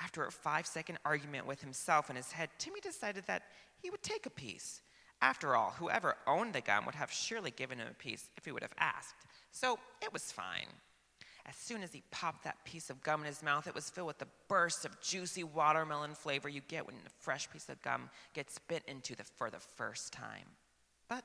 After 0.00 0.24
a 0.24 0.32
five 0.32 0.66
second 0.66 0.98
argument 1.04 1.46
with 1.46 1.60
himself 1.60 2.10
in 2.10 2.16
his 2.16 2.32
head, 2.32 2.50
Timmy 2.58 2.80
decided 2.80 3.24
that 3.26 3.42
he 3.80 3.90
would 3.90 4.02
take 4.02 4.26
a 4.26 4.30
piece. 4.30 4.82
After 5.20 5.54
all, 5.54 5.70
whoever 5.78 6.16
owned 6.26 6.52
the 6.52 6.60
gum 6.60 6.84
would 6.86 6.96
have 6.96 7.12
surely 7.12 7.52
given 7.52 7.78
him 7.78 7.86
a 7.88 7.94
piece 7.94 8.28
if 8.36 8.44
he 8.44 8.50
would 8.50 8.62
have 8.62 8.74
asked. 8.78 9.14
So 9.52 9.78
it 10.02 10.12
was 10.12 10.32
fine. 10.32 10.66
As 11.46 11.56
soon 11.56 11.82
as 11.82 11.92
he 11.92 12.02
popped 12.10 12.44
that 12.44 12.64
piece 12.64 12.90
of 12.90 13.02
gum 13.02 13.20
in 13.20 13.26
his 13.26 13.42
mouth, 13.42 13.66
it 13.66 13.74
was 13.74 13.90
filled 13.90 14.06
with 14.06 14.18
the 14.18 14.28
burst 14.48 14.84
of 14.84 15.00
juicy 15.00 15.44
watermelon 15.44 16.14
flavor 16.14 16.48
you 16.48 16.60
get 16.68 16.86
when 16.86 16.94
a 16.96 17.10
fresh 17.20 17.50
piece 17.50 17.68
of 17.68 17.82
gum 17.82 18.10
gets 18.32 18.58
bit 18.68 18.82
into 18.86 19.16
the, 19.16 19.24
for 19.24 19.50
the 19.50 19.58
first 19.58 20.12
time. 20.12 20.46
But 21.08 21.24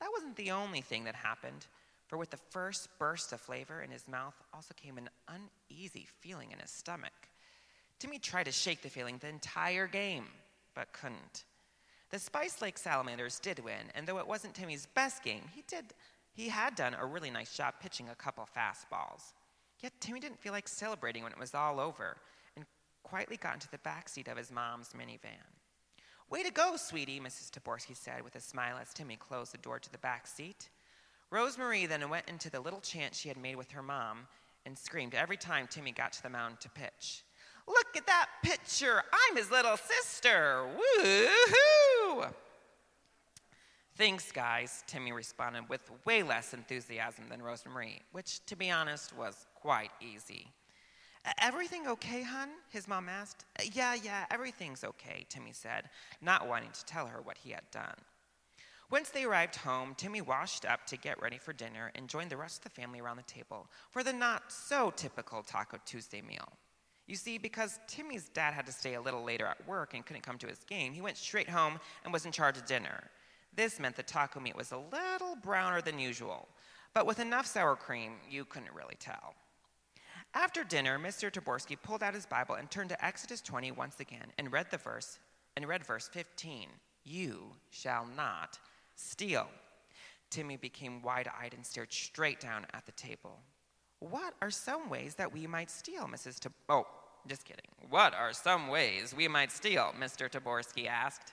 that 0.00 0.10
wasn't 0.12 0.36
the 0.36 0.50
only 0.50 0.80
thing 0.80 1.04
that 1.04 1.14
happened, 1.14 1.66
for 2.10 2.18
with 2.18 2.30
the 2.30 2.36
first 2.36 2.88
burst 2.98 3.32
of 3.32 3.40
flavor 3.40 3.82
in 3.82 3.90
his 3.92 4.08
mouth 4.08 4.34
also 4.52 4.74
came 4.74 4.98
an 4.98 5.08
uneasy 5.28 6.08
feeling 6.18 6.50
in 6.50 6.58
his 6.58 6.72
stomach. 6.72 7.12
Timmy 8.00 8.18
tried 8.18 8.46
to 8.46 8.52
shake 8.52 8.82
the 8.82 8.88
feeling 8.88 9.18
the 9.18 9.28
entire 9.28 9.86
game, 9.86 10.24
but 10.74 10.92
couldn't. 10.92 11.44
The 12.10 12.18
Spice 12.18 12.60
Lake 12.60 12.78
Salamanders 12.78 13.38
did 13.38 13.60
win, 13.60 13.92
and 13.94 14.08
though 14.08 14.18
it 14.18 14.26
wasn't 14.26 14.54
Timmy's 14.54 14.88
best 14.92 15.22
game, 15.22 15.42
he 15.54 15.62
did 15.68 15.94
he 16.32 16.48
had 16.48 16.74
done 16.74 16.96
a 16.98 17.06
really 17.06 17.30
nice 17.30 17.56
job 17.56 17.74
pitching 17.80 18.08
a 18.08 18.14
couple 18.16 18.48
fastballs. 18.56 19.32
Yet 19.78 19.92
Timmy 20.00 20.18
didn't 20.18 20.40
feel 20.40 20.52
like 20.52 20.66
celebrating 20.66 21.22
when 21.22 21.32
it 21.32 21.38
was 21.38 21.54
all 21.54 21.78
over 21.78 22.16
and 22.56 22.64
quietly 23.04 23.36
got 23.36 23.54
into 23.54 23.70
the 23.70 23.78
back 23.78 24.08
seat 24.08 24.26
of 24.26 24.36
his 24.36 24.50
mom's 24.50 24.90
minivan. 24.98 25.46
Way 26.28 26.42
to 26.42 26.50
go, 26.50 26.76
sweetie, 26.76 27.20
Mrs. 27.20 27.50
Taborski 27.50 27.96
said 27.96 28.22
with 28.22 28.34
a 28.34 28.40
smile 28.40 28.78
as 28.80 28.92
Timmy 28.92 29.14
closed 29.14 29.52
the 29.52 29.58
door 29.58 29.78
to 29.78 29.92
the 29.92 29.98
back 29.98 30.26
seat. 30.26 30.70
Rosemarie 31.32 31.88
then 31.88 32.08
went 32.08 32.28
into 32.28 32.50
the 32.50 32.60
little 32.60 32.80
chant 32.80 33.14
she 33.14 33.28
had 33.28 33.36
made 33.36 33.56
with 33.56 33.70
her 33.70 33.82
mom 33.82 34.26
and 34.66 34.76
screamed 34.76 35.14
every 35.14 35.36
time 35.36 35.66
Timmy 35.68 35.92
got 35.92 36.12
to 36.14 36.22
the 36.22 36.28
mound 36.28 36.60
to 36.60 36.68
pitch. 36.70 37.22
Look 37.68 37.96
at 37.96 38.06
that 38.06 38.26
picture! 38.42 39.02
I'm 39.12 39.36
his 39.36 39.50
little 39.50 39.76
sister! 39.76 40.66
Woo-hoo! 40.66 42.24
Thanks, 43.96 44.32
guys, 44.32 44.82
Timmy 44.86 45.12
responded 45.12 45.68
with 45.68 45.90
way 46.04 46.22
less 46.22 46.54
enthusiasm 46.54 47.24
than 47.28 47.40
Rosemarie, 47.40 48.00
which, 48.12 48.44
to 48.46 48.56
be 48.56 48.70
honest, 48.70 49.16
was 49.16 49.46
quite 49.54 49.90
easy. 50.00 50.48
Everything 51.38 51.86
okay, 51.86 52.22
hon? 52.22 52.48
His 52.70 52.88
mom 52.88 53.08
asked. 53.08 53.44
Yeah, 53.74 53.94
yeah, 53.94 54.24
everything's 54.30 54.84
okay, 54.84 55.26
Timmy 55.28 55.52
said, 55.52 55.90
not 56.22 56.48
wanting 56.48 56.70
to 56.72 56.84
tell 56.86 57.06
her 57.06 57.20
what 57.20 57.36
he 57.38 57.50
had 57.50 57.70
done. 57.70 57.94
Once 58.90 59.10
they 59.10 59.22
arrived 59.22 59.54
home, 59.54 59.94
Timmy 59.96 60.20
washed 60.20 60.64
up 60.64 60.84
to 60.86 60.96
get 60.96 61.22
ready 61.22 61.38
for 61.38 61.52
dinner 61.52 61.92
and 61.94 62.08
joined 62.08 62.28
the 62.28 62.36
rest 62.36 62.58
of 62.58 62.64
the 62.64 62.80
family 62.80 63.00
around 63.00 63.16
the 63.16 63.22
table 63.22 63.68
for 63.92 64.02
the 64.02 64.12
not 64.12 64.50
so 64.50 64.92
typical 64.96 65.44
Taco 65.44 65.78
Tuesday 65.86 66.20
meal. 66.20 66.52
You 67.06 67.14
see, 67.14 67.38
because 67.38 67.78
Timmy's 67.86 68.28
dad 68.28 68.52
had 68.52 68.66
to 68.66 68.72
stay 68.72 68.94
a 68.94 69.00
little 69.00 69.22
later 69.22 69.46
at 69.46 69.66
work 69.66 69.94
and 69.94 70.04
couldn't 70.04 70.24
come 70.24 70.38
to 70.38 70.48
his 70.48 70.64
game, 70.64 70.92
he 70.92 71.00
went 71.00 71.16
straight 71.16 71.48
home 71.48 71.78
and 72.02 72.12
was 72.12 72.26
in 72.26 72.32
charge 72.32 72.56
of 72.56 72.66
dinner. 72.66 73.10
This 73.54 73.78
meant 73.78 73.94
the 73.94 74.02
taco 74.02 74.40
meat 74.40 74.56
was 74.56 74.72
a 74.72 74.76
little 74.76 75.36
browner 75.36 75.80
than 75.80 76.00
usual, 76.00 76.48
but 76.92 77.06
with 77.06 77.20
enough 77.20 77.46
sour 77.46 77.76
cream, 77.76 78.14
you 78.28 78.44
couldn't 78.44 78.74
really 78.74 78.96
tell. 78.98 79.34
After 80.34 80.64
dinner, 80.64 80.98
Mr. 80.98 81.30
Taborski 81.30 81.76
pulled 81.80 82.02
out 82.02 82.14
his 82.14 82.26
Bible 82.26 82.56
and 82.56 82.68
turned 82.68 82.90
to 82.90 83.04
Exodus 83.04 83.40
20 83.40 83.70
once 83.72 84.00
again 84.00 84.32
and 84.38 84.52
read 84.52 84.66
the 84.70 84.78
verse 84.78 85.20
and 85.56 85.66
read 85.66 85.84
verse 85.84 86.08
15. 86.12 86.68
You 87.04 87.52
shall 87.70 88.06
not 88.16 88.58
steal. 89.00 89.48
Timmy 90.30 90.56
became 90.56 91.02
wide-eyed 91.02 91.54
and 91.54 91.64
stared 91.66 91.92
straight 91.92 92.40
down 92.40 92.66
at 92.72 92.86
the 92.86 92.92
table. 92.92 93.40
What 93.98 94.34
are 94.40 94.50
some 94.50 94.88
ways 94.88 95.14
that 95.16 95.32
we 95.32 95.46
might 95.46 95.70
steal, 95.70 96.06
Mrs. 96.06 96.38
Tab- 96.38 96.52
Oh, 96.68 96.86
just 97.26 97.44
kidding. 97.44 97.66
What 97.88 98.14
are 98.14 98.32
some 98.32 98.68
ways 98.68 99.14
we 99.14 99.28
might 99.28 99.52
steal? 99.52 99.92
Mr. 99.98 100.30
Taborski 100.30 100.86
asked. 100.86 101.32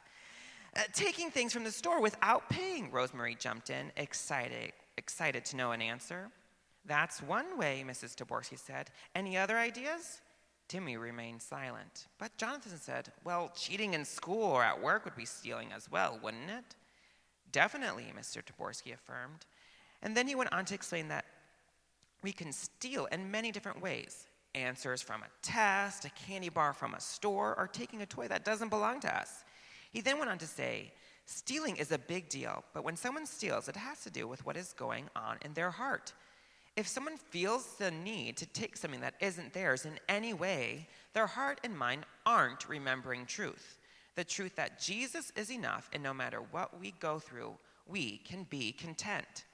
Uh, 0.75 0.81
taking 0.93 1.29
things 1.29 1.53
from 1.53 1.63
the 1.63 1.71
store 1.71 2.01
without 2.01 2.49
paying, 2.49 2.91
Rosemarie 2.91 3.39
jumped 3.39 3.69
in, 3.69 3.91
excited, 3.95 4.73
excited 4.97 5.45
to 5.45 5.55
know 5.55 5.71
an 5.71 5.81
answer. 5.81 6.29
That's 6.85 7.21
one 7.21 7.57
way, 7.57 7.83
Mrs. 7.87 8.15
Taborski 8.15 8.57
said. 8.59 8.89
Any 9.15 9.37
other 9.37 9.57
ideas? 9.57 10.21
Timmy 10.67 10.97
remained 10.97 11.41
silent. 11.41 12.07
But 12.17 12.37
Jonathan 12.37 12.77
said, 12.77 13.11
Well, 13.23 13.51
cheating 13.55 13.93
in 13.93 14.03
school 14.03 14.43
or 14.43 14.63
at 14.63 14.81
work 14.81 15.05
would 15.05 15.15
be 15.15 15.25
stealing 15.25 15.71
as 15.71 15.89
well, 15.89 16.19
wouldn't 16.21 16.49
it? 16.49 16.75
Definitely, 17.51 18.13
Mr. 18.17 18.41
Taborski 18.43 18.93
affirmed. 18.93 19.45
And 20.01 20.15
then 20.15 20.27
he 20.27 20.35
went 20.35 20.53
on 20.53 20.65
to 20.65 20.75
explain 20.75 21.07
that 21.07 21.25
we 22.23 22.31
can 22.31 22.51
steal 22.51 23.05
in 23.05 23.31
many 23.31 23.51
different 23.51 23.81
ways 23.81 24.27
answers 24.55 25.01
from 25.01 25.21
a 25.21 25.27
test, 25.41 26.05
a 26.05 26.09
candy 26.09 26.49
bar 26.49 26.73
from 26.73 26.95
a 26.95 26.99
store, 26.99 27.55
or 27.57 27.67
taking 27.67 28.01
a 28.01 28.05
toy 28.05 28.27
that 28.27 28.43
doesn't 28.43 28.69
belong 28.69 28.99
to 29.01 29.15
us. 29.15 29.43
He 29.91 30.01
then 30.01 30.17
went 30.17 30.31
on 30.31 30.37
to 30.39 30.47
say, 30.47 30.91
Stealing 31.25 31.75
is 31.75 31.91
a 31.91 31.97
big 31.97 32.29
deal, 32.29 32.63
but 32.73 32.85
when 32.85 32.95
someone 32.95 33.25
steals, 33.25 33.67
it 33.67 33.75
has 33.75 34.01
to 34.03 34.09
do 34.09 34.27
with 34.27 34.45
what 34.45 34.55
is 34.55 34.73
going 34.73 35.09
on 35.15 35.37
in 35.43 35.53
their 35.53 35.69
heart. 35.69 36.13
If 36.77 36.87
someone 36.87 37.17
feels 37.17 37.75
the 37.75 37.91
need 37.91 38.37
to 38.37 38.45
take 38.45 38.77
something 38.77 39.01
that 39.01 39.15
isn't 39.19 39.51
theirs 39.51 39.85
in 39.85 39.99
any 40.07 40.33
way, 40.33 40.87
their 41.13 41.27
heart 41.27 41.59
and 41.63 41.77
mind 41.77 42.05
aren't 42.25 42.69
remembering 42.69 43.25
truth. 43.25 43.77
The 44.17 44.25
truth 44.25 44.55
that 44.55 44.81
Jesus 44.81 45.31
is 45.35 45.51
enough, 45.51 45.89
and 45.93 46.01
no 46.01 46.13
matter 46.13 46.39
what 46.51 46.77
we 46.79 46.91
go 46.99 47.19
through, 47.19 47.55
we 47.85 48.17
can 48.17 48.43
be 48.49 48.73
content. 48.73 49.45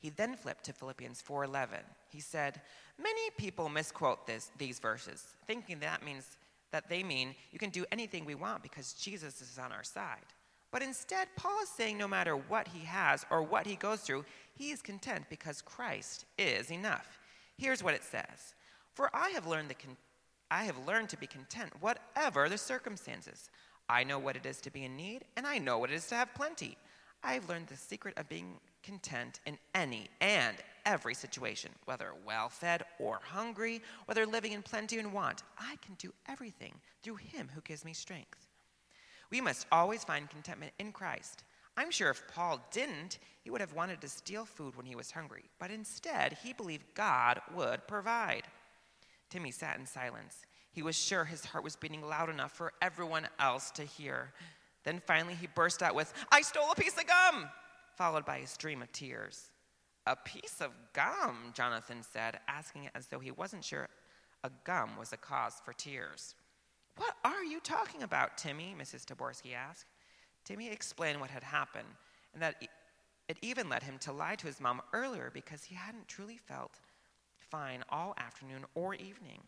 He 0.00 0.08
then 0.08 0.34
flipped 0.34 0.64
to 0.64 0.72
Philippians 0.72 1.22
4:11. 1.22 1.84
He 2.08 2.20
said, 2.20 2.62
"Many 2.96 3.30
people 3.32 3.68
misquote 3.68 4.26
this, 4.26 4.50
these 4.56 4.78
verses, 4.78 5.36
thinking 5.46 5.78
that 5.80 6.02
means 6.02 6.38
that 6.70 6.88
they 6.88 7.02
mean 7.02 7.34
you 7.50 7.58
can 7.58 7.70
do 7.70 7.84
anything 7.92 8.24
we 8.24 8.34
want 8.34 8.62
because 8.62 8.92
Jesus 8.94 9.40
is 9.40 9.58
on 9.58 9.72
our 9.72 9.84
side. 9.84 10.34
But 10.70 10.82
instead, 10.82 11.28
Paul 11.36 11.62
is 11.62 11.68
saying 11.68 11.96
no 11.96 12.08
matter 12.08 12.36
what 12.36 12.68
he 12.68 12.80
has 12.80 13.24
or 13.30 13.42
what 13.42 13.66
he 13.66 13.76
goes 13.76 14.00
through, 14.00 14.24
he 14.54 14.70
is 14.70 14.82
content 14.82 15.24
because 15.30 15.62
Christ 15.62 16.26
is 16.36 16.70
enough. 16.70 17.18
Here's 17.56 17.82
what 17.82 17.94
it 17.94 18.04
says 18.04 18.54
For 18.94 19.10
I 19.14 19.30
have 19.30 19.46
learned, 19.46 19.70
the 19.70 19.74
con- 19.74 19.96
I 20.50 20.64
have 20.64 20.86
learned 20.86 21.08
to 21.10 21.18
be 21.18 21.26
content, 21.26 21.72
whatever 21.80 22.48
the 22.48 22.58
circumstances. 22.58 23.50
I 23.88 24.04
know 24.04 24.18
what 24.18 24.36
it 24.36 24.46
is 24.46 24.60
to 24.62 24.70
be 24.70 24.84
in 24.84 24.96
need, 24.96 25.24
and 25.36 25.46
I 25.46 25.58
know 25.58 25.78
what 25.78 25.90
it 25.90 25.94
is 25.94 26.06
to 26.08 26.14
have 26.14 26.34
plenty. 26.34 26.76
I 27.22 27.34
have 27.34 27.48
learned 27.48 27.68
the 27.68 27.76
secret 27.76 28.16
of 28.18 28.28
being 28.28 28.54
content 28.82 29.40
in 29.46 29.58
any 29.74 30.08
and 30.20 30.56
every 30.86 31.14
situation, 31.14 31.70
whether 31.84 32.12
well 32.24 32.48
fed 32.48 32.84
or 32.98 33.20
hungry, 33.22 33.82
whether 34.06 34.26
living 34.26 34.52
in 34.52 34.62
plenty 34.62 34.98
and 34.98 35.12
want. 35.12 35.42
I 35.58 35.76
can 35.84 35.94
do 35.94 36.12
everything 36.28 36.74
through 37.02 37.16
Him 37.16 37.48
who 37.54 37.60
gives 37.62 37.84
me 37.84 37.92
strength. 37.92 38.46
We 39.30 39.40
must 39.40 39.66
always 39.72 40.04
find 40.04 40.30
contentment 40.30 40.72
in 40.78 40.92
Christ. 40.92 41.44
I'm 41.76 41.90
sure 41.90 42.10
if 42.10 42.26
Paul 42.34 42.60
didn't, 42.72 43.18
he 43.42 43.50
would 43.50 43.60
have 43.60 43.74
wanted 43.74 44.00
to 44.00 44.08
steal 44.08 44.44
food 44.44 44.76
when 44.76 44.86
he 44.86 44.96
was 44.96 45.10
hungry, 45.10 45.44
but 45.58 45.70
instead, 45.70 46.38
he 46.42 46.52
believed 46.52 46.94
God 46.94 47.40
would 47.54 47.86
provide. 47.86 48.44
Timmy 49.30 49.50
sat 49.50 49.78
in 49.78 49.86
silence. 49.86 50.44
He 50.78 50.82
was 50.84 50.94
sure 50.94 51.24
his 51.24 51.44
heart 51.44 51.64
was 51.64 51.74
beating 51.74 52.02
loud 52.02 52.30
enough 52.30 52.52
for 52.52 52.72
everyone 52.80 53.26
else 53.40 53.72
to 53.72 53.82
hear. 53.82 54.32
Then 54.84 55.02
finally, 55.04 55.34
he 55.34 55.48
burst 55.48 55.82
out 55.82 55.96
with, 55.96 56.14
I 56.30 56.40
stole 56.40 56.70
a 56.70 56.76
piece 56.76 56.96
of 56.96 57.04
gum, 57.04 57.48
followed 57.96 58.24
by 58.24 58.36
a 58.36 58.46
stream 58.46 58.80
of 58.80 58.92
tears. 58.92 59.50
A 60.06 60.14
piece 60.14 60.60
of 60.60 60.70
gum, 60.92 61.52
Jonathan 61.52 62.04
said, 62.04 62.38
asking 62.46 62.84
it 62.84 62.92
as 62.94 63.08
though 63.08 63.18
he 63.18 63.32
wasn't 63.32 63.64
sure 63.64 63.88
a 64.44 64.52
gum 64.62 64.96
was 64.96 65.12
a 65.12 65.16
cause 65.16 65.54
for 65.64 65.72
tears. 65.72 66.36
What 66.96 67.16
are 67.24 67.42
you 67.42 67.58
talking 67.58 68.04
about, 68.04 68.38
Timmy? 68.38 68.76
Mrs. 68.80 69.04
Taborski 69.04 69.56
asked. 69.56 69.86
Timmy 70.44 70.70
explained 70.70 71.20
what 71.20 71.30
had 71.30 71.42
happened 71.42 71.88
and 72.34 72.40
that 72.40 72.68
it 73.26 73.36
even 73.42 73.68
led 73.68 73.82
him 73.82 73.98
to 74.02 74.12
lie 74.12 74.36
to 74.36 74.46
his 74.46 74.60
mom 74.60 74.80
earlier 74.92 75.32
because 75.34 75.64
he 75.64 75.74
hadn't 75.74 76.06
truly 76.06 76.36
felt 76.36 76.78
fine 77.50 77.82
all 77.90 78.14
afternoon 78.16 78.64
or 78.76 78.94
evening. 78.94 79.40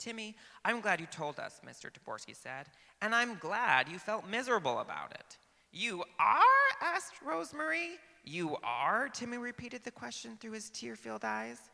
Timmy, 0.00 0.34
I'm 0.64 0.80
glad 0.80 0.98
you 0.98 1.06
told 1.06 1.38
us, 1.38 1.60
Mr. 1.64 1.90
Taborski 1.90 2.34
said, 2.34 2.66
and 3.00 3.14
I'm 3.14 3.36
glad 3.36 3.88
you 3.88 3.98
felt 3.98 4.28
miserable 4.28 4.80
about 4.80 5.12
it. 5.12 5.36
You 5.72 6.02
are? 6.18 6.40
asked 6.82 7.22
Rosemarie. 7.24 7.98
You 8.24 8.56
are? 8.64 9.08
Timmy 9.08 9.38
repeated 9.38 9.84
the 9.84 9.90
question 9.90 10.36
through 10.40 10.52
his 10.52 10.70
tear 10.70 10.96
filled 10.96 11.24
eyes. 11.24 11.70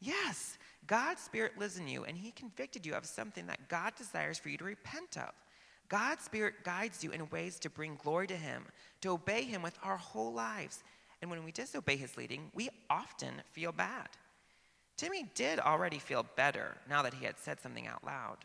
Yes, 0.00 0.58
God's 0.86 1.22
Spirit 1.22 1.58
lives 1.58 1.78
in 1.78 1.88
you, 1.88 2.04
and 2.04 2.16
He 2.16 2.30
convicted 2.30 2.86
you 2.86 2.94
of 2.94 3.04
something 3.04 3.46
that 3.46 3.68
God 3.68 3.94
desires 3.96 4.38
for 4.38 4.48
you 4.48 4.58
to 4.58 4.64
repent 4.64 5.16
of. 5.16 5.32
God's 5.88 6.24
Spirit 6.24 6.62
guides 6.64 7.02
you 7.02 7.10
in 7.10 7.28
ways 7.30 7.58
to 7.60 7.70
bring 7.70 7.96
glory 7.96 8.26
to 8.28 8.36
Him, 8.36 8.64
to 9.00 9.10
obey 9.10 9.42
Him 9.42 9.62
with 9.62 9.76
our 9.82 9.96
whole 9.96 10.32
lives. 10.32 10.84
And 11.20 11.30
when 11.30 11.44
we 11.44 11.50
disobey 11.50 11.96
His 11.96 12.16
leading, 12.16 12.50
we 12.54 12.68
often 12.88 13.34
feel 13.50 13.72
bad. 13.72 14.08
Timmy 14.98 15.30
did 15.36 15.60
already 15.60 15.98
feel 15.98 16.26
better 16.36 16.76
now 16.90 17.02
that 17.02 17.14
he 17.14 17.24
had 17.24 17.38
said 17.38 17.60
something 17.60 17.86
out 17.86 18.04
loud. 18.04 18.38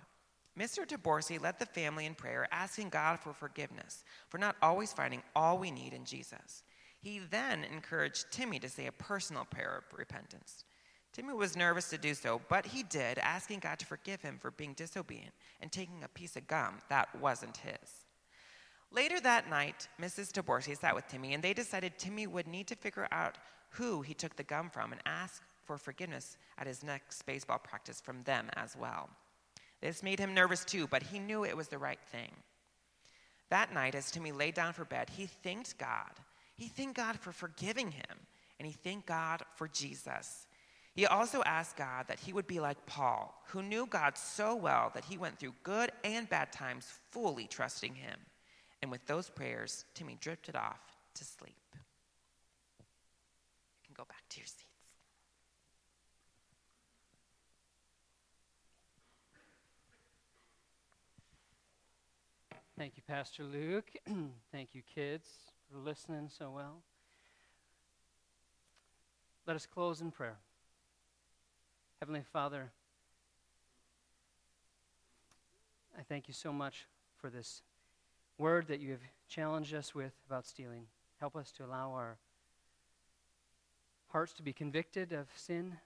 Mr. 0.57 0.85
Taborski 0.85 1.41
led 1.41 1.57
the 1.57 1.65
family 1.65 2.05
in 2.05 2.13
prayer, 2.13 2.47
asking 2.51 2.89
God 2.89 3.19
for 3.19 3.33
forgiveness 3.33 4.03
for 4.29 4.37
not 4.37 4.55
always 4.61 4.93
finding 4.93 5.23
all 5.35 5.57
we 5.57 5.71
need 5.71 5.93
in 5.93 6.05
Jesus. 6.05 6.63
He 6.99 7.19
then 7.19 7.63
encouraged 7.63 8.31
Timmy 8.31 8.59
to 8.59 8.69
say 8.69 8.85
a 8.85 8.91
personal 8.91 9.45
prayer 9.45 9.77
of 9.77 9.97
repentance. 9.97 10.63
Timmy 11.11 11.33
was 11.33 11.57
nervous 11.57 11.89
to 11.89 11.97
do 11.97 12.13
so, 12.13 12.39
but 12.49 12.67
he 12.67 12.83
did, 12.83 13.17
asking 13.17 13.59
God 13.59 13.79
to 13.79 13.85
forgive 13.85 14.21
him 14.21 14.37
for 14.39 14.51
being 14.51 14.73
disobedient 14.73 15.33
and 15.59 15.71
taking 15.71 16.03
a 16.03 16.07
piece 16.07 16.35
of 16.35 16.47
gum 16.47 16.75
that 16.89 17.09
wasn't 17.19 17.57
his. 17.57 18.05
Later 18.91 19.19
that 19.21 19.49
night, 19.49 19.87
Mrs. 19.99 20.31
Taborski 20.31 20.77
sat 20.77 20.93
with 20.93 21.07
Timmy, 21.07 21.33
and 21.33 21.43
they 21.43 21.53
decided 21.53 21.97
Timmy 21.97 22.27
would 22.27 22.47
need 22.47 22.67
to 22.67 22.75
figure 22.75 23.07
out 23.11 23.39
who 23.69 24.03
he 24.03 24.13
took 24.13 24.35
the 24.35 24.43
gum 24.43 24.69
from 24.69 24.91
and 24.91 25.01
ask 25.05 25.41
for 25.65 25.77
forgiveness 25.77 26.37
at 26.57 26.67
his 26.67 26.83
next 26.83 27.25
baseball 27.25 27.59
practice 27.59 28.01
from 28.01 28.23
them 28.23 28.49
as 28.55 28.75
well. 28.75 29.09
This 29.81 30.03
made 30.03 30.19
him 30.19 30.33
nervous 30.33 30.63
too, 30.63 30.87
but 30.87 31.03
he 31.03 31.19
knew 31.19 31.43
it 31.43 31.57
was 31.57 31.67
the 31.67 31.77
right 31.77 31.99
thing. 32.11 32.31
That 33.49 33.73
night, 33.73 33.95
as 33.95 34.09
Timmy 34.09 34.31
lay 34.31 34.51
down 34.51 34.73
for 34.73 34.85
bed, 34.85 35.09
he 35.09 35.25
thanked 35.25 35.77
God. 35.77 36.11
He 36.55 36.67
thanked 36.67 36.95
God 36.95 37.19
for 37.19 37.31
forgiving 37.31 37.91
him, 37.91 38.17
and 38.59 38.65
he 38.65 38.73
thanked 38.73 39.07
God 39.07 39.43
for 39.55 39.67
Jesus. 39.67 40.47
He 40.95 41.07
also 41.07 41.41
asked 41.43 41.75
God 41.75 42.07
that 42.07 42.19
he 42.19 42.33
would 42.33 42.47
be 42.47 42.59
like 42.59 42.85
Paul, 42.85 43.41
who 43.47 43.63
knew 43.63 43.87
God 43.87 44.17
so 44.17 44.55
well 44.55 44.91
that 44.93 45.05
he 45.05 45.17
went 45.17 45.39
through 45.39 45.55
good 45.63 45.91
and 46.03 46.29
bad 46.29 46.51
times 46.51 46.87
fully 47.11 47.47
trusting 47.47 47.95
him. 47.95 48.19
And 48.81 48.91
with 48.91 49.05
those 49.07 49.29
prayers, 49.29 49.85
Timmy 49.95 50.17
drifted 50.21 50.55
off 50.55 50.81
to 51.15 51.23
sleep. 51.23 51.55
You 51.73 51.79
can 53.87 53.95
go 53.97 54.05
back 54.07 54.23
to 54.29 54.39
your 54.39 54.45
seats. 54.45 54.62
Thank 62.75 62.97
you, 62.97 63.03
Pastor 63.07 63.43
Luke. 63.43 63.91
Thank 64.51 64.69
you, 64.73 64.81
kids, 64.95 65.27
for 65.71 65.77
listening 65.77 66.27
so 66.35 66.49
well. 66.49 66.81
Let 69.45 69.55
us 69.55 69.67
close 69.67 70.01
in 70.01 70.09
prayer. 70.09 70.37
Heavenly 71.99 72.23
Father, 72.33 72.71
I 75.97 76.01
thank 76.01 76.27
you 76.27 76.33
so 76.33 76.51
much 76.51 76.87
for 77.21 77.29
this 77.29 77.61
word 78.39 78.67
that 78.67 78.79
you 78.79 78.91
have 78.91 79.01
challenged 79.29 79.75
us 79.75 79.93
with 79.93 80.13
about 80.27 80.47
stealing. 80.47 80.87
Help 81.19 81.35
us 81.35 81.51
to 81.51 81.65
allow 81.65 81.91
our 81.91 82.17
hearts 84.07 84.33
to 84.33 84.43
be 84.43 84.51
convicted 84.51 85.13
of 85.13 85.27
sin 85.35 85.77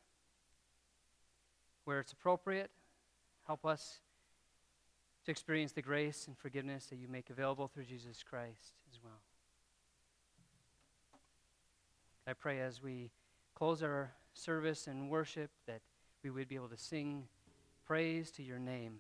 where 1.84 2.00
it's 2.00 2.14
appropriate. 2.14 2.72
Help 3.46 3.66
us 3.66 4.00
to 5.28 5.32
experience 5.32 5.74
the 5.74 5.82
grace 5.82 6.26
and 6.26 6.38
forgiveness 6.38 6.86
that 6.86 6.96
you 6.96 7.10
make 7.10 7.30
available 7.30 7.68
through 7.68 7.84
Jesus 7.84 8.24
Christ 8.24 8.76
as 8.90 8.98
well. 9.04 9.20
I 12.26 12.32
pray 12.32 12.62
as 12.62 12.82
we 12.82 13.12
close 13.54 13.84
our 13.84 14.14
service 14.34 14.88
and 14.88 15.10
worship 15.10 15.50
that 15.66 15.82
we 16.24 16.30
would 16.30 16.48
be 16.48 16.56
able 16.56 16.70
to 16.70 16.78
sing 16.78 17.26
praise 17.86 18.32
to 18.32 18.42
your 18.42 18.58
name 18.58 19.00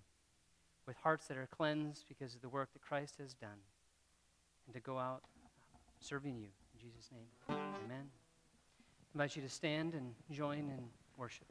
with 0.85 0.97
hearts 0.97 1.27
that 1.27 1.37
are 1.37 1.47
cleansed 1.47 2.03
because 2.09 2.35
of 2.35 2.41
the 2.41 2.49
work 2.49 2.73
that 2.73 2.81
Christ 2.81 3.15
has 3.19 3.33
done, 3.33 3.61
and 4.65 4.75
to 4.75 4.81
go 4.81 4.97
out 4.97 5.23
serving 6.01 6.35
you. 6.35 6.49
In 6.73 6.89
Jesus' 6.89 7.09
name, 7.09 7.57
amen. 7.85 8.09
I 8.09 9.09
invite 9.13 9.37
you 9.37 9.41
to 9.43 9.49
stand 9.49 9.93
and 9.93 10.13
join 10.29 10.59
in 10.59 10.89
worship. 11.15 11.47